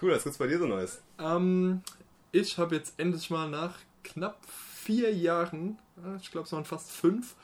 Cool, 0.00 0.12
was 0.12 0.22
gibt's 0.22 0.38
bei 0.38 0.46
dir 0.46 0.58
so 0.58 0.66
Neues? 0.66 1.02
Ähm, 1.18 1.82
ich 2.30 2.56
habe 2.56 2.76
jetzt 2.76 2.98
endlich 2.98 3.30
mal 3.30 3.50
nach 3.50 3.78
knapp 4.04 4.46
vier 4.46 5.12
Jahren, 5.12 5.78
ich 6.20 6.30
glaube 6.30 6.46
es 6.46 6.52
waren 6.52 6.64
fast 6.64 6.90
fünf, 6.90 7.34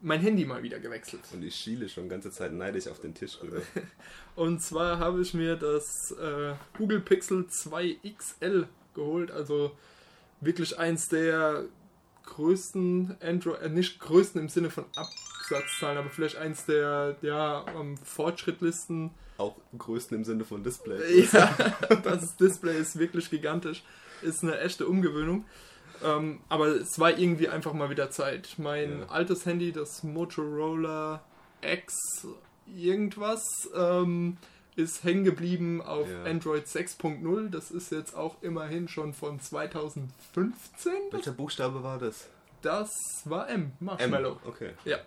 mein 0.00 0.20
Handy 0.20 0.44
mal 0.44 0.62
wieder 0.62 0.78
gewechselt. 0.78 1.22
Und 1.32 1.42
ich 1.42 1.56
schiele 1.56 1.88
schon 1.88 2.08
ganze 2.08 2.30
Zeit 2.30 2.52
neidisch 2.52 2.86
auf 2.86 3.00
den 3.00 3.14
Tisch 3.14 3.38
rüber. 3.42 3.62
Und 4.36 4.62
zwar 4.62 4.98
habe 4.98 5.20
ich 5.20 5.34
mir 5.34 5.56
das 5.56 6.12
äh, 6.12 6.54
Google 6.76 7.00
Pixel 7.00 7.48
2 7.48 7.98
XL 8.16 8.68
geholt, 8.94 9.30
also 9.30 9.76
wirklich 10.40 10.78
eins 10.78 11.08
der 11.08 11.64
größten 12.26 13.16
Android, 13.20 13.60
äh, 13.60 13.68
nicht 13.68 13.98
größten 13.98 14.40
im 14.40 14.48
Sinne 14.48 14.70
von 14.70 14.84
Absatzzahlen, 15.52 15.98
aber 15.98 16.10
vielleicht 16.10 16.36
eins 16.36 16.66
der 16.66 17.16
ja, 17.22 17.58
um, 17.78 17.96
Fortschrittlisten. 17.96 19.10
Auch 19.36 19.56
größten 19.76 20.16
im 20.18 20.24
Sinne 20.24 20.44
von 20.44 20.62
Display. 20.62 21.28
Ja, 21.32 21.54
das 22.02 22.36
Display 22.36 22.78
ist 22.78 22.98
wirklich 22.98 23.30
gigantisch. 23.30 23.82
Ist 24.22 24.42
eine 24.42 24.58
echte 24.60 24.86
Umgewöhnung. 24.86 25.44
Ähm, 26.04 26.40
aber 26.48 26.66
es 26.68 26.98
war 26.98 27.18
irgendwie 27.18 27.48
einfach 27.48 27.72
mal 27.72 27.90
wieder 27.90 28.10
Zeit. 28.10 28.54
Mein 28.58 29.00
ja. 29.00 29.06
altes 29.06 29.46
Handy, 29.46 29.72
das 29.72 30.02
Motorola 30.02 31.22
X 31.60 32.26
irgendwas, 32.66 33.42
ähm, 33.74 34.36
ist 34.76 35.02
hängen 35.02 35.24
geblieben 35.24 35.82
auf 35.82 36.08
ja. 36.08 36.24
Android 36.24 36.66
6.0. 36.66 37.50
Das 37.50 37.70
ist 37.70 37.90
jetzt 37.90 38.14
auch 38.14 38.36
immerhin 38.42 38.88
schon 38.88 39.12
von 39.12 39.40
2015. 39.40 40.92
Welcher 41.10 41.32
Buchstabe 41.32 41.82
war 41.82 41.98
das? 41.98 42.28
Das 42.62 43.22
war 43.24 43.48
M, 43.48 43.72
Marshmallow. 43.80 44.32
M. 44.32 44.38
Okay. 44.44 44.70
Ja. 44.84 44.98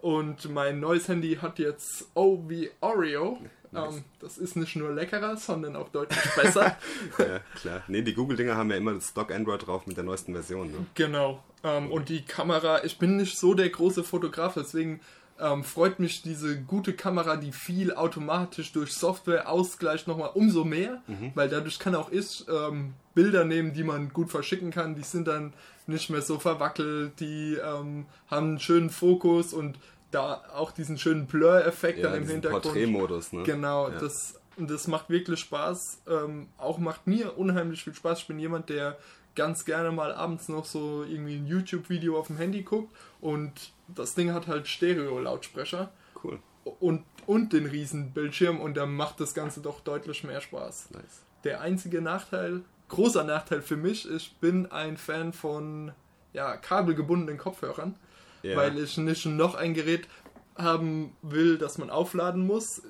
Und 0.00 0.48
mein 0.50 0.80
neues 0.80 1.08
Handy 1.08 1.36
hat 1.36 1.58
jetzt 1.58 2.08
O 2.14 2.44
wie 2.48 2.70
Oreo. 2.80 3.40
Nice. 3.70 3.96
Ähm, 3.96 4.04
das 4.20 4.38
ist 4.38 4.56
nicht 4.56 4.76
nur 4.76 4.92
leckerer, 4.92 5.36
sondern 5.36 5.76
auch 5.76 5.88
deutlich 5.88 6.18
besser. 6.36 6.76
ja, 7.18 7.40
klar. 7.54 7.82
Ne, 7.88 8.02
die 8.02 8.14
Google-Dinger 8.14 8.56
haben 8.56 8.70
ja 8.70 8.76
immer 8.76 8.94
das 8.94 9.08
Stock 9.08 9.30
Android 9.32 9.66
drauf 9.66 9.86
mit 9.86 9.96
der 9.96 10.04
neuesten 10.04 10.32
Version. 10.32 10.70
Ne? 10.70 10.86
Genau. 10.94 11.42
Ähm, 11.64 11.90
und 11.90 12.08
die 12.08 12.24
Kamera, 12.24 12.84
ich 12.84 12.98
bin 12.98 13.16
nicht 13.16 13.38
so 13.38 13.54
der 13.54 13.68
große 13.68 14.04
Fotograf, 14.04 14.54
deswegen 14.54 15.00
ähm, 15.40 15.64
freut 15.64 15.98
mich 16.00 16.22
diese 16.22 16.60
gute 16.60 16.92
Kamera, 16.92 17.36
die 17.36 17.52
viel 17.52 17.94
automatisch 17.94 18.72
durch 18.72 18.92
Software 18.92 19.48
ausgleicht, 19.48 20.08
nochmal 20.08 20.30
umso 20.34 20.64
mehr, 20.64 21.02
mhm. 21.06 21.32
weil 21.34 21.48
dadurch 21.48 21.78
kann 21.78 21.94
auch 21.94 22.10
ich 22.10 22.44
ähm, 22.48 22.94
Bilder 23.14 23.44
nehmen, 23.44 23.72
die 23.72 23.84
man 23.84 24.10
gut 24.10 24.30
verschicken 24.30 24.70
kann. 24.70 24.94
Die 24.94 25.02
sind 25.02 25.28
dann 25.28 25.52
nicht 25.86 26.10
mehr 26.10 26.22
so 26.22 26.38
verwackelt, 26.38 27.18
die 27.20 27.54
ähm, 27.54 28.06
haben 28.30 28.48
einen 28.48 28.60
schönen 28.60 28.90
Fokus 28.90 29.52
und 29.52 29.78
da 30.10 30.42
auch 30.54 30.70
diesen 30.70 30.98
schönen 30.98 31.26
Blur-Effekt 31.26 31.98
ja, 31.98 32.10
dann 32.10 32.22
im 32.22 32.28
Hintergrund. 32.28 32.62
Porträtmodus, 32.64 33.32
ne? 33.32 33.42
Genau, 33.44 33.88
ja. 33.88 33.98
das, 33.98 34.40
das 34.56 34.86
macht 34.88 35.10
wirklich 35.10 35.40
Spaß. 35.40 36.02
Ähm, 36.08 36.48
auch 36.56 36.78
macht 36.78 37.06
mir 37.06 37.36
unheimlich 37.38 37.84
viel 37.84 37.94
Spaß. 37.94 38.20
Ich 38.20 38.26
bin 38.26 38.38
jemand, 38.38 38.68
der 38.70 38.96
ganz 39.38 39.64
gerne 39.64 39.92
mal 39.92 40.12
abends 40.12 40.48
noch 40.48 40.64
so 40.64 41.04
irgendwie 41.04 41.36
ein 41.36 41.46
YouTube-Video 41.46 42.18
auf 42.18 42.26
dem 42.26 42.38
Handy 42.38 42.62
guckt 42.62 42.92
und 43.20 43.52
das 43.86 44.16
Ding 44.16 44.32
hat 44.32 44.48
halt 44.48 44.66
Stereo-Lautsprecher. 44.66 45.92
Cool. 46.24 46.40
Und, 46.80 47.04
und 47.24 47.52
den 47.52 47.66
riesen 47.66 48.10
Bildschirm 48.10 48.60
und 48.60 48.76
da 48.76 48.84
macht 48.84 49.20
das 49.20 49.34
Ganze 49.34 49.60
doch 49.60 49.78
deutlich 49.80 50.24
mehr 50.24 50.40
Spaß. 50.40 50.90
Nice. 50.90 51.22
Der 51.44 51.60
einzige 51.60 52.02
Nachteil, 52.02 52.62
großer 52.88 53.22
Nachteil 53.22 53.62
für 53.62 53.76
mich, 53.76 54.10
ich 54.10 54.34
bin 54.38 54.70
ein 54.72 54.96
Fan 54.96 55.32
von 55.32 55.92
ja, 56.32 56.56
kabelgebundenen 56.56 57.38
Kopfhörern 57.38 57.94
yeah. 58.42 58.56
weil 58.56 58.78
ich 58.78 58.96
nicht 58.96 59.24
noch 59.26 59.54
ein 59.54 59.72
Gerät 59.72 60.08
haben 60.56 61.16
will, 61.22 61.58
das 61.58 61.78
man 61.78 61.90
aufladen 61.90 62.44
muss. 62.44 62.82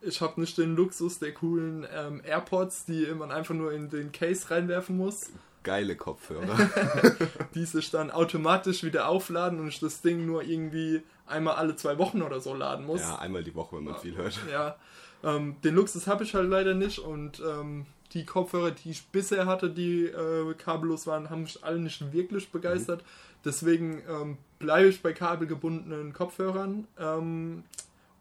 Ich 0.00 0.20
habe 0.20 0.40
nicht 0.40 0.58
den 0.58 0.74
Luxus 0.74 1.20
der 1.20 1.32
coolen 1.32 1.86
ähm, 1.94 2.20
AirPods, 2.24 2.86
die 2.86 3.06
man 3.14 3.30
einfach 3.30 3.54
nur 3.54 3.72
in 3.72 3.88
den 3.88 4.10
Case 4.10 4.50
reinwerfen 4.50 4.96
muss. 4.96 5.30
Geile 5.62 5.96
Kopfhörer. 5.96 6.70
die 7.54 7.64
sich 7.64 7.90
dann 7.90 8.10
automatisch 8.10 8.82
wieder 8.82 9.08
aufladen 9.08 9.60
und 9.60 9.68
ich 9.68 9.80
das 9.80 10.00
Ding 10.00 10.26
nur 10.26 10.42
irgendwie 10.42 11.02
einmal 11.26 11.56
alle 11.56 11.76
zwei 11.76 11.98
Wochen 11.98 12.22
oder 12.22 12.40
so 12.40 12.54
laden 12.54 12.86
muss. 12.86 13.00
Ja, 13.00 13.18
einmal 13.18 13.44
die 13.44 13.54
Woche, 13.54 13.76
wenn 13.76 13.84
man 13.84 13.98
viel 13.98 14.16
hört. 14.16 14.38
Ja, 14.50 14.76
ähm, 15.24 15.56
den 15.62 15.74
Luxus 15.74 16.06
habe 16.06 16.24
ich 16.24 16.34
halt 16.34 16.48
leider 16.48 16.74
nicht 16.74 16.98
und 16.98 17.40
ähm, 17.40 17.86
die 18.12 18.26
Kopfhörer, 18.26 18.72
die 18.72 18.90
ich 18.90 19.06
bisher 19.06 19.46
hatte, 19.46 19.70
die 19.70 20.04
äh, 20.04 20.54
kabellos 20.54 21.06
waren, 21.06 21.30
haben 21.30 21.42
mich 21.42 21.62
alle 21.64 21.78
nicht 21.78 22.12
wirklich 22.12 22.50
begeistert. 22.50 23.00
Mhm. 23.00 23.06
Deswegen 23.44 24.02
ähm, 24.08 24.38
bleibe 24.58 24.88
ich 24.88 25.02
bei 25.02 25.12
kabelgebundenen 25.12 26.12
Kopfhörern 26.12 26.86
ähm, 26.98 27.64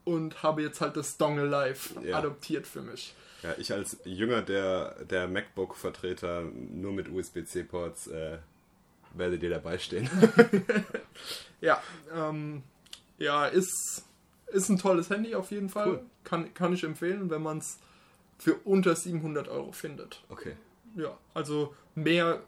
und 0.04 0.42
habe 0.44 0.62
jetzt 0.62 0.82
halt 0.82 0.98
das 0.98 1.18
Dongle 1.18 1.46
Live 1.46 1.94
ja. 2.04 2.18
adoptiert 2.18 2.66
für 2.66 2.82
mich. 2.82 3.14
Ja, 3.44 3.56
ich 3.58 3.74
als 3.74 3.98
Jünger 4.04 4.42
der, 4.42 5.04
der 5.06 5.28
MacBook-Vertreter 5.28 6.44
nur 6.44 6.94
mit 6.94 7.10
USB-C-Ports 7.10 8.08
äh, 8.08 8.38
werde 9.14 9.40
dir 9.40 9.50
dabei 9.50 9.78
stehen. 9.78 10.10
ja, 11.62 11.82
ähm, 12.14 12.64
ja, 13.18 13.48
ist, 13.48 14.06
ist 14.48 14.70
ein 14.70 14.78
tolles 14.78 15.10
Handy 15.10 15.36
auf 15.36 15.52
jeden 15.52 15.70
Fall. 15.70 15.90
Cool. 15.90 16.06
Kann, 16.24 16.54
kann 16.54 16.74
ich 16.74 16.84
empfehlen, 16.84 17.30
wenn 17.30 17.42
man 17.42 17.58
es 17.58 17.80
für 18.38 18.56
unter 18.64 18.96
700 18.96 19.48
Euro 19.48 19.72
findet. 19.72 20.24
Okay. 20.30 20.56
Ja, 20.96 21.18
also 21.34 21.76
mehr 21.96 22.42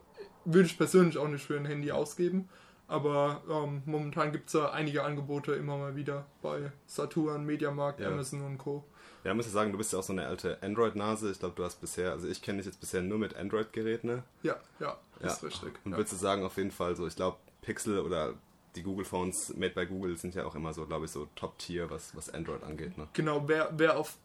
würde 0.45 0.67
ich 0.67 0.77
persönlich 0.77 1.17
auch 1.17 1.27
nicht 1.27 1.45
für 1.45 1.57
ein 1.57 1.65
Handy 1.65 1.91
ausgeben. 1.91 2.49
Aber 2.87 3.41
ähm, 3.49 3.81
momentan 3.85 4.31
gibt 4.31 4.47
es 4.47 4.53
ja 4.53 4.71
einige 4.71 5.03
Angebote 5.03 5.53
immer 5.53 5.77
mal 5.77 5.95
wieder 5.95 6.25
bei 6.41 6.71
Saturn, 6.85 7.45
Mediamarkt, 7.45 7.99
ja. 7.99 8.09
Amazon 8.09 8.41
und 8.41 8.57
Co. 8.57 8.83
Ja, 9.23 9.33
muss 9.33 9.45
ich 9.45 9.51
sagen, 9.51 9.71
du 9.71 9.77
bist 9.77 9.93
ja 9.93 9.99
auch 9.99 10.03
so 10.03 10.13
eine 10.13 10.25
alte 10.25 10.61
Android-Nase. 10.61 11.31
Ich 11.31 11.39
glaube, 11.39 11.55
du 11.55 11.63
hast 11.63 11.79
bisher, 11.79 12.11
also 12.11 12.27
ich 12.27 12.41
kenne 12.41 12.57
dich 12.57 12.65
jetzt 12.65 12.79
bisher 12.79 13.01
nur 13.01 13.17
mit 13.17 13.35
Android-Geräten, 13.35 14.07
ne? 14.07 14.23
Ja, 14.41 14.57
ja, 14.79 14.97
ist 15.19 15.41
ja. 15.41 15.47
richtig. 15.47 15.73
Und 15.85 15.91
ja. 15.91 15.97
würdest 15.97 16.13
du 16.13 16.17
sagen, 16.17 16.43
auf 16.43 16.57
jeden 16.57 16.71
Fall 16.71 16.95
so, 16.95 17.07
ich 17.07 17.15
glaube, 17.15 17.37
Pixel 17.61 17.99
oder 17.99 18.33
die 18.75 18.83
Google 18.83 19.05
Phones 19.05 19.55
made 19.55 19.73
by 19.73 19.85
Google 19.85 20.17
sind 20.17 20.35
ja 20.35 20.45
auch 20.45 20.55
immer 20.55 20.73
so, 20.73 20.85
glaube 20.85 21.05
ich, 21.05 21.11
so 21.11 21.27
Top-Tier, 21.35 21.89
was, 21.89 22.15
was 22.15 22.33
Android 22.33 22.63
angeht, 22.63 22.97
ne? 22.97 23.07
Genau, 23.13 23.47
wer, 23.47 23.69
wer 23.77 23.97
auf 23.97 24.17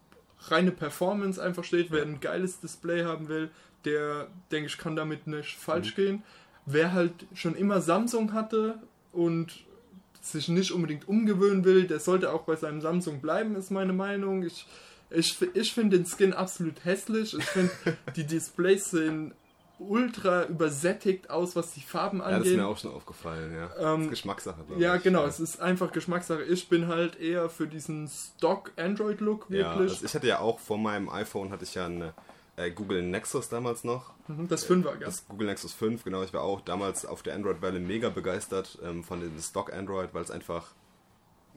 reine 0.47 0.73
Performance 0.73 1.43
einfach 1.43 1.65
steht, 1.65 1.91
wer 1.91 2.03
ein 2.03 2.21
geiles 2.21 2.61
Display 2.61 3.05
haben 3.05 3.29
will, 3.29 3.51
der, 3.85 4.29
denke 4.51 4.67
ich, 4.67 4.79
kann 4.79 4.97
damit 4.97 5.27
nicht 5.27 5.57
falsch 5.57 5.97
mhm. 5.97 6.03
gehen. 6.03 6.23
Wer 6.67 6.93
halt 6.93 7.27
schon 7.35 7.55
immer 7.55 7.81
Samsung 7.81 8.33
hatte 8.33 8.79
und 9.13 9.65
sich 10.33 10.49
nicht 10.49 10.73
unbedingt 10.73 11.09
umgewöhnen 11.09 11.65
will, 11.65 11.87
der 11.87 12.01
sollte 12.01 12.33
auch 12.33 12.43
bei 12.43 12.57
seinem 12.57 12.81
Samsung 12.81 13.21
bleiben, 13.21 13.57
ist 13.57 13.71
meine 13.71 13.93
Meinung. 13.93 14.43
Ich, 14.43 14.67
ich, 15.11 15.37
ich 15.55 15.73
finde 15.73 15.99
den 15.99 16.07
Skin 16.07 16.33
absolut 16.33 16.85
hässlich. 16.85 17.35
Ich 17.37 17.45
finde, 17.45 17.71
die 18.17 18.25
Displays 18.27 18.91
sehen 18.91 19.35
ultra 19.79 20.45
übersättigt 20.47 21.31
aus, 21.31 21.55
was 21.55 21.73
die 21.73 21.81
Farben 21.81 22.21
angeht. 22.21 22.33
Ja, 22.33 22.39
das 22.39 22.49
ist 22.49 22.57
mir 22.57 22.67
auch 22.67 22.79
schon 22.79 22.93
aufgefallen, 22.93 23.55
ja. 23.55 23.95
Ähm, 23.95 24.11
Geschmackssache, 24.11 24.65
Ja, 24.77 24.97
ich. 24.97 25.03
genau, 25.05 25.23
ja. 25.23 25.29
es 25.29 25.39
ist 25.39 25.61
einfach 25.61 25.93
Geschmackssache. 25.93 26.43
Ich 26.43 26.69
bin 26.69 26.89
halt 26.89 27.21
eher 27.21 27.49
für 27.49 27.67
diesen 27.69 28.09
Stock 28.09 28.73
Android-Look 28.77 29.51
wirklich. 29.51 29.61
Ja, 29.61 29.73
also 29.77 30.05
ich 30.05 30.15
hatte 30.15 30.27
ja 30.27 30.41
auch 30.41 30.59
vor 30.59 30.79
meinem 30.79 31.09
iPhone 31.09 31.53
hatte 31.53 31.63
ich 31.65 31.75
ja 31.75 31.87
eine 31.87 32.13
äh, 32.59 32.71
Google 32.71 33.03
Nexus 33.03 33.49
damals 33.49 33.85
noch. 33.85 34.13
Mhm, 34.27 34.49
das 34.49 34.69
5er, 34.69 34.97
gell? 34.97 35.07
Das 35.07 35.27
Google 35.29 35.47
Nexus 35.47 35.73
5, 35.73 36.05
genau. 36.05 36.23
Ich 36.23 36.33
war 36.33 36.43
auch 36.43 36.61
damals 36.61 37.07
auf 37.07 37.23
der 37.23 37.35
Android-Welle 37.35 37.81
mega 37.81 38.11
begeistert 38.11 38.79
ähm, 38.83 39.05
von 39.05 39.21
dem 39.21 39.39
Stock 39.41 39.73
Android, 39.73 40.13
weil 40.13 40.23
es 40.23 40.31
einfach 40.31 40.73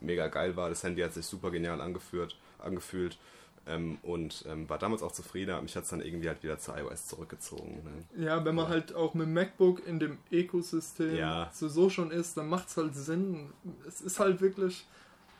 mega 0.00 0.28
geil 0.28 0.56
war. 0.56 0.68
Das 0.68 0.82
Handy 0.82 1.02
hat 1.02 1.14
sich 1.14 1.26
super 1.26 1.50
genial 1.50 1.80
angeführt, 1.80 2.36
angefühlt. 2.58 3.18
Ähm, 3.64 3.98
und 4.02 4.44
ähm, 4.48 4.68
war 4.68 4.78
damals 4.78 5.04
auch 5.04 5.12
zufrieden, 5.12 5.62
mich 5.62 5.76
hat 5.76 5.84
es 5.84 5.90
dann 5.90 6.00
irgendwie 6.00 6.28
halt 6.28 6.42
wieder 6.42 6.58
zu 6.58 6.72
iOS 6.72 7.06
zurückgezogen. 7.06 7.80
Ne? 7.84 8.24
Ja, 8.24 8.44
wenn 8.44 8.56
man 8.56 8.64
ja. 8.64 8.70
halt 8.72 8.94
auch 8.94 9.14
mit 9.14 9.28
MacBook 9.28 9.86
in 9.86 10.00
dem 10.00 10.18
Ökosystem 10.32 11.14
ja. 11.14 11.48
so, 11.52 11.68
so 11.68 11.88
schon 11.88 12.10
ist, 12.10 12.36
dann 12.36 12.48
macht 12.48 12.68
es 12.68 12.76
halt 12.76 12.96
Sinn. 12.96 13.50
Es 13.86 14.00
ist 14.00 14.18
halt 14.18 14.40
wirklich, 14.40 14.84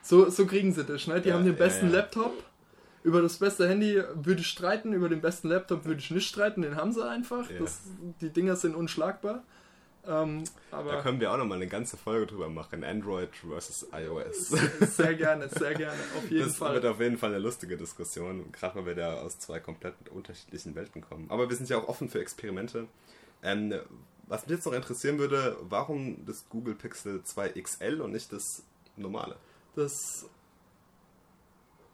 so, 0.02 0.30
so 0.30 0.46
kriegen 0.46 0.72
sie 0.72 0.84
das, 0.84 1.08
ne? 1.08 1.20
Die 1.20 1.30
ja, 1.30 1.34
haben 1.34 1.44
den 1.44 1.56
besten 1.56 1.90
Laptop, 1.90 2.32
über 3.04 3.22
das 3.22 3.38
beste 3.38 3.68
Handy 3.68 4.02
würde 4.14 4.40
ich 4.40 4.46
streiten, 4.46 4.92
über 4.92 5.08
den 5.08 5.20
besten 5.20 5.48
Laptop 5.48 5.84
würde 5.84 6.00
ich 6.00 6.10
nicht 6.10 6.28
streiten, 6.28 6.62
den 6.62 6.76
haben 6.76 6.92
sie 6.92 7.04
einfach. 7.08 7.48
Das, 7.58 7.80
die 8.20 8.30
Dinger 8.30 8.56
sind 8.56 8.74
unschlagbar. 8.74 9.42
Ähm, 10.04 10.42
da 10.72 11.00
können 11.00 11.20
wir 11.20 11.32
auch 11.32 11.36
nochmal 11.36 11.58
eine 11.58 11.68
ganze 11.68 11.96
Folge 11.96 12.26
drüber 12.26 12.48
machen. 12.48 12.82
Android 12.82 13.30
versus 13.36 13.86
iOS. 13.92 14.48
Sehr 14.96 15.14
gerne, 15.14 15.48
sehr 15.48 15.74
gerne, 15.74 15.98
auf 16.18 16.28
jeden 16.28 16.48
das 16.48 16.56
Fall. 16.56 16.74
Das 16.74 16.82
wird 16.82 16.92
auf 16.94 17.00
jeden 17.00 17.18
Fall 17.18 17.30
eine 17.30 17.38
lustige 17.38 17.76
Diskussion, 17.76 18.50
gerade 18.50 18.74
weil 18.76 18.86
wir 18.86 18.94
da 18.96 19.20
aus 19.20 19.38
zwei 19.38 19.60
komplett 19.60 19.94
unterschiedlichen 20.10 20.74
Welten 20.74 21.02
kommen. 21.02 21.26
Aber 21.28 21.48
wir 21.48 21.54
sind 21.54 21.68
ja 21.68 21.78
auch 21.78 21.86
offen 21.86 22.08
für 22.08 22.20
Experimente. 22.20 22.88
Ähm, 23.44 23.74
was 24.26 24.42
mich 24.46 24.56
jetzt 24.56 24.66
noch 24.66 24.72
interessieren 24.72 25.18
würde, 25.18 25.56
warum 25.62 26.24
das 26.26 26.48
Google 26.48 26.74
Pixel 26.74 27.22
2 27.22 27.50
XL 27.50 28.00
und 28.00 28.12
nicht 28.12 28.32
das 28.32 28.64
normale? 28.96 29.36
Das 29.76 30.26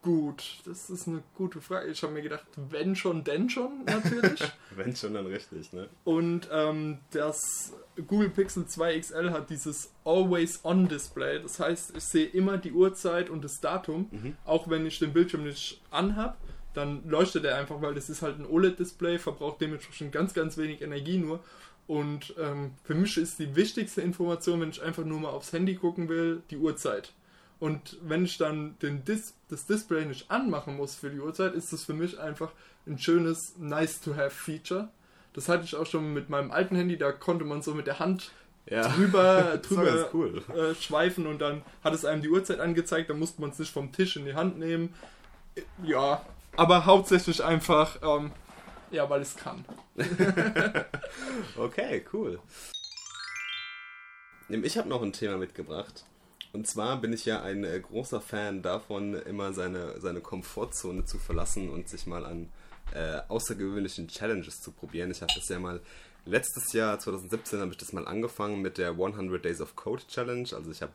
Gut, 0.03 0.61
das 0.65 0.91
ist 0.91 1.09
eine 1.09 1.23
gute 1.37 1.61
Frage. 1.61 1.91
Ich 1.91 2.03
habe 2.03 2.13
mir 2.13 2.23
gedacht, 2.23 2.47
wenn 2.57 2.95
schon, 2.95 3.25
denn 3.25 3.51
schon, 3.51 3.85
natürlich. 3.85 4.41
wenn 4.77 4.95
schon, 4.95 5.15
dann 5.15 5.27
richtig, 5.27 5.73
ne? 5.73 5.89
Und 6.05 6.49
ähm, 6.53 6.99
das 7.11 7.73
Google 8.07 8.31
Pixel 8.31 8.67
2 8.67 9.01
XL 9.01 9.31
hat 9.31 9.51
dieses 9.51 9.93
Always-On-Display. 10.05 11.43
Das 11.43 11.59
heißt, 11.59 11.97
ich 11.97 12.05
sehe 12.05 12.27
immer 12.27 12.59
die 12.59 12.73
Uhrzeit 12.73 13.29
und 13.29 13.43
das 13.43 13.61
Datum, 13.61 14.09
mhm. 14.11 14.37
auch 14.45 14.71
wenn 14.71 14.87
ich 14.87 15.01
den 15.01 15.13
Bildschirm 15.13 15.45
nicht 15.45 15.83
anhab. 15.91 16.39
Dann 16.75 17.09
leuchtet 17.09 17.45
er 17.45 17.57
einfach, 17.57 17.83
weil 17.83 17.95
das 17.95 18.09
ist 18.09 18.23
halt 18.23 18.39
ein 18.39 18.47
OLED-Display, 18.47 19.19
verbraucht 19.19 19.61
dementsprechend 19.61 20.13
ganz, 20.13 20.33
ganz 20.33 20.57
wenig 20.57 20.81
Energie 20.81 21.19
nur. 21.19 21.41
Und 21.89 22.35
ähm, 22.39 22.73
für 22.85 22.95
mich 22.95 23.17
ist 23.17 23.39
die 23.41 23.57
wichtigste 23.57 24.03
Information, 24.03 24.61
wenn 24.61 24.71
ich 24.71 24.83
einfach 24.83 25.05
nur 25.05 25.19
mal 25.19 25.31
aufs 25.31 25.53
Handy 25.53 25.75
gucken 25.75 26.09
will, 26.09 26.43
die 26.51 26.59
Uhrzeit. 26.59 27.15
Und 27.61 27.99
wenn 28.03 28.25
ich 28.25 28.39
dann 28.39 28.79
den 28.81 29.05
Dis 29.05 29.35
das 29.49 29.67
Display 29.67 30.05
nicht 30.05 30.31
anmachen 30.31 30.77
muss 30.77 30.95
für 30.95 31.11
die 31.11 31.21
Uhrzeit, 31.21 31.55
ist 31.55 31.73
das 31.73 31.85
für 31.85 31.95
mich 31.95 32.19
einfach 32.21 32.53
ein 32.87 32.99
schönes 32.99 33.57
Nice-to-have-Feature. 33.59 34.89
Das 35.33 35.49
hatte 35.49 35.65
ich 35.65 35.75
auch 35.75 35.87
schon 35.87 36.13
mit 36.13 36.29
meinem 36.29 36.51
alten 36.51 36.77
Handy, 36.77 36.97
da 36.97 37.13
konnte 37.13 37.45
man 37.45 37.63
so 37.63 37.75
mit 37.75 37.87
der 37.87 37.99
Hand 37.99 38.33
ja. 38.67 38.89
drüber, 38.89 39.59
drüber 39.63 40.11
cool. 40.13 40.43
äh, 40.55 40.75
schweifen 40.75 41.27
und 41.27 41.41
dann 41.41 41.63
hat 41.83 41.95
es 41.95 42.05
einem 42.05 42.23
die 42.23 42.29
Uhrzeit 42.29 42.61
angezeigt, 42.61 43.11
dann 43.11 43.19
musste 43.19 43.41
man 43.41 43.51
es 43.51 43.59
nicht 43.59 43.73
vom 43.73 43.93
Tisch 43.93 44.17
in 44.17 44.25
die 44.25 44.35
Hand 44.35 44.59
nehmen. 44.59 44.95
Ja, 45.83 46.23
aber 46.57 46.87
hauptsächlich 46.87 47.45
einfach, 47.45 47.99
ähm, 48.03 48.33
ja, 48.91 49.09
weil 49.09 49.23
es 49.23 49.37
kann. 49.37 49.65
okay, 51.57 52.05
cool. 52.13 52.41
Ich 54.49 54.79
habe 54.79 54.89
noch 54.89 55.03
ein 55.03 55.13
Thema 55.13 55.37
mitgebracht. 55.37 56.05
Und 56.53 56.67
zwar 56.67 57.01
bin 57.01 57.13
ich 57.13 57.27
ja 57.27 57.43
ein 57.43 57.65
äh, 57.65 57.79
großer 57.79 58.21
Fan 58.21 58.63
davon, 58.63 59.15
immer 59.15 59.53
seine, 59.53 60.01
seine 60.01 60.21
Komfortzone 60.21 61.05
zu 61.05 61.19
verlassen 61.19 61.69
und 61.69 61.89
sich 61.89 62.07
mal 62.07 62.25
an 62.25 62.49
äh, 62.95 63.21
außergewöhnlichen 63.29 64.09
Challenges 64.09 64.61
zu 64.61 64.73
probieren. 64.73 65.11
Ich 65.11 65.21
habe 65.21 65.33
das 65.35 65.49
ja 65.49 65.59
mal 65.59 65.81
letztes 66.25 66.73
Jahr, 66.73 66.99
2017, 66.99 67.61
habe 67.61 67.73
ich 67.73 67.77
das 67.77 67.93
mal 67.93 68.07
angefangen 68.07 68.63
mit 68.63 68.79
der 68.79 68.91
100 68.91 69.45
Days 69.45 69.61
of 69.61 69.77
Code 69.77 70.03
Challenge. 70.09 70.49
Also 70.53 70.71
ich 70.71 70.81
habe 70.81 70.93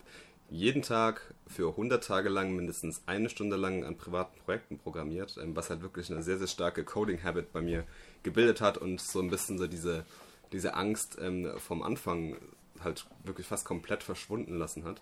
jeden 0.50 0.82
Tag 0.82 1.34
für 1.48 1.70
100 1.70 2.04
Tage 2.04 2.30
lang 2.30 2.56
mindestens 2.56 3.02
eine 3.06 3.30
Stunde 3.30 3.56
lang 3.56 3.84
an 3.84 3.98
privaten 3.98 4.38
Projekten 4.40 4.78
programmiert, 4.78 5.38
ähm, 5.42 5.56
was 5.56 5.70
halt 5.70 5.82
wirklich 5.82 6.12
eine 6.12 6.24
sehr, 6.24 6.38
sehr 6.38 6.48
starke 6.48 6.84
Coding-Habit 6.84 7.52
bei 7.54 7.62
mir 7.62 7.86
gebildet 8.24 8.62
hat 8.62 8.78
und 8.78 9.02
so 9.02 9.20
ein 9.20 9.30
bisschen 9.30 9.58
so 9.58 9.68
diese, 9.68 10.06
diese 10.52 10.74
Angst 10.74 11.18
ähm, 11.22 11.52
vom 11.58 11.84
Anfang 11.84 12.38
halt 12.84 13.06
wirklich 13.24 13.48
fast 13.48 13.66
komplett 13.66 14.04
verschwunden 14.04 14.58
lassen 14.58 14.84
hat. 14.84 15.02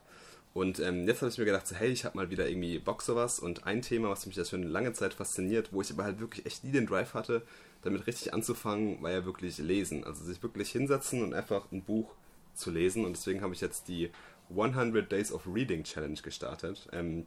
Und 0.54 0.80
ähm, 0.80 1.08
jetzt 1.08 1.22
habe 1.22 1.32
ich 1.32 1.38
mir 1.38 1.46
gedacht, 1.46 1.66
so, 1.66 1.76
hey, 1.76 1.90
ich 1.90 2.04
habe 2.04 2.18
mal 2.18 2.30
wieder 2.30 2.50
irgendwie 2.50 2.78
Bock 2.80 3.02
sowas 3.02 3.40
und 3.40 3.66
ein 3.66 3.82
Thema, 3.82 4.10
was 4.10 4.26
mich 4.26 4.36
das 4.36 4.50
schon 4.50 4.64
lange 4.64 4.92
Zeit 4.92 5.14
fasziniert, 5.14 5.72
wo 5.72 5.82
ich 5.82 5.92
aber 5.92 6.04
halt 6.04 6.20
wirklich 6.20 6.46
echt 6.46 6.64
nie 6.66 6.72
den 6.72 6.86
Drive 6.86 7.14
hatte, 7.14 7.44
damit 7.84 8.06
richtig 8.06 8.34
anzufangen, 8.34 9.02
war 9.02 9.12
ja 9.12 9.26
wirklich 9.26 9.58
lesen. 9.60 10.04
Also 10.04 10.26
sich 10.26 10.44
wirklich 10.44 10.70
hinsetzen 10.72 11.24
und 11.24 11.34
einfach 11.34 11.72
ein 11.72 11.84
Buch 11.84 12.12
zu 12.54 12.70
lesen. 12.70 13.06
Und 13.06 13.16
deswegen 13.16 13.42
habe 13.42 13.54
ich 13.54 13.62
jetzt 13.62 13.88
die 13.88 14.10
100 14.50 15.10
Days 15.10 15.32
of 15.32 15.48
Reading 15.48 15.84
Challenge 15.84 16.20
gestartet. 16.22 16.88
Ähm, 16.92 17.26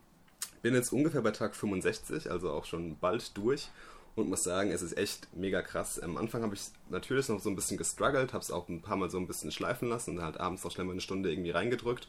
bin 0.60 0.74
jetzt 0.74 0.92
ungefähr 0.92 1.22
bei 1.22 1.30
Tag 1.30 1.54
65, 1.54 2.30
also 2.30 2.50
auch 2.50 2.66
schon 2.66 2.98
bald 2.98 3.36
durch 3.36 3.70
und 4.16 4.28
muss 4.28 4.44
sagen, 4.44 4.70
es 4.70 4.82
ist 4.82 4.96
echt 4.96 5.28
mega 5.34 5.60
krass. 5.62 5.98
Am 5.98 6.16
Anfang 6.16 6.42
habe 6.42 6.54
ich 6.54 6.62
natürlich 6.88 7.28
noch 7.28 7.40
so 7.40 7.50
ein 7.50 7.56
bisschen 7.56 7.76
gestruggelt, 7.76 8.32
habe 8.32 8.42
es 8.42 8.50
auch 8.50 8.68
ein 8.68 8.80
paar 8.80 8.96
Mal 8.96 9.10
so 9.10 9.18
ein 9.18 9.26
bisschen 9.26 9.50
schleifen 9.50 9.88
lassen 9.88 10.16
und 10.16 10.22
halt 10.22 10.38
abends 10.38 10.62
noch 10.64 10.70
schnell 10.70 10.86
mal 10.86 10.92
eine 10.92 11.00
Stunde 11.00 11.32
irgendwie 11.32 11.50
reingedrückt. 11.50 12.08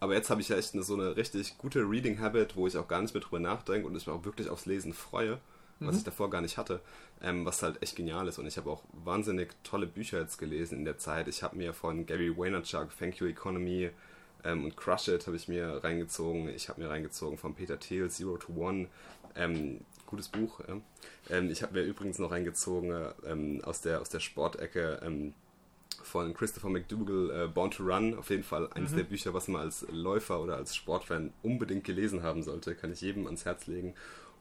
Aber 0.00 0.14
jetzt 0.14 0.30
habe 0.30 0.40
ich 0.40 0.48
ja 0.48 0.56
echt 0.56 0.74
eine, 0.74 0.82
so 0.82 0.94
eine 0.94 1.16
richtig 1.16 1.58
gute 1.58 1.80
Reading 1.80 2.20
Habit, 2.20 2.56
wo 2.56 2.66
ich 2.66 2.76
auch 2.76 2.88
gar 2.88 3.02
nicht 3.02 3.14
mehr 3.14 3.22
drüber 3.22 3.40
nachdenke 3.40 3.86
und 3.86 3.96
ich 3.96 4.06
mich 4.06 4.14
auch 4.14 4.24
wirklich 4.24 4.48
aufs 4.48 4.66
Lesen 4.66 4.92
freue, 4.92 5.38
was 5.80 5.92
mhm. 5.92 5.98
ich 5.98 6.04
davor 6.04 6.30
gar 6.30 6.40
nicht 6.40 6.56
hatte, 6.56 6.80
ähm, 7.20 7.44
was 7.44 7.62
halt 7.62 7.82
echt 7.82 7.96
genial 7.96 8.28
ist. 8.28 8.38
Und 8.38 8.46
ich 8.46 8.56
habe 8.56 8.70
auch 8.70 8.82
wahnsinnig 8.92 9.50
tolle 9.64 9.86
Bücher 9.86 10.20
jetzt 10.20 10.38
gelesen 10.38 10.78
in 10.78 10.84
der 10.84 10.98
Zeit. 10.98 11.26
Ich 11.26 11.42
habe 11.42 11.56
mir 11.56 11.74
von 11.74 12.06
Gary 12.06 12.36
Vaynerchuk 12.36 12.96
Thank 12.96 13.16
You 13.16 13.26
Economy 13.26 13.90
ähm, 14.44 14.64
und 14.64 14.76
Crush 14.76 15.08
It 15.08 15.26
habe 15.26 15.36
ich 15.36 15.48
mir 15.48 15.82
reingezogen. 15.82 16.48
Ich 16.48 16.68
habe 16.68 16.80
mir 16.80 16.90
reingezogen 16.90 17.38
von 17.38 17.54
Peter 17.54 17.78
Thiel 17.78 18.08
Zero 18.08 18.36
to 18.36 18.52
One. 18.52 18.86
Ähm, 19.34 19.80
gutes 20.06 20.28
Buch. 20.28 20.60
Ähm, 21.28 21.50
ich 21.50 21.62
habe 21.62 21.74
mir 21.74 21.82
übrigens 21.82 22.20
noch 22.20 22.30
reingezogen 22.30 23.12
ähm, 23.26 23.60
aus 23.64 23.80
der 23.80 24.00
aus 24.00 24.08
der 24.08 24.20
Sportecke 24.20 25.00
ähm, 25.04 25.34
von 26.02 26.34
Christopher 26.34 26.68
McDougall, 26.68 27.30
äh, 27.30 27.48
Born 27.48 27.70
to 27.70 27.82
Run, 27.82 28.16
auf 28.16 28.30
jeden 28.30 28.44
Fall 28.44 28.68
eines 28.72 28.92
mhm. 28.92 28.96
der 28.96 29.04
Bücher, 29.04 29.34
was 29.34 29.48
man 29.48 29.62
als 29.62 29.86
Läufer 29.90 30.40
oder 30.40 30.56
als 30.56 30.74
Sportfan 30.74 31.32
unbedingt 31.42 31.84
gelesen 31.84 32.22
haben 32.22 32.42
sollte, 32.42 32.74
kann 32.74 32.92
ich 32.92 33.00
jedem 33.00 33.26
ans 33.26 33.44
Herz 33.44 33.66
legen. 33.66 33.94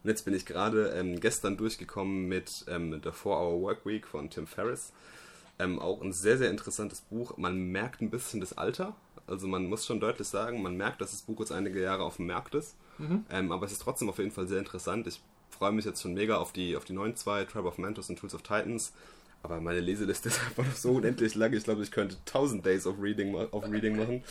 Und 0.03 0.09
jetzt 0.09 0.25
bin 0.25 0.33
ich 0.33 0.45
gerade 0.45 0.89
ähm, 0.89 1.19
gestern 1.19 1.57
durchgekommen 1.57 2.27
mit 2.27 2.65
ähm, 2.67 3.01
The 3.03 3.09
4-Hour 3.09 3.61
Workweek 3.61 4.07
von 4.07 4.29
Tim 4.29 4.47
Ferriss. 4.47 4.93
Ähm, 5.59 5.79
auch 5.79 6.01
ein 6.01 6.13
sehr, 6.13 6.37
sehr 6.37 6.51
interessantes 6.51 7.01
Buch. 7.01 7.37
Man 7.37 7.71
merkt 7.71 8.01
ein 8.01 8.09
bisschen 8.09 8.39
das 8.39 8.57
Alter. 8.57 8.95
Also 9.25 9.47
man 9.47 9.67
muss 9.67 9.85
schon 9.85 9.99
deutlich 9.99 10.27
sagen, 10.27 10.61
man 10.61 10.77
merkt, 10.77 11.01
dass 11.01 11.11
das 11.11 11.23
Buch 11.23 11.39
jetzt 11.39 11.51
einige 11.51 11.81
Jahre 11.81 12.03
auf 12.03 12.17
dem 12.17 12.27
Markt 12.27 12.55
ist. 12.55 12.75
Mhm. 12.99 13.25
Ähm, 13.29 13.51
aber 13.51 13.65
es 13.65 13.71
ist 13.71 13.81
trotzdem 13.81 14.09
auf 14.09 14.19
jeden 14.19 14.31
Fall 14.31 14.47
sehr 14.47 14.59
interessant. 14.59 15.07
Ich 15.07 15.19
freue 15.49 15.71
mich 15.71 15.85
jetzt 15.85 16.01
schon 16.01 16.13
mega 16.13 16.37
auf 16.37 16.53
die, 16.53 16.77
auf 16.77 16.85
die 16.85 16.93
neuen 16.93 17.15
zwei, 17.15 17.43
Tribe 17.45 17.67
of 17.67 17.77
Mantos 17.77 18.09
und 18.09 18.19
Tools 18.19 18.35
of 18.35 18.43
Titans. 18.43 18.93
Aber 19.43 19.61
meine 19.61 19.79
Leseliste 19.79 20.29
ist 20.29 20.39
einfach 20.45 20.65
noch 20.65 20.75
so 20.75 20.93
unendlich 20.93 21.35
lang. 21.35 21.53
Ich 21.53 21.63
glaube, 21.63 21.83
ich 21.83 21.91
könnte 21.91 22.17
1000 22.25 22.65
Days 22.65 22.85
of 22.85 22.95
Reading, 23.01 23.35
of 23.35 23.63
Reading 23.71 23.95
machen 23.97 24.23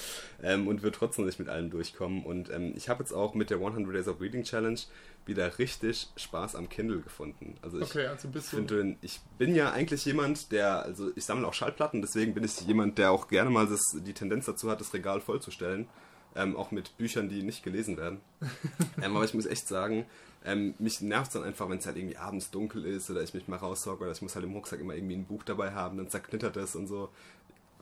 ähm, 0.42 0.68
und 0.68 0.82
würde 0.82 0.96
trotzdem 0.96 1.26
nicht 1.26 1.38
mit 1.38 1.48
allem 1.48 1.70
durchkommen. 1.70 2.24
Und 2.24 2.50
ähm, 2.50 2.74
ich 2.76 2.88
habe 2.88 3.02
jetzt 3.02 3.12
auch 3.12 3.34
mit 3.34 3.50
der 3.50 3.58
100 3.58 3.94
Days 3.94 4.08
of 4.08 4.20
Reading 4.20 4.42
Challenge 4.42 4.80
wieder 5.24 5.58
richtig 5.58 6.08
Spaß 6.16 6.54
am 6.54 6.68
Kindle 6.68 7.00
gefunden. 7.00 7.56
Also 7.62 7.78
ich, 7.78 7.84
okay, 7.84 8.06
also 8.06 8.28
finde, 8.40 8.96
ich 9.00 9.20
bin 9.38 9.54
ja 9.54 9.72
eigentlich 9.72 10.04
jemand, 10.04 10.52
der, 10.52 10.82
also 10.82 11.10
ich 11.16 11.24
sammle 11.24 11.46
auch 11.46 11.54
Schallplatten, 11.54 12.00
deswegen 12.00 12.32
bin 12.32 12.44
ich 12.44 12.60
jemand, 12.60 12.98
der 12.98 13.10
auch 13.10 13.26
gerne 13.28 13.50
mal 13.50 13.66
das, 13.66 13.82
die 13.94 14.12
Tendenz 14.12 14.46
dazu 14.46 14.70
hat, 14.70 14.80
das 14.80 14.94
Regal 14.94 15.20
vollzustellen. 15.20 15.88
ähm, 16.36 16.56
auch 16.56 16.70
mit 16.70 16.96
Büchern, 16.98 17.28
die 17.28 17.42
nicht 17.42 17.62
gelesen 17.62 17.96
werden. 17.96 18.20
ähm, 19.02 19.16
aber 19.16 19.24
ich 19.24 19.34
muss 19.34 19.46
echt 19.46 19.66
sagen, 19.66 20.06
ähm, 20.46 20.74
mich 20.78 21.00
nervt 21.00 21.28
es 21.28 21.32
dann 21.34 21.42
einfach, 21.42 21.68
wenn 21.68 21.78
es 21.78 21.86
halt 21.86 21.96
irgendwie 21.96 22.16
abends 22.16 22.50
dunkel 22.50 22.84
ist 22.86 23.10
oder 23.10 23.22
ich 23.22 23.34
mich 23.34 23.48
mal 23.48 23.56
rauszocke 23.56 24.04
oder 24.04 24.12
ich 24.12 24.22
muss 24.22 24.34
halt 24.36 24.44
im 24.44 24.52
Rucksack 24.52 24.80
immer 24.80 24.94
irgendwie 24.94 25.16
ein 25.16 25.26
Buch 25.26 25.42
dabei 25.42 25.72
haben, 25.72 25.98
dann 25.98 26.08
zerknittert 26.08 26.56
es 26.56 26.76
und 26.76 26.86
so. 26.86 27.10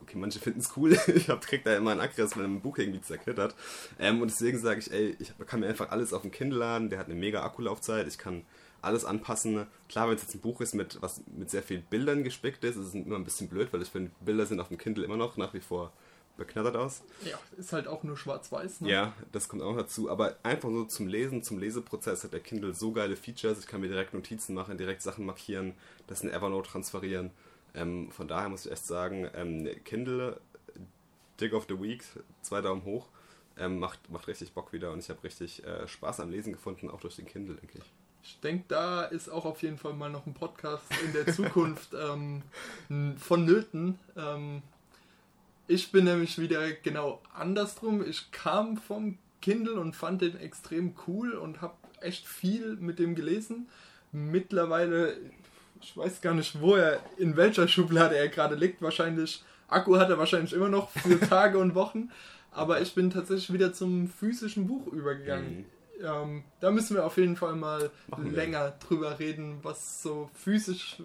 Okay, 0.01 0.17
manche 0.17 0.39
finden 0.39 0.59
es 0.59 0.75
cool. 0.75 0.97
ich 1.07 1.29
hab, 1.29 1.41
krieg 1.41 1.63
da 1.63 1.77
immer 1.77 1.91
einen 1.91 2.01
Aggres, 2.01 2.35
wenn 2.35 2.43
ein 2.45 2.61
Buch 2.61 2.77
irgendwie 2.77 3.01
zerknittert. 3.01 3.55
Ähm, 3.99 4.21
und 4.21 4.31
deswegen 4.31 4.57
sage 4.57 4.79
ich, 4.79 4.91
ey, 4.91 5.15
ich 5.19 5.33
kann 5.45 5.59
mir 5.59 5.67
einfach 5.67 5.91
alles 5.91 6.11
auf 6.11 6.23
dem 6.23 6.31
Kindle 6.31 6.59
laden. 6.59 6.89
Der 6.89 6.99
hat 6.99 7.05
eine 7.05 7.15
mega 7.15 7.43
Akkulaufzeit. 7.43 8.07
Ich 8.07 8.17
kann 8.17 8.43
alles 8.81 9.05
anpassen. 9.05 9.67
Klar, 9.87 10.09
wenn 10.09 10.15
es 10.15 10.23
jetzt 10.23 10.35
ein 10.35 10.41
Buch 10.41 10.59
ist, 10.59 10.73
mit, 10.73 11.01
was 11.01 11.21
mit 11.27 11.49
sehr 11.49 11.63
vielen 11.63 11.83
Bildern 11.83 12.23
gespickt 12.23 12.63
ist, 12.63 12.77
ist 12.77 12.87
es 12.87 12.93
immer 12.95 13.15
ein 13.15 13.23
bisschen 13.23 13.47
blöd, 13.47 13.71
weil 13.71 13.81
ich 13.81 13.89
finde, 13.89 14.11
Bilder 14.21 14.45
sind 14.45 14.59
auf 14.59 14.67
dem 14.69 14.77
Kindle 14.77 15.05
immer 15.05 15.17
noch 15.17 15.37
nach 15.37 15.53
wie 15.53 15.59
vor 15.59 15.91
beknattert 16.37 16.75
aus. 16.75 17.01
Ja, 17.23 17.39
ist 17.57 17.73
halt 17.73 17.87
auch 17.87 18.03
nur 18.03 18.17
schwarz-weiß. 18.17 18.81
Ne? 18.81 18.89
Ja, 18.89 19.13
das 19.31 19.47
kommt 19.47 19.61
auch 19.61 19.75
dazu. 19.75 20.09
Aber 20.09 20.35
einfach 20.43 20.69
nur 20.69 20.87
zum 20.89 21.07
Lesen, 21.07 21.43
zum 21.43 21.59
Leseprozess 21.59 22.23
hat 22.23 22.33
der 22.33 22.39
Kindle 22.39 22.73
so 22.73 22.91
geile 22.91 23.15
Features. 23.15 23.59
Ich 23.59 23.67
kann 23.67 23.81
mir 23.81 23.87
direkt 23.87 24.13
Notizen 24.13 24.53
machen, 24.53 24.77
direkt 24.77 25.01
Sachen 25.01 25.25
markieren, 25.25 25.73
das 26.07 26.21
in 26.21 26.29
Evernote 26.29 26.69
transferieren. 26.69 27.31
Ähm, 27.73 28.11
von 28.11 28.27
daher 28.27 28.49
muss 28.49 28.65
ich 28.65 28.71
echt 28.71 28.85
sagen, 28.85 29.29
ähm, 29.33 29.69
Kindle, 29.83 30.39
Dig 31.39 31.53
of 31.53 31.65
the 31.67 31.79
Week, 31.79 32.03
zwei 32.41 32.61
Daumen 32.61 32.83
hoch. 32.85 33.07
Ähm, 33.57 33.79
macht, 33.79 34.09
macht 34.09 34.27
richtig 34.27 34.51
Bock 34.51 34.73
wieder 34.73 34.91
und 34.91 34.99
ich 34.99 35.09
habe 35.09 35.23
richtig 35.23 35.63
äh, 35.65 35.87
Spaß 35.87 36.19
am 36.19 36.29
Lesen 36.29 36.51
gefunden, 36.51 36.89
auch 36.89 36.99
durch 36.99 37.15
den 37.15 37.25
Kindle, 37.25 37.55
denke 37.55 37.77
ich. 37.77 37.85
Ich 38.21 38.39
denke, 38.39 38.65
da 38.67 39.03
ist 39.03 39.29
auch 39.29 39.45
auf 39.45 39.61
jeden 39.61 39.77
Fall 39.77 39.93
mal 39.93 40.09
noch 40.09 40.25
ein 40.25 40.33
Podcast 40.33 40.83
in 41.05 41.13
der 41.13 41.27
Zukunft 41.33 41.93
ähm, 41.93 42.41
vonnöten. 43.17 43.99
Ähm, 44.17 44.63
ich 45.67 45.91
bin 45.91 46.05
nämlich 46.05 46.37
wieder 46.37 46.71
genau 46.71 47.21
andersrum. 47.33 48.03
Ich 48.07 48.31
kam 48.31 48.77
vom 48.77 49.17
Kindle 49.41 49.79
und 49.79 49.95
fand 49.95 50.21
den 50.21 50.37
extrem 50.39 50.95
cool 51.07 51.33
und 51.33 51.61
habe 51.61 51.75
echt 52.01 52.27
viel 52.27 52.75
mit 52.77 52.99
dem 52.99 53.15
gelesen. 53.15 53.67
Mittlerweile, 54.11 55.17
ich 55.81 55.95
weiß 55.95 56.21
gar 56.21 56.33
nicht, 56.33 56.61
wo 56.61 56.75
er, 56.75 56.99
in 57.17 57.35
welcher 57.35 57.67
Schublade 57.67 58.15
er 58.15 58.29
gerade 58.29 58.55
liegt. 58.55 58.81
Wahrscheinlich, 58.81 59.43
Akku 59.67 59.97
hat 59.97 60.09
er 60.09 60.17
wahrscheinlich 60.17 60.53
immer 60.53 60.69
noch 60.69 60.89
für 60.91 61.19
Tage 61.29 61.57
und 61.57 61.75
Wochen. 61.75 62.11
Aber 62.51 62.81
ich 62.81 62.95
bin 62.95 63.09
tatsächlich 63.09 63.51
wieder 63.51 63.73
zum 63.73 64.07
physischen 64.07 64.67
Buch 64.67 64.87
übergegangen. 64.87 65.57
Mhm. 65.57 65.65
Ähm, 66.01 66.43
da 66.59 66.71
müssen 66.71 66.95
wir 66.95 67.05
auf 67.05 67.17
jeden 67.17 67.35
Fall 67.35 67.55
mal 67.55 67.89
länger 68.17 68.73
drüber 68.87 69.19
reden, 69.19 69.59
was 69.63 70.01
so 70.01 70.29
physisch 70.33 70.97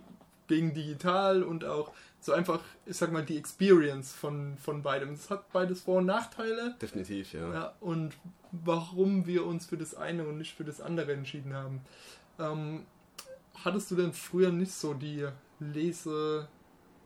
gegen 0.48 0.74
digital 0.74 1.42
und 1.42 1.64
auch 1.64 1.92
so 2.20 2.32
einfach, 2.32 2.60
ich 2.86 2.96
sag 2.96 3.12
mal, 3.12 3.24
die 3.24 3.38
Experience 3.38 4.12
von, 4.12 4.56
von 4.58 4.82
beidem. 4.82 5.12
Es 5.14 5.30
hat 5.30 5.50
beides 5.52 5.82
Vor- 5.82 5.98
und 5.98 6.06
Nachteile. 6.06 6.76
Definitiv, 6.80 7.32
ja. 7.32 7.52
ja. 7.52 7.74
Und 7.80 8.14
warum 8.52 9.26
wir 9.26 9.46
uns 9.46 9.66
für 9.66 9.76
das 9.76 9.94
eine 9.94 10.26
und 10.26 10.38
nicht 10.38 10.54
für 10.54 10.64
das 10.64 10.80
andere 10.80 11.12
entschieden 11.12 11.54
haben. 11.54 11.80
Ähm, 12.38 12.84
hattest 13.64 13.90
du 13.90 13.96
denn 13.96 14.12
früher 14.12 14.50
nicht 14.50 14.72
so 14.72 14.94
die 14.94 15.26
Lese, 15.60 16.48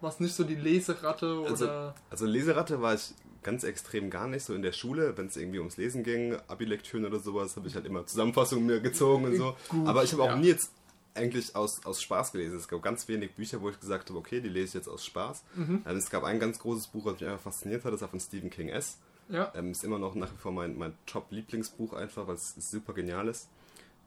was 0.01 0.21
nicht 0.21 0.35
so 0.35 0.45
die 0.45 0.57
Leseratte 0.57 1.41
oder? 1.41 1.51
Also, 1.51 1.93
also 2.11 2.27
Leseratte 2.27 2.81
war 2.83 2.95
ich 2.95 3.15
ganz 3.43 3.63
extrem 3.63 4.11
gar 4.11 4.27
nicht. 4.27 4.43
So 4.43 4.55
in 4.55 4.63
der 4.63 4.73
Schule, 4.73 5.17
wenn 5.17 5.27
es 5.27 5.37
irgendwie 5.37 5.59
ums 5.59 5.77
Lesen 5.77 6.03
ging, 6.03 6.37
Abi-Lektüren 6.49 7.05
oder 7.05 7.21
sowas, 7.21 7.57
habe 7.57 7.69
ich 7.69 7.75
halt 7.77 7.87
immer 7.87 8.05
Zusammenfassungen 8.07 8.67
mir 8.67 8.81
gezogen 8.81 9.27
und 9.27 9.37
so. 9.37 9.57
Gut, 9.69 9.87
Aber 9.87 10.03
ich 10.03 10.13
habe 10.13 10.25
auch 10.25 10.29
ja. 10.29 10.37
nie 10.37 10.49
jetzt 10.49 10.73
eigentlich 11.15 11.55
aus, 11.55 11.85
aus 11.87 12.03
Spaß 12.03 12.33
gelesen. 12.33 12.57
Es 12.57 12.69
gab 12.69 12.83
ganz 12.83 13.07
wenig 13.09 13.35
Bücher, 13.35 13.61
wo 13.61 13.71
ich 13.71 13.79
gesagt 13.79 14.09
habe, 14.09 14.19
okay, 14.19 14.41
die 14.41 14.49
lese 14.49 14.67
ich 14.67 14.75
jetzt 14.75 14.89
aus 14.89 15.05
Spaß. 15.05 15.45
Mhm. 15.55 15.83
Also 15.85 15.99
es 15.99 16.11
gab 16.11 16.25
ein 16.25 16.41
ganz 16.41 16.59
großes 16.59 16.89
Buch, 16.89 17.05
was 17.05 17.21
mich 17.21 17.29
einfach 17.29 17.43
fasziniert 17.43 17.85
hat, 17.85 17.93
das 17.93 18.01
war 18.01 18.09
von 18.09 18.21
Stephen 18.21 18.51
King 18.51 18.69
S. 18.69 18.99
Ja. 19.29 19.53
Ähm, 19.55 19.71
ist 19.71 19.85
immer 19.85 19.99
noch 19.99 20.15
nach 20.15 20.31
wie 20.33 20.37
vor 20.37 20.53
mein, 20.53 20.77
mein 20.77 20.93
Top-Lieblingsbuch 21.07 21.95
einfach, 21.95 22.27
weil 22.27 22.35
es 22.35 22.55
super 22.57 22.93
genial 22.93 23.29
ist. 23.29 23.49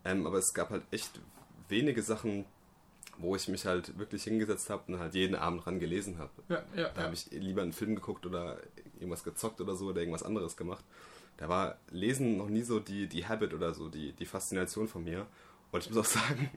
Ähm, 0.05 0.27
aber 0.27 0.37
es 0.37 0.53
gab 0.53 0.69
halt 0.69 0.83
echt 0.91 1.19
wenige 1.69 2.03
Sachen, 2.03 2.45
wo 3.17 3.35
ich 3.35 3.47
mich 3.47 3.65
halt 3.65 3.97
wirklich 3.97 4.23
hingesetzt 4.23 4.69
habe 4.69 4.83
und 4.91 4.99
halt 4.99 5.15
jeden 5.15 5.35
Abend 5.35 5.65
dran 5.65 5.79
gelesen 5.79 6.19
habe. 6.19 6.31
Ja, 6.49 6.63
ja, 6.75 6.89
da 6.89 7.03
habe 7.03 7.13
ich 7.13 7.31
lieber 7.31 7.63
einen 7.63 7.73
Film 7.73 7.95
geguckt 7.95 8.25
oder 8.25 8.59
irgendwas 8.95 9.23
gezockt 9.23 9.59
oder 9.59 9.75
so 9.75 9.87
oder 9.87 10.01
irgendwas 10.01 10.23
anderes 10.23 10.55
gemacht. 10.55 10.83
Da 11.37 11.49
war 11.49 11.77
Lesen 11.89 12.37
noch 12.37 12.49
nie 12.49 12.63
so 12.63 12.79
die, 12.79 13.07
die 13.07 13.27
Habit 13.27 13.53
oder 13.53 13.73
so, 13.73 13.89
die, 13.89 14.11
die 14.13 14.25
Faszination 14.25 14.87
von 14.87 15.03
mir. 15.03 15.25
Und 15.77 15.85
ich 15.85 15.91
muss 15.91 16.07
auch 16.07 16.19
sagen, 16.19 16.49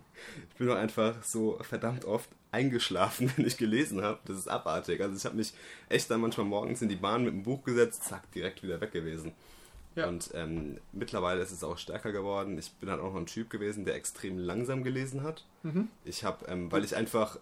ich 0.51 0.57
bin 0.57 0.67
doch 0.67 0.77
einfach 0.77 1.23
so 1.23 1.59
verdammt 1.61 2.07
oft 2.07 2.31
eingeschlafen, 2.53 3.31
wenn 3.37 3.47
ich 3.47 3.59
gelesen 3.59 4.03
habe. 4.03 4.19
Das 4.25 4.39
ist 4.39 4.49
abartig. 4.49 5.01
Also 5.01 5.15
ich 5.15 5.25
habe 5.25 5.37
mich 5.37 5.53
echt 5.89 6.11
dann 6.11 6.21
manchmal 6.23 6.47
morgens 6.47 6.81
in 6.81 6.89
die 6.89 6.97
Bahn 6.97 7.25
mit 7.25 7.35
dem 7.35 7.43
Buch 7.43 7.63
gesetzt, 7.63 8.05
zack, 8.05 8.31
direkt 8.33 8.63
wieder 8.63 8.81
weg 8.81 8.93
gewesen. 8.93 9.33
Ja. 9.95 10.09
Und 10.09 10.31
ähm, 10.35 10.79
mittlerweile 10.93 11.43
ist 11.43 11.51
es 11.51 11.63
auch 11.63 11.77
stärker 11.77 12.13
geworden. 12.13 12.57
Ich 12.59 12.73
bin 12.73 12.89
halt 12.89 13.01
auch 13.01 13.13
noch 13.13 13.21
ein 13.21 13.27
Typ 13.27 13.51
gewesen, 13.51 13.85
der 13.85 13.95
extrem 13.95 14.39
langsam 14.39 14.85
gelesen 14.85 15.23
hat. 15.23 15.45
Mhm. 15.65 15.89
Ich 16.05 16.25
habe, 16.25 16.47
ähm, 16.47 16.73
weil 16.73 16.85
ich 16.85 16.97
einfach, 16.97 17.39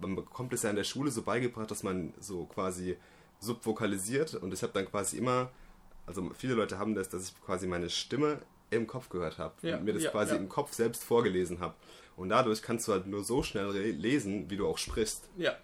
man 0.00 0.16
bekommt 0.16 0.52
es 0.52 0.64
ja 0.64 0.70
in 0.70 0.76
der 0.76 0.84
Schule 0.84 1.10
so 1.10 1.22
beigebracht, 1.22 1.70
dass 1.70 1.82
man 1.82 2.12
so 2.20 2.44
quasi 2.44 2.96
subvokalisiert 3.40 4.34
und 4.34 4.52
ich 4.52 4.62
habe 4.62 4.72
dann 4.72 4.86
quasi 4.86 5.16
immer, 5.16 5.50
also 6.06 6.30
viele 6.36 6.54
Leute 6.54 6.78
haben 6.78 6.94
das, 6.94 7.08
dass 7.08 7.28
ich 7.28 7.44
quasi 7.44 7.66
meine 7.66 7.88
Stimme 7.88 8.38
im 8.76 8.86
Kopf 8.86 9.08
gehört 9.08 9.38
habe 9.38 9.54
ja, 9.62 9.76
und 9.76 9.84
mir 9.84 9.92
das 9.92 10.04
ja, 10.04 10.10
quasi 10.10 10.34
ja. 10.34 10.40
im 10.40 10.48
Kopf 10.48 10.72
selbst 10.72 11.04
vorgelesen 11.04 11.60
habe. 11.60 11.74
Und 12.16 12.28
dadurch 12.28 12.62
kannst 12.62 12.88
du 12.88 12.92
halt 12.92 13.06
nur 13.06 13.24
so 13.24 13.42
schnell 13.42 13.70
lesen, 13.70 14.50
wie 14.50 14.56
du 14.56 14.66
auch 14.66 14.78
sprichst. 14.78 15.28
Ja. 15.36 15.56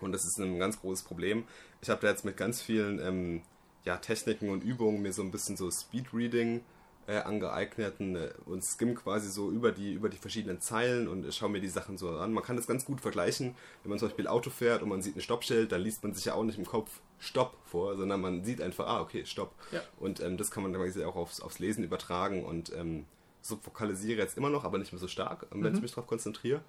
Und 0.00 0.12
das 0.12 0.24
ist 0.24 0.38
ein 0.38 0.58
ganz 0.58 0.80
großes 0.80 1.04
Problem. 1.04 1.44
Ich 1.80 1.90
habe 1.90 2.00
da 2.00 2.08
jetzt 2.08 2.24
mit 2.24 2.36
ganz 2.36 2.62
vielen 2.62 3.00
ähm, 3.00 3.42
ja, 3.84 3.96
Techniken 3.96 4.50
und 4.50 4.62
Übungen 4.62 5.02
mir 5.02 5.12
so 5.12 5.22
ein 5.22 5.30
bisschen 5.30 5.56
so 5.56 5.70
Speedreading 5.70 6.62
äh, 7.06 7.18
angeeignet 7.18 7.94
und, 7.98 8.16
äh, 8.16 8.30
und 8.46 8.64
skim 8.64 8.94
quasi 8.94 9.30
so 9.30 9.50
über 9.50 9.72
die, 9.72 9.92
über 9.92 10.08
die 10.08 10.16
verschiedenen 10.16 10.60
Zeilen 10.60 11.08
und 11.08 11.32
schaue 11.32 11.48
mir 11.48 11.60
die 11.60 11.68
Sachen 11.68 11.98
so 11.98 12.10
an. 12.10 12.32
Man 12.32 12.42
kann 12.42 12.56
das 12.56 12.66
ganz 12.66 12.84
gut 12.84 13.00
vergleichen, 13.00 13.54
wenn 13.82 13.90
man 13.90 13.98
zum 13.98 14.08
Beispiel 14.08 14.26
Auto 14.26 14.50
fährt 14.50 14.82
und 14.82 14.88
man 14.88 15.02
sieht 15.02 15.16
ein 15.16 15.20
Stoppschild, 15.20 15.72
dann 15.72 15.82
liest 15.82 16.02
man 16.02 16.14
sich 16.14 16.24
ja 16.24 16.34
auch 16.34 16.44
nicht 16.44 16.58
im 16.58 16.66
Kopf 16.66 17.00
Stopp 17.18 17.56
vor, 17.64 17.96
sondern 17.96 18.20
man 18.20 18.44
sieht 18.44 18.60
einfach, 18.60 18.86
ah, 18.86 19.00
okay, 19.00 19.24
Stopp. 19.24 19.54
Ja. 19.72 19.80
Und 19.98 20.20
ähm, 20.20 20.36
das 20.36 20.50
kann 20.50 20.62
man 20.62 20.74
quasi 20.74 21.04
auch 21.04 21.16
aufs, 21.16 21.40
aufs 21.40 21.58
Lesen 21.58 21.84
übertragen 21.84 22.44
und 22.44 22.72
ähm, 22.74 23.06
subvokalisiere 23.40 24.20
jetzt 24.20 24.36
immer 24.36 24.50
noch, 24.50 24.64
aber 24.64 24.78
nicht 24.78 24.92
mehr 24.92 25.00
so 25.00 25.08
stark, 25.08 25.46
wenn 25.50 25.60
mhm. 25.60 25.74
ich 25.76 25.82
mich 25.82 25.92
darauf 25.92 26.06
konzentriere 26.06 26.60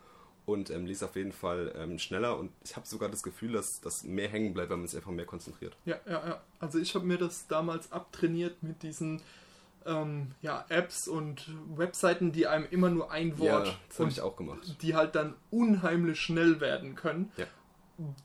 und 0.46 0.70
ähm, 0.70 0.86
lese 0.86 1.06
auf 1.06 1.16
jeden 1.16 1.34
Fall 1.34 1.74
ähm, 1.76 2.00
schneller 2.00 2.38
und 2.40 2.52
ich 2.64 2.76
habe 2.76 2.88
sogar 2.88 3.10
das 3.10 3.22
Gefühl, 3.22 3.52
dass 3.52 3.82
das 3.82 4.04
mehr 4.04 4.30
hängen 4.30 4.54
bleibt, 4.54 4.70
wenn 4.70 4.80
man 4.80 4.88
sich 4.88 4.98
einfach 4.98 5.12
mehr 5.12 5.26
konzentriert. 5.26 5.76
Ja, 5.86 6.00
ja, 6.06 6.26
ja. 6.26 6.42
Also 6.60 6.80
ich 6.80 6.96
habe 6.96 7.06
mir 7.06 7.18
das 7.18 7.48
damals 7.48 7.92
abtrainiert 7.92 8.64
mit 8.64 8.82
diesen 8.82 9.22
ähm, 9.88 10.32
ja, 10.42 10.66
Apps 10.70 11.08
und 11.08 11.50
Webseiten, 11.76 12.32
die 12.32 12.46
einem 12.48 12.68
immer 12.70 12.90
nur 12.90 13.12
ein 13.12 13.40
Wort. 13.40 13.68
Ja, 13.68 13.76
das 13.88 14.00
habe 14.00 14.10
ich 14.10 14.22
auch 14.22 14.36
gemacht. 14.36 14.76
Die 14.82 14.96
halt 14.96 15.16
dann 15.16 15.36
unheimlich 15.50 16.20
schnell 16.20 16.60
werden 16.60 16.96
können. 16.96 17.32
Ja. 17.38 17.46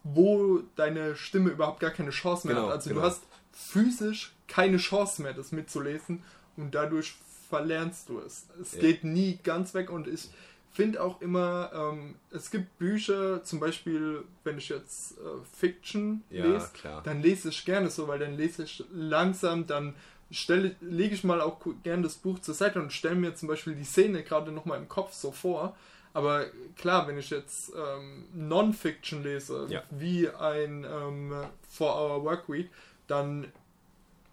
Wo 0.03 0.61
deine 0.77 1.17
Stimme 1.17 1.51
überhaupt 1.51 1.81
gar 1.81 1.93
keine 1.93 2.11
Chance 2.11 2.47
mehr 2.47 2.57
genau, 2.57 2.69
hat. 2.69 2.75
Also 2.75 2.91
genau. 2.91 3.01
du 3.01 3.07
hast 3.07 3.23
physisch 3.53 4.35
keine 4.49 4.77
Chance 4.77 5.23
mehr, 5.23 5.33
das 5.33 5.53
mitzulesen 5.53 6.23
und 6.57 6.75
dadurch 6.75 7.15
verlernst 7.49 8.09
du 8.09 8.19
es. 8.19 8.47
Es 8.61 8.75
ja. 8.75 8.81
geht 8.81 9.05
nie 9.05 9.39
ganz 9.43 9.73
weg 9.73 9.91
und 9.91 10.09
ich 10.09 10.31
finde 10.73 11.03
auch 11.03 11.21
immer, 11.21 11.71
ähm, 11.75 12.17
es 12.31 12.51
gibt 12.51 12.79
Bücher, 12.79 13.45
zum 13.45 13.61
Beispiel, 13.61 14.25
wenn 14.45 14.59
ich 14.59 14.71
jetzt 14.71 15.13
äh, 15.19 15.45
Fiction 15.55 16.23
ja, 16.31 16.47
lese, 16.47 16.71
klar. 16.73 17.03
dann 17.03 17.21
lese 17.21 17.51
ich 17.51 17.65
gerne 17.65 17.91
so, 17.91 18.09
weil 18.09 18.19
dann 18.19 18.37
lese 18.37 18.65
ich 18.65 18.83
langsam, 18.91 19.67
dann 19.67 19.95
stelle, 20.33 20.75
lege 20.81 21.15
ich 21.15 21.25
mal 21.25 21.41
auch 21.41 21.59
gerne 21.83 22.03
das 22.03 22.15
Buch 22.15 22.39
zur 22.41 22.55
Seite 22.55 22.81
und 22.81 22.93
stelle 22.93 23.15
mir 23.15 23.35
zum 23.35 23.49
Beispiel 23.49 23.75
die 23.75 23.85
Szene 23.85 24.23
gerade 24.23 24.51
nochmal 24.53 24.79
im 24.79 24.89
Kopf 24.89 25.13
so 25.13 25.31
vor. 25.31 25.77
Aber 26.15 26.47
klar, 26.77 27.07
wenn 27.09 27.19
ich 27.19 27.31
jetzt 27.31 27.73
ähm, 27.75 28.25
Non-Fiction 28.35 29.23
lese, 29.23 29.67
ja. 29.71 29.83
wie 29.91 30.29
ein 30.29 30.85
ähm, 30.85 31.33
For 31.71 31.95
Our 31.95 32.25
Work 32.25 32.49
Week, 32.49 32.71
dann 33.07 33.47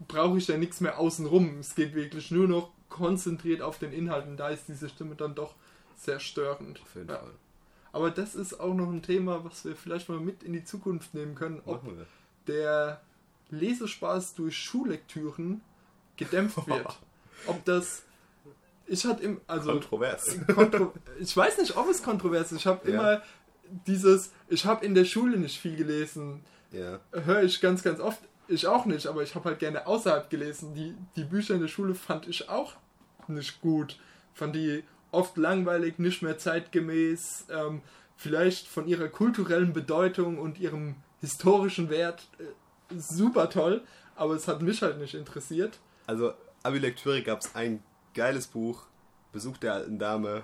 brauche 0.08 0.38
ich 0.38 0.46
da 0.46 0.58
nichts 0.58 0.82
mehr 0.82 1.00
außenrum. 1.00 1.60
Es 1.60 1.76
geht 1.76 1.94
wirklich 1.94 2.32
nur 2.32 2.48
noch 2.48 2.72
konzentriert 2.90 3.62
auf 3.62 3.80
den 3.80 3.94
Inhalten. 3.94 4.36
Da 4.36 4.50
ist 4.50 4.68
diese 4.68 4.90
Stimme 4.90 5.16
dann 5.16 5.36
doch 5.36 5.56
sehr 5.96 6.20
störend. 6.20 6.82
Auf 6.82 6.96
jeden 6.96 7.10
ja. 7.10 7.18
Fall. 7.18 7.32
Aber 7.92 8.12
das 8.12 8.36
ist 8.36 8.60
auch 8.60 8.74
noch 8.74 8.90
ein 8.90 9.02
Thema, 9.02 9.44
was 9.44 9.66
wir 9.66 9.76
vielleicht 9.76 10.10
mal 10.10 10.20
mit 10.20 10.44
in 10.44 10.54
die 10.54 10.64
Zukunft 10.64 11.14
nehmen 11.14 11.36
können, 11.36 11.62
ob 11.66 11.82
der 12.48 13.02
Lesespaß 13.52 14.36
durch 14.36 14.58
Schullektüren 14.58 15.62
gedämpft 16.20 16.68
wird. 16.68 17.00
ob 17.48 17.66
das 17.66 18.04
ich 18.86 19.06
hatte 19.06 19.24
im 19.24 19.42
also 19.48 19.72
kontrovers. 19.72 20.38
Kontro 20.54 20.94
ich 21.20 21.36
weiß 21.36 21.60
nicht, 21.60 21.78
ob 21.78 21.90
es 21.90 22.02
kontrovers 22.02 22.52
ist. 22.52 22.60
Ich 22.60 22.68
habe 22.68 22.90
ja. 22.90 23.00
immer 23.00 23.22
dieses 23.88 24.32
ich 24.48 24.66
habe 24.66 24.86
in 24.86 24.96
der 24.96 25.06
Schule 25.06 25.38
nicht 25.38 25.60
viel 25.60 25.76
gelesen. 25.76 26.44
Ja. 26.72 27.00
Höre 27.12 27.44
ich 27.44 27.62
ganz 27.62 27.84
ganz 27.84 28.00
oft. 28.00 28.20
Ich 28.48 28.66
auch 28.66 28.86
nicht, 28.86 29.06
aber 29.06 29.22
ich 29.22 29.36
habe 29.36 29.46
halt 29.50 29.60
gerne 29.60 29.86
außerhalb 29.86 30.30
gelesen. 30.30 30.74
Die 30.74 30.96
die 31.16 31.24
Bücher 31.24 31.56
in 31.56 31.62
der 31.62 31.68
Schule 31.68 31.96
fand 31.96 32.28
ich 32.28 32.50
auch 32.50 32.74
nicht 33.28 33.62
gut. 33.62 33.98
Fand 34.34 34.56
die 34.56 34.84
oft 35.12 35.38
langweilig, 35.38 36.00
nicht 36.00 36.22
mehr 36.22 36.38
zeitgemäß, 36.38 37.46
ähm, 37.50 37.82
vielleicht 38.16 38.68
von 38.68 38.88
ihrer 38.88 39.08
kulturellen 39.08 39.74
Bedeutung 39.74 40.38
und 40.38 40.60
ihrem 40.60 40.96
historischen 41.22 41.90
Wert 41.90 42.28
äh, 42.40 42.96
super 42.96 43.50
toll, 43.50 43.82
aber 44.16 44.36
es 44.36 44.48
hat 44.48 44.62
mich 44.62 44.82
halt 44.82 45.00
nicht 45.00 45.16
interessiert. 45.16 45.80
Also 46.10 46.34
Abi-Lektüre 46.64 47.22
gab 47.22 47.42
es 47.42 47.54
ein 47.54 47.84
geiles 48.16 48.48
Buch, 48.48 48.88
Besuch 49.32 49.58
der 49.58 49.74
alten 49.74 50.00
Dame. 50.00 50.44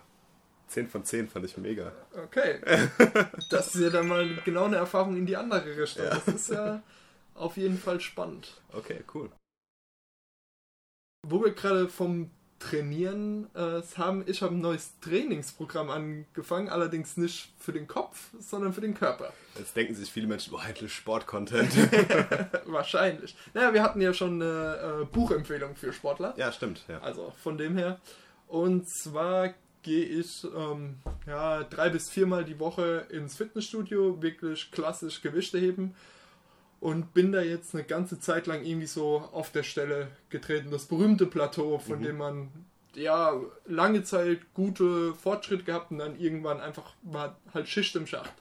10 0.68 0.88
von 0.90 1.04
10 1.04 1.28
fand 1.28 1.44
ich 1.44 1.58
mega. 1.58 1.92
Okay. 2.24 2.60
Das 3.50 3.74
ist 3.74 3.82
ja 3.82 3.90
dann 3.90 4.08
mal 4.08 4.30
genau 4.46 4.66
eine 4.66 4.76
Erfahrung 4.76 5.18
in 5.18 5.26
die 5.26 5.36
andere 5.36 5.76
Richtung. 5.76 6.06
Ja. 6.06 6.12
Das 6.12 6.28
ist 6.28 6.52
ja 6.52 6.84
auf 7.34 7.58
jeden 7.58 7.80
Fall 7.80 8.00
spannend. 8.00 8.62
Okay, 8.74 9.04
cool. 9.16 9.32
Wo 11.28 11.44
wir 11.44 11.52
gerade 11.52 11.90
vom 11.90 12.30
Trainieren 12.60 13.48
äh, 13.54 13.82
haben, 13.98 14.24
ich 14.28 14.42
habe 14.42 14.56
ein 14.56 14.62
neues 14.62 14.94
Trainingsprogramm 15.02 15.90
angefangen, 15.90 16.70
allerdings 16.70 17.18
nicht 17.18 17.54
für 17.60 17.74
den 17.74 17.88
Kopf, 17.88 18.30
sondern 18.40 18.74
für 18.74 18.82
den 18.82 18.94
Körper. 18.94 19.34
Jetzt 19.58 19.76
denken 19.76 19.94
sich 19.94 20.12
viele 20.12 20.28
Menschen, 20.28 20.52
boah, 20.52 20.66
endlich 20.66 20.94
Sport-Content. 20.94 21.72
Wahrscheinlich. 22.66 23.36
Naja, 23.54 23.74
wir 23.74 23.84
hatten 23.84 24.02
ja 24.02 24.14
schon 24.14 24.42
eine 24.42 25.02
äh, 25.02 25.06
Buchempfehlung 25.06 25.76
für 25.76 25.92
Sportler. 25.92 26.34
Ja, 26.38 26.52
stimmt. 26.52 26.86
Ja. 26.88 27.00
Also 27.02 27.34
von 27.44 27.58
dem 27.58 27.78
her. 27.78 28.00
Und 28.48 28.90
zwar 28.90 29.54
gehe 29.84 30.06
ich 30.06 30.46
ähm, 30.56 30.98
ja, 31.28 31.64
drei 31.64 31.90
bis 31.90 32.10
viermal 32.10 32.46
die 32.46 32.60
Woche 32.60 33.06
ins 33.10 33.36
Fitnessstudio, 33.36 34.22
wirklich 34.22 34.72
klassisch 34.72 35.22
Gewichte 35.22 35.60
heben 35.60 35.94
und 36.86 37.16
bin 37.16 37.32
da 37.32 37.42
jetzt 37.42 37.74
eine 37.74 37.84
ganze 37.84 38.20
Zeit 38.20 38.46
lang 38.46 38.64
irgendwie 38.64 38.86
so 38.86 39.28
auf 39.32 39.52
der 39.52 39.64
Stelle 39.64 40.10
getreten. 40.30 40.70
Das 40.70 40.86
berühmte 40.86 41.26
Plateau, 41.26 41.80
von 41.80 41.98
mhm. 41.98 42.04
dem 42.04 42.18
man 42.18 42.50
ja 42.94 43.34
lange 43.66 44.04
Zeit 44.04 44.54
gute 44.54 45.16
Fortschritte 45.16 45.64
gehabt 45.64 45.90
und 45.90 45.98
dann 45.98 46.16
irgendwann 46.20 46.62
einfach 46.62 46.94
war 47.02 47.40
halt 47.56 47.68
Schicht 47.68 47.96
im 47.96 48.06
Schacht. 48.06 48.34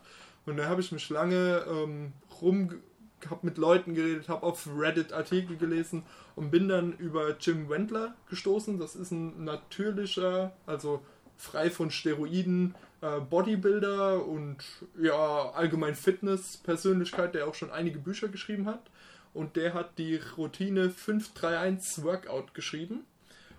Und 0.45 0.59
da 0.59 0.66
habe 0.66 0.82
ich 0.82 0.92
mich 0.92 1.09
lange 1.09 1.64
ähm, 1.66 2.12
rum, 2.42 2.82
habe 3.30 3.47
mit 3.47 3.57
Leuten 3.57 3.95
geredet, 3.95 4.28
habe 4.28 4.42
auf 4.42 4.68
Reddit 4.76 5.14
Artikel 5.14 5.57
gelesen 5.57 6.03
und 6.36 6.51
bin 6.51 6.68
dann 6.68 6.92
über 6.99 7.38
Jim 7.40 7.70
Wendler 7.70 8.14
gestoßen. 8.28 8.78
Das 8.78 8.95
ist 8.95 9.11
ein 9.11 9.45
natürlicher, 9.45 10.53
also 10.66 11.01
frei 11.38 11.70
von 11.70 11.90
Steroiden, 11.90 12.74
äh, 13.05 13.20
Bodybuilder 13.20 14.24
und 14.24 14.57
ja, 14.98 15.50
allgemein 15.50 15.94
Fitness-Persönlichkeit, 15.94 17.34
der 17.34 17.46
auch 17.46 17.55
schon 17.55 17.70
einige 17.70 17.98
Bücher 17.98 18.28
geschrieben 18.28 18.66
hat. 18.66 18.80
Und 19.34 19.57
der 19.57 19.74
hat 19.74 19.98
die 19.98 20.20
Routine 20.38 20.88
531 20.88 22.02
Workout 22.05 22.55
geschrieben. 22.55 23.05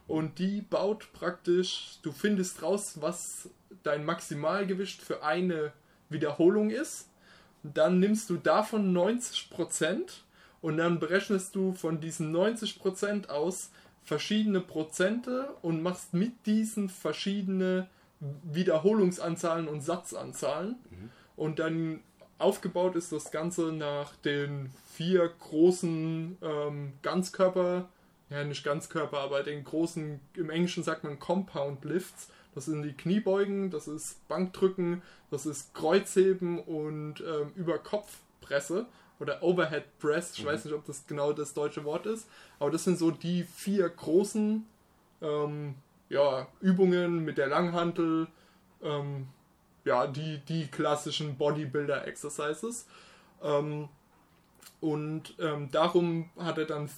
Und 0.07 0.39
die 0.39 0.61
baut 0.61 1.11
praktisch, 1.13 1.99
du 2.01 2.11
findest 2.11 2.63
raus, 2.63 2.97
was 3.01 3.49
dein 3.83 4.03
Maximalgewicht 4.05 5.01
für 5.01 5.23
eine 5.23 5.73
Wiederholung 6.09 6.71
ist. 6.71 7.09
Dann 7.61 7.99
nimmst 7.99 8.29
du 8.31 8.37
davon 8.37 8.95
90% 8.95 9.99
und 10.61 10.77
dann 10.77 10.99
berechnest 10.99 11.55
du 11.55 11.73
von 11.73 11.99
diesen 11.99 12.35
90% 12.35 13.29
aus 13.29 13.69
verschiedene 14.03 14.61
Prozente 14.61 15.49
und 15.61 15.83
machst 15.83 16.13
mit 16.13 16.45
diesen 16.45 16.89
verschiedene 16.89 17.87
Wiederholungsanzahlen 18.20 19.68
und 19.68 19.82
Satzanzahlen. 19.82 20.76
Mhm. 20.89 21.09
Und 21.36 21.59
dann 21.59 22.01
aufgebaut 22.38 22.95
ist 22.95 23.11
das 23.11 23.32
Ganze 23.32 23.72
nach 23.72 24.16
den 24.18 24.72
vier 24.93 25.30
großen 25.39 26.38
ähm, 26.41 26.93
Ganzkörper, 27.01 27.89
ja 28.30 28.43
nicht 28.43 28.63
Ganzkörper, 28.63 29.20
aber 29.20 29.43
den 29.43 29.63
großen, 29.63 30.20
im 30.36 30.49
Englischen 30.49 30.84
sagt 30.84 31.03
man 31.03 31.20
Compound 31.20 31.84
Lifts. 31.86 32.30
Das 32.53 32.66
sind 32.66 32.84
die 32.84 32.93
Kniebeugen, 32.93 33.70
das 33.70 33.88
ist 33.88 34.26
Bankdrücken, 34.30 35.01
das 35.30 35.45
ist 35.45 35.74
Kreuzheben 35.74 36.59
und 36.59 37.22
ähm, 37.22 37.51
Überkopfpresse 37.55 38.86
oder 39.20 39.43
Overhead 39.43 39.84
Press. 39.99 40.34
Ich 40.38 40.43
mhm. 40.43 40.47
weiß 40.47 40.66
nicht, 40.66 40.74
ob 40.74 40.86
das 40.86 41.05
genau 41.05 41.34
das 41.34 41.53
deutsche 41.53 41.84
Wort 41.84 42.05
ist, 42.05 42.28
aber 42.59 42.72
das 42.72 42.86
sind 42.86 42.97
so 42.97 43.11
die 43.11 43.43
vier 43.43 43.89
großen 43.89 44.66
ähm, 45.22 45.76
ja, 46.09 46.47
Übungen 46.61 47.25
mit 47.25 47.37
der 47.37 47.47
Langhantel, 47.47 48.27
ähm, 48.83 49.27
ja, 49.83 50.07
die, 50.07 50.39
die 50.47 50.67
klassischen 50.67 51.37
Bodybuilder-Exercises. 51.37 52.87
Ähm, 53.43 53.89
und 54.81 55.35
ähm, 55.39 55.69
darum 55.71 56.29
hat 56.37 56.57
er 56.57 56.65
dann 56.65 56.89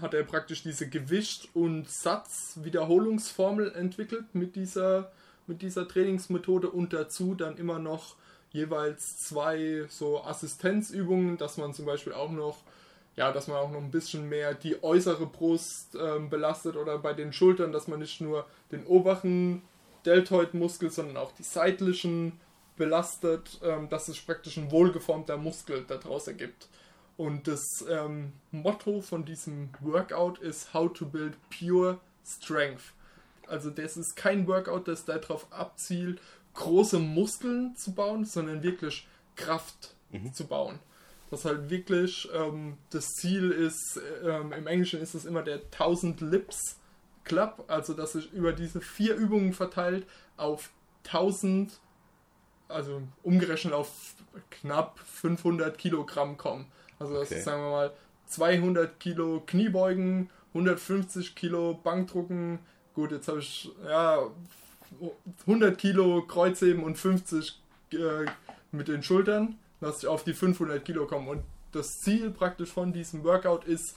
hat 0.00 0.14
er 0.14 0.22
praktisch 0.24 0.62
diese 0.62 0.88
Gewicht- 0.88 1.48
und 1.54 1.88
Satz-Wiederholungsformel 1.88 3.72
entwickelt 3.72 4.34
mit 4.34 4.56
dieser, 4.56 5.12
mit 5.46 5.62
dieser 5.62 5.86
Trainingsmethode 5.86 6.70
und 6.70 6.92
dazu 6.92 7.34
dann 7.34 7.56
immer 7.56 7.78
noch 7.78 8.16
jeweils 8.50 9.18
zwei 9.18 9.86
so 9.88 10.22
Assistenzübungen, 10.24 11.38
dass 11.38 11.56
man 11.56 11.74
zum 11.74 11.86
Beispiel 11.86 12.12
auch 12.12 12.30
noch 12.30 12.58
ja, 13.16 13.32
dass 13.32 13.48
man 13.48 13.56
auch 13.58 13.70
noch 13.70 13.80
ein 13.80 13.90
bisschen 13.90 14.28
mehr 14.28 14.54
die 14.54 14.82
äußere 14.82 15.26
Brust 15.26 15.96
ähm, 16.00 16.30
belastet 16.30 16.76
oder 16.76 16.98
bei 16.98 17.12
den 17.12 17.32
Schultern, 17.32 17.72
dass 17.72 17.88
man 17.88 17.98
nicht 17.98 18.20
nur 18.20 18.46
den 18.72 18.86
oberen 18.86 19.62
Deltoidmuskel, 20.06 20.90
sondern 20.90 21.16
auch 21.16 21.32
die 21.32 21.42
seitlichen 21.42 22.40
belastet, 22.76 23.60
ähm, 23.62 23.88
dass 23.88 24.08
es 24.08 24.18
praktisch 24.18 24.56
ein 24.56 24.70
wohlgeformter 24.70 25.36
Muskel 25.36 25.84
daraus 25.86 26.28
ergibt. 26.28 26.68
Und 27.16 27.46
das 27.48 27.84
ähm, 27.90 28.32
Motto 28.50 29.02
von 29.02 29.26
diesem 29.26 29.68
Workout 29.80 30.38
ist 30.38 30.72
How 30.72 30.90
to 30.90 31.04
Build 31.04 31.36
Pure 31.50 31.98
Strength. 32.24 32.94
Also 33.46 33.68
das 33.68 33.98
ist 33.98 34.16
kein 34.16 34.46
Workout, 34.46 34.88
das 34.88 35.04
darauf 35.04 35.52
abzielt, 35.52 36.20
große 36.54 36.98
Muskeln 36.98 37.76
zu 37.76 37.92
bauen, 37.92 38.24
sondern 38.24 38.62
wirklich 38.62 39.06
Kraft 39.36 39.94
mhm. 40.10 40.32
zu 40.32 40.46
bauen 40.46 40.78
dass 41.30 41.44
halt 41.44 41.70
wirklich 41.70 42.28
ähm, 42.34 42.76
das 42.90 43.06
Ziel 43.14 43.50
ist, 43.52 44.00
ähm, 44.24 44.52
im 44.52 44.66
Englischen 44.66 45.00
ist 45.00 45.14
es 45.14 45.24
immer 45.24 45.42
der 45.42 45.56
1000 45.56 46.20
Lips 46.20 46.76
Club, 47.24 47.64
also 47.68 47.94
dass 47.94 48.12
sich 48.12 48.32
über 48.32 48.52
diese 48.52 48.80
vier 48.80 49.14
Übungen 49.14 49.52
verteilt 49.52 50.06
auf 50.36 50.70
1000, 51.06 51.78
also 52.68 53.02
umgerechnet 53.22 53.72
auf 53.72 54.14
knapp 54.50 54.98
500 54.98 55.78
Kilogramm 55.78 56.36
kommen. 56.36 56.66
Also 56.98 57.14
das 57.14 57.28
okay. 57.28 57.38
ist, 57.38 57.44
sagen 57.44 57.62
wir 57.62 57.70
mal, 57.70 57.92
200 58.26 58.98
Kilo 58.98 59.42
Kniebeugen, 59.46 60.30
150 60.48 61.34
Kilo 61.34 61.74
Bankdrucken, 61.74 62.58
gut, 62.94 63.12
jetzt 63.12 63.28
habe 63.28 63.38
ich 63.38 63.70
ja 63.84 64.26
100 65.46 65.78
Kilo 65.78 66.22
Kreuzheben 66.22 66.82
und 66.82 66.96
50 66.96 67.60
äh, 67.92 68.26
mit 68.72 68.88
den 68.88 69.02
Schultern 69.02 69.58
dass 69.80 70.02
ich 70.02 70.08
auf 70.08 70.24
die 70.24 70.34
500 70.34 70.84
Kilo 70.84 71.06
komme. 71.06 71.30
Und 71.30 71.42
das 71.72 72.00
Ziel 72.00 72.30
praktisch 72.30 72.70
von 72.70 72.92
diesem 72.92 73.24
Workout 73.24 73.64
ist, 73.64 73.96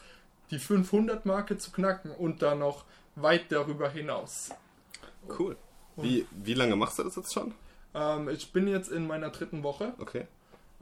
die 0.52 0.60
500 0.60 1.26
Marke 1.26 1.58
zu 1.58 1.72
knacken 1.72 2.12
und 2.12 2.42
dann 2.42 2.60
noch 2.60 2.86
weit 3.16 3.52
darüber 3.52 3.90
hinaus. 3.90 4.52
Cool. 5.38 5.56
Wie, 5.96 6.26
wie 6.32 6.54
lange 6.54 6.76
machst 6.76 7.00
du 7.00 7.04
das 7.04 7.16
jetzt 7.16 7.34
schon? 7.34 7.54
Ähm, 7.94 8.30
ich 8.30 8.52
bin 8.52 8.68
jetzt 8.68 8.92
in 8.92 9.08
meiner 9.08 9.30
dritten 9.30 9.64
Woche. 9.64 9.94
Okay. 10.00 10.28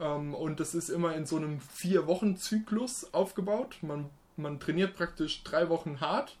Ähm, 0.00 0.34
und 0.34 0.60
das 0.60 0.74
ist 0.74 0.88
immer 0.88 1.14
in 1.14 1.26
so 1.26 1.36
einem 1.36 1.60
Vier-Wochen-Zyklus 1.60 3.12
aufgebaut. 3.12 3.76
Man, 3.82 4.10
man 4.36 4.58
trainiert 4.58 4.96
praktisch 4.96 5.42
drei 5.44 5.68
Wochen 5.68 6.00
hart. 6.00 6.36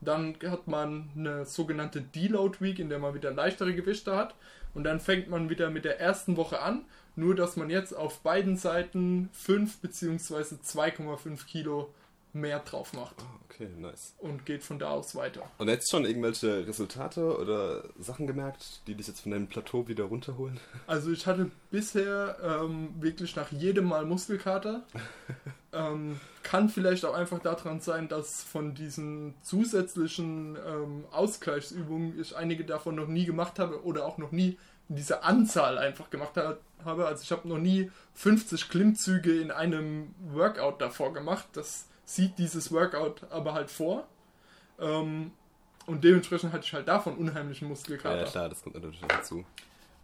Dann 0.00 0.36
hat 0.46 0.66
man 0.66 1.10
eine 1.14 1.44
sogenannte 1.44 2.00
Deload 2.00 2.60
Week, 2.60 2.78
in 2.78 2.88
der 2.88 2.98
man 2.98 3.14
wieder 3.14 3.30
leichtere 3.32 3.74
Gewichte 3.74 4.16
hat. 4.16 4.34
Und 4.74 4.84
dann 4.84 5.00
fängt 5.00 5.28
man 5.28 5.50
wieder 5.50 5.70
mit 5.70 5.84
der 5.84 6.00
ersten 6.00 6.36
Woche 6.36 6.60
an 6.60 6.84
nur, 7.16 7.34
dass 7.34 7.56
man 7.56 7.70
jetzt 7.70 7.94
auf 7.94 8.20
beiden 8.20 8.56
Seiten 8.56 9.28
5 9.32 9.78
bzw. 9.78 10.56
2,5 10.64 11.46
Kilo 11.46 11.92
mehr 12.32 12.60
drauf 12.60 12.92
macht. 12.92 13.16
Oh, 13.20 13.44
okay, 13.44 13.68
nice. 13.78 14.14
Und 14.18 14.46
geht 14.46 14.62
von 14.62 14.78
da 14.78 14.90
aus 14.90 15.14
weiter. 15.14 15.42
Und 15.58 15.68
jetzt 15.68 15.90
schon 15.90 16.04
irgendwelche 16.04 16.66
Resultate 16.66 17.36
oder 17.38 17.84
Sachen 17.98 18.26
gemerkt, 18.26 18.80
die 18.86 18.94
dich 18.94 19.08
jetzt 19.08 19.20
von 19.20 19.32
deinem 19.32 19.48
Plateau 19.48 19.88
wieder 19.88 20.04
runterholen? 20.04 20.58
Also 20.86 21.12
ich 21.12 21.26
hatte 21.26 21.50
bisher 21.70 22.36
ähm, 22.42 22.94
wirklich 23.00 23.36
nach 23.36 23.52
jedem 23.52 23.84
Mal 23.84 24.04
Muskelkater. 24.04 24.82
ähm, 25.72 26.18
kann 26.42 26.68
vielleicht 26.68 27.04
auch 27.04 27.14
einfach 27.14 27.38
daran 27.38 27.80
sein, 27.80 28.08
dass 28.08 28.42
von 28.42 28.74
diesen 28.74 29.34
zusätzlichen 29.42 30.56
ähm, 30.56 31.04
Ausgleichsübungen 31.12 32.20
ich 32.20 32.36
einige 32.36 32.64
davon 32.64 32.96
noch 32.96 33.06
nie 33.06 33.24
gemacht 33.24 33.58
habe 33.58 33.84
oder 33.84 34.04
auch 34.04 34.18
noch 34.18 34.32
nie 34.32 34.58
diese 34.88 35.22
Anzahl 35.22 35.78
einfach 35.78 36.10
gemacht 36.10 36.32
habe. 36.36 37.06
Also 37.06 37.22
ich 37.22 37.30
habe 37.30 37.48
noch 37.48 37.58
nie 37.58 37.90
50 38.14 38.68
Klimmzüge 38.68 39.40
in 39.40 39.52
einem 39.52 40.14
Workout 40.32 40.80
davor 40.80 41.12
gemacht. 41.12 41.46
Das 41.52 41.86
sieht 42.10 42.38
dieses 42.38 42.72
Workout 42.72 43.22
aber 43.30 43.54
halt 43.54 43.70
vor. 43.70 44.06
Ähm, 44.78 45.30
und 45.86 46.04
dementsprechend 46.04 46.52
hatte 46.52 46.64
ich 46.64 46.72
halt 46.72 46.88
davon 46.88 47.16
unheimlichen 47.16 47.68
Muskelkater. 47.68 48.22
Ja, 48.22 48.24
klar, 48.24 48.48
das 48.48 48.62
kommt 48.62 48.74
natürlich 48.74 49.00
dazu. 49.06 49.44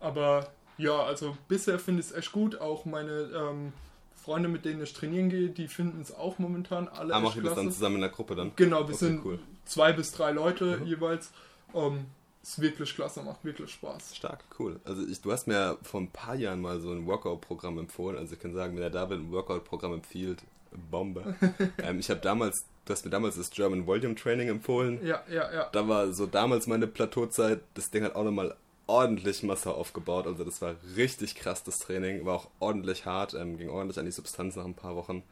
Aber 0.00 0.48
ja, 0.78 1.02
also 1.02 1.36
bisher 1.48 1.78
finde 1.78 2.00
ich 2.00 2.06
es 2.06 2.12
echt 2.12 2.32
gut. 2.32 2.60
Auch 2.60 2.84
meine 2.84 3.30
ähm, 3.34 3.72
Freunde, 4.14 4.48
mit 4.48 4.64
denen 4.64 4.82
ich 4.82 4.92
trainieren 4.92 5.30
gehe, 5.30 5.48
die 5.48 5.68
finden 5.68 6.00
es 6.00 6.14
auch 6.14 6.38
momentan 6.38 6.88
alle. 6.88 7.14
Ah, 7.14 7.20
machen 7.20 7.42
wir 7.42 7.48
das 7.50 7.56
dann 7.56 7.72
zusammen 7.72 7.96
in 7.96 8.02
der 8.02 8.10
Gruppe 8.10 8.36
dann? 8.36 8.52
Genau, 8.56 8.80
wir 8.80 8.94
okay, 8.94 9.04
sind 9.04 9.24
cool. 9.24 9.38
zwei 9.64 9.92
bis 9.92 10.12
drei 10.12 10.30
Leute 10.30 10.78
mhm. 10.78 10.86
jeweils. 10.86 11.32
Ähm, 11.74 12.06
ist 12.42 12.60
wirklich 12.60 12.94
klasse, 12.94 13.22
macht 13.24 13.44
wirklich 13.44 13.72
Spaß. 13.72 14.14
Stark, 14.14 14.44
cool. 14.60 14.78
Also 14.84 15.04
ich, 15.04 15.20
du 15.20 15.32
hast 15.32 15.48
mir 15.48 15.76
vor 15.82 16.00
ein 16.00 16.10
paar 16.10 16.36
Jahren 16.36 16.60
mal 16.60 16.80
so 16.80 16.92
ein 16.92 17.04
Workout-Programm 17.06 17.78
empfohlen. 17.78 18.16
Also 18.16 18.34
ich 18.34 18.40
kann 18.40 18.54
sagen, 18.54 18.74
wenn 18.74 18.82
der 18.82 18.90
David 18.90 19.18
ein 19.18 19.32
Workout-Programm 19.32 19.94
empfiehlt, 19.94 20.44
Bombe. 20.90 21.34
ähm, 21.82 21.98
ich 21.98 22.10
habe 22.10 22.20
damals 22.20 22.64
du 22.86 22.92
hast 22.92 23.04
mir 23.04 23.10
damals 23.10 23.36
das 23.36 23.50
German 23.50 23.86
Volume 23.86 24.14
Training 24.14 24.48
empfohlen. 24.48 25.04
Ja, 25.04 25.22
ja, 25.28 25.52
ja. 25.52 25.68
Da 25.72 25.86
war 25.88 26.12
so 26.12 26.26
damals 26.26 26.66
meine 26.66 26.86
Plateauzeit. 26.86 27.60
Das 27.74 27.90
Ding 27.90 28.04
hat 28.04 28.14
auch 28.14 28.24
nochmal 28.24 28.56
ordentlich 28.86 29.42
Masse 29.42 29.74
aufgebaut. 29.74 30.26
Also 30.26 30.44
das 30.44 30.62
war 30.62 30.76
richtig 30.96 31.34
krass, 31.34 31.64
das 31.64 31.78
Training. 31.78 32.24
War 32.24 32.36
auch 32.36 32.50
ordentlich 32.60 33.04
hart, 33.04 33.34
ähm, 33.34 33.58
ging 33.58 33.68
ordentlich 33.68 33.98
an 33.98 34.06
die 34.06 34.12
Substanz 34.12 34.56
nach 34.56 34.64
ein 34.64 34.74
paar 34.74 34.96
Wochen. 34.96 35.22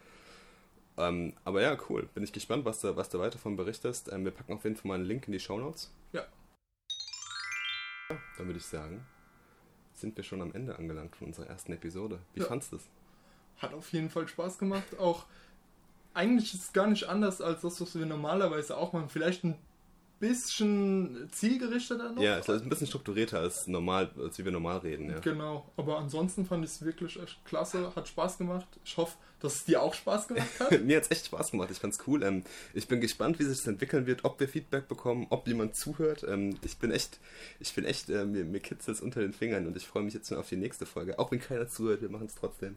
Ähm, 0.96 1.32
aber 1.44 1.62
ja, 1.62 1.76
cool. 1.88 2.08
Bin 2.14 2.22
ich 2.22 2.32
gespannt, 2.32 2.64
was 2.64 2.80
du, 2.80 2.96
was 2.96 3.08
du 3.08 3.18
weiter 3.18 3.32
davon 3.32 3.56
berichtest. 3.56 4.12
Ähm, 4.12 4.24
wir 4.24 4.32
packen 4.32 4.52
auf 4.52 4.64
jeden 4.64 4.76
Fall 4.76 4.88
mal 4.88 4.94
einen 4.94 5.04
Link 5.04 5.26
in 5.26 5.32
die 5.32 5.40
Show 5.40 5.58
Notes. 5.58 5.92
Ja. 6.12 6.24
Dann 8.08 8.46
würde 8.46 8.58
ich 8.58 8.66
sagen, 8.66 9.06
sind 9.94 10.16
wir 10.16 10.24
schon 10.24 10.42
am 10.42 10.52
Ende 10.52 10.76
angelangt 10.76 11.16
von 11.16 11.28
unserer 11.28 11.46
ersten 11.46 11.72
Episode. 11.72 12.18
Wie 12.34 12.40
ja. 12.40 12.46
fandest 12.46 12.72
du 12.72 12.76
es? 12.76 12.88
Hat 13.58 13.74
auf 13.74 13.92
jeden 13.92 14.10
Fall 14.10 14.28
Spaß 14.28 14.58
gemacht. 14.58 14.98
Auch 14.98 15.26
eigentlich 16.12 16.54
ist 16.54 16.62
es 16.62 16.72
gar 16.72 16.86
nicht 16.86 17.08
anders 17.08 17.40
als 17.40 17.62
das, 17.62 17.80
was 17.80 17.98
wir 17.98 18.06
normalerweise 18.06 18.76
auch 18.76 18.92
machen. 18.92 19.08
Vielleicht 19.08 19.44
ein 19.44 19.56
bisschen 20.20 21.28
zielgerichteter 21.32 22.12
noch. 22.12 22.22
Ja, 22.22 22.38
es 22.38 22.48
ist 22.48 22.62
ein 22.62 22.68
bisschen 22.68 22.86
strukturierter 22.86 23.40
als 23.40 23.66
normal, 23.66 24.10
als 24.18 24.38
wie 24.38 24.44
wir 24.44 24.52
normal 24.52 24.78
reden. 24.78 25.10
Ja. 25.10 25.18
Genau, 25.18 25.70
aber 25.76 25.98
ansonsten 25.98 26.46
fand 26.46 26.64
ich 26.64 26.70
es 26.70 26.84
wirklich 26.84 27.20
echt 27.20 27.44
klasse, 27.44 27.92
hat 27.94 28.08
Spaß 28.08 28.38
gemacht. 28.38 28.66
Ich 28.84 28.96
hoffe, 28.96 29.16
dass 29.40 29.56
es 29.56 29.64
dir 29.64 29.82
auch 29.82 29.92
Spaß 29.92 30.28
gemacht 30.28 30.48
hat. 30.60 30.80
Mir 30.84 30.96
hat 30.96 31.04
es 31.04 31.10
echt 31.10 31.26
Spaß 31.26 31.50
gemacht, 31.50 31.70
ich 31.70 31.78
fand 31.78 31.92
es 31.92 32.06
cool. 32.06 32.22
Ähm, 32.22 32.44
ich 32.72 32.88
bin 32.88 33.00
gespannt, 33.00 33.38
wie 33.38 33.44
sich 33.44 33.58
das 33.58 33.66
entwickeln 33.66 34.06
wird, 34.06 34.24
ob 34.24 34.40
wir 34.40 34.48
Feedback 34.48 34.88
bekommen, 34.88 35.26
ob 35.30 35.46
jemand 35.46 35.76
zuhört. 35.76 36.24
Ähm, 36.26 36.56
ich 36.62 36.78
bin 36.78 36.90
echt, 36.90 37.18
ich 37.60 37.74
bin 37.74 37.84
echt, 37.84 38.08
äh, 38.08 38.24
mir, 38.24 38.44
mir 38.44 38.60
kitzelt 38.60 38.96
es 38.96 39.02
unter 39.02 39.20
den 39.20 39.32
Fingern 39.32 39.66
und 39.66 39.76
ich 39.76 39.86
freue 39.86 40.04
mich 40.04 40.14
jetzt 40.14 40.28
schon 40.28 40.38
auf 40.38 40.48
die 40.48 40.56
nächste 40.56 40.86
Folge. 40.86 41.18
Auch 41.18 41.32
wenn 41.32 41.40
keiner 41.40 41.68
zuhört, 41.68 42.00
wir 42.00 42.08
machen 42.08 42.26
es 42.26 42.34
trotzdem. 42.34 42.76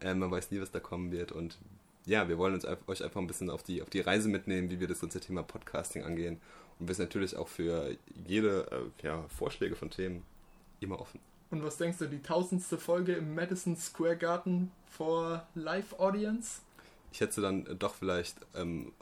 Ähm, 0.00 0.18
man 0.18 0.30
weiß 0.30 0.50
nie, 0.50 0.60
was 0.60 0.70
da 0.70 0.80
kommen 0.80 1.12
wird 1.12 1.32
und 1.32 1.58
ja, 2.06 2.28
wir 2.28 2.38
wollen 2.38 2.54
uns 2.54 2.64
euch 2.64 3.04
einfach 3.04 3.20
ein 3.20 3.26
bisschen 3.26 3.50
auf 3.50 3.62
die, 3.62 3.82
auf 3.82 3.90
die 3.90 4.00
Reise 4.00 4.28
mitnehmen, 4.28 4.70
wie 4.70 4.80
wir 4.80 4.88
das 4.88 5.00
ganze 5.00 5.20
Thema 5.20 5.42
Podcasting 5.42 6.02
angehen 6.02 6.40
und 6.78 6.88
wir 6.88 6.94
sind 6.94 7.06
natürlich 7.06 7.36
auch 7.36 7.48
für 7.48 7.96
jede 8.26 8.66
äh, 8.70 9.06
ja, 9.06 9.24
Vorschläge 9.28 9.76
von 9.76 9.90
Themen 9.90 10.22
immer 10.80 11.00
offen. 11.00 11.20
Und 11.50 11.64
was 11.64 11.76
denkst 11.76 11.98
du, 11.98 12.06
die 12.06 12.22
tausendste 12.22 12.78
Folge 12.78 13.14
im 13.14 13.34
Madison 13.34 13.76
Square 13.76 14.16
Garden 14.16 14.70
vor 14.86 15.46
Live 15.54 15.98
Audience? 15.98 16.60
Ich 17.12 17.20
hätte 17.20 17.34
sie 17.34 17.42
dann 17.42 17.66
doch 17.78 17.94
vielleicht 17.94 18.36
ähm, 18.54 18.92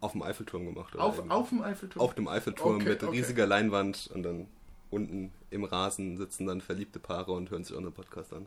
auf 0.00 0.12
dem 0.12 0.22
Eiffelturm 0.22 0.66
gemacht. 0.66 0.96
auf, 0.96 1.18
auf 1.30 1.48
dem 1.48 1.62
Eiffelturm? 1.62 2.04
Auf 2.04 2.14
dem 2.14 2.28
Eiffelturm 2.28 2.76
okay, 2.76 2.90
mit 2.90 3.02
okay. 3.02 3.16
riesiger 3.16 3.46
Leinwand 3.46 4.10
und 4.14 4.22
dann 4.22 4.46
unten 4.90 5.32
im 5.50 5.64
Rasen 5.64 6.18
sitzen 6.18 6.46
dann 6.46 6.60
verliebte 6.60 6.98
Paare 6.98 7.32
und 7.32 7.50
hören 7.50 7.64
sich 7.64 7.74
unseren 7.74 7.94
Podcast 7.94 8.32
an. 8.32 8.46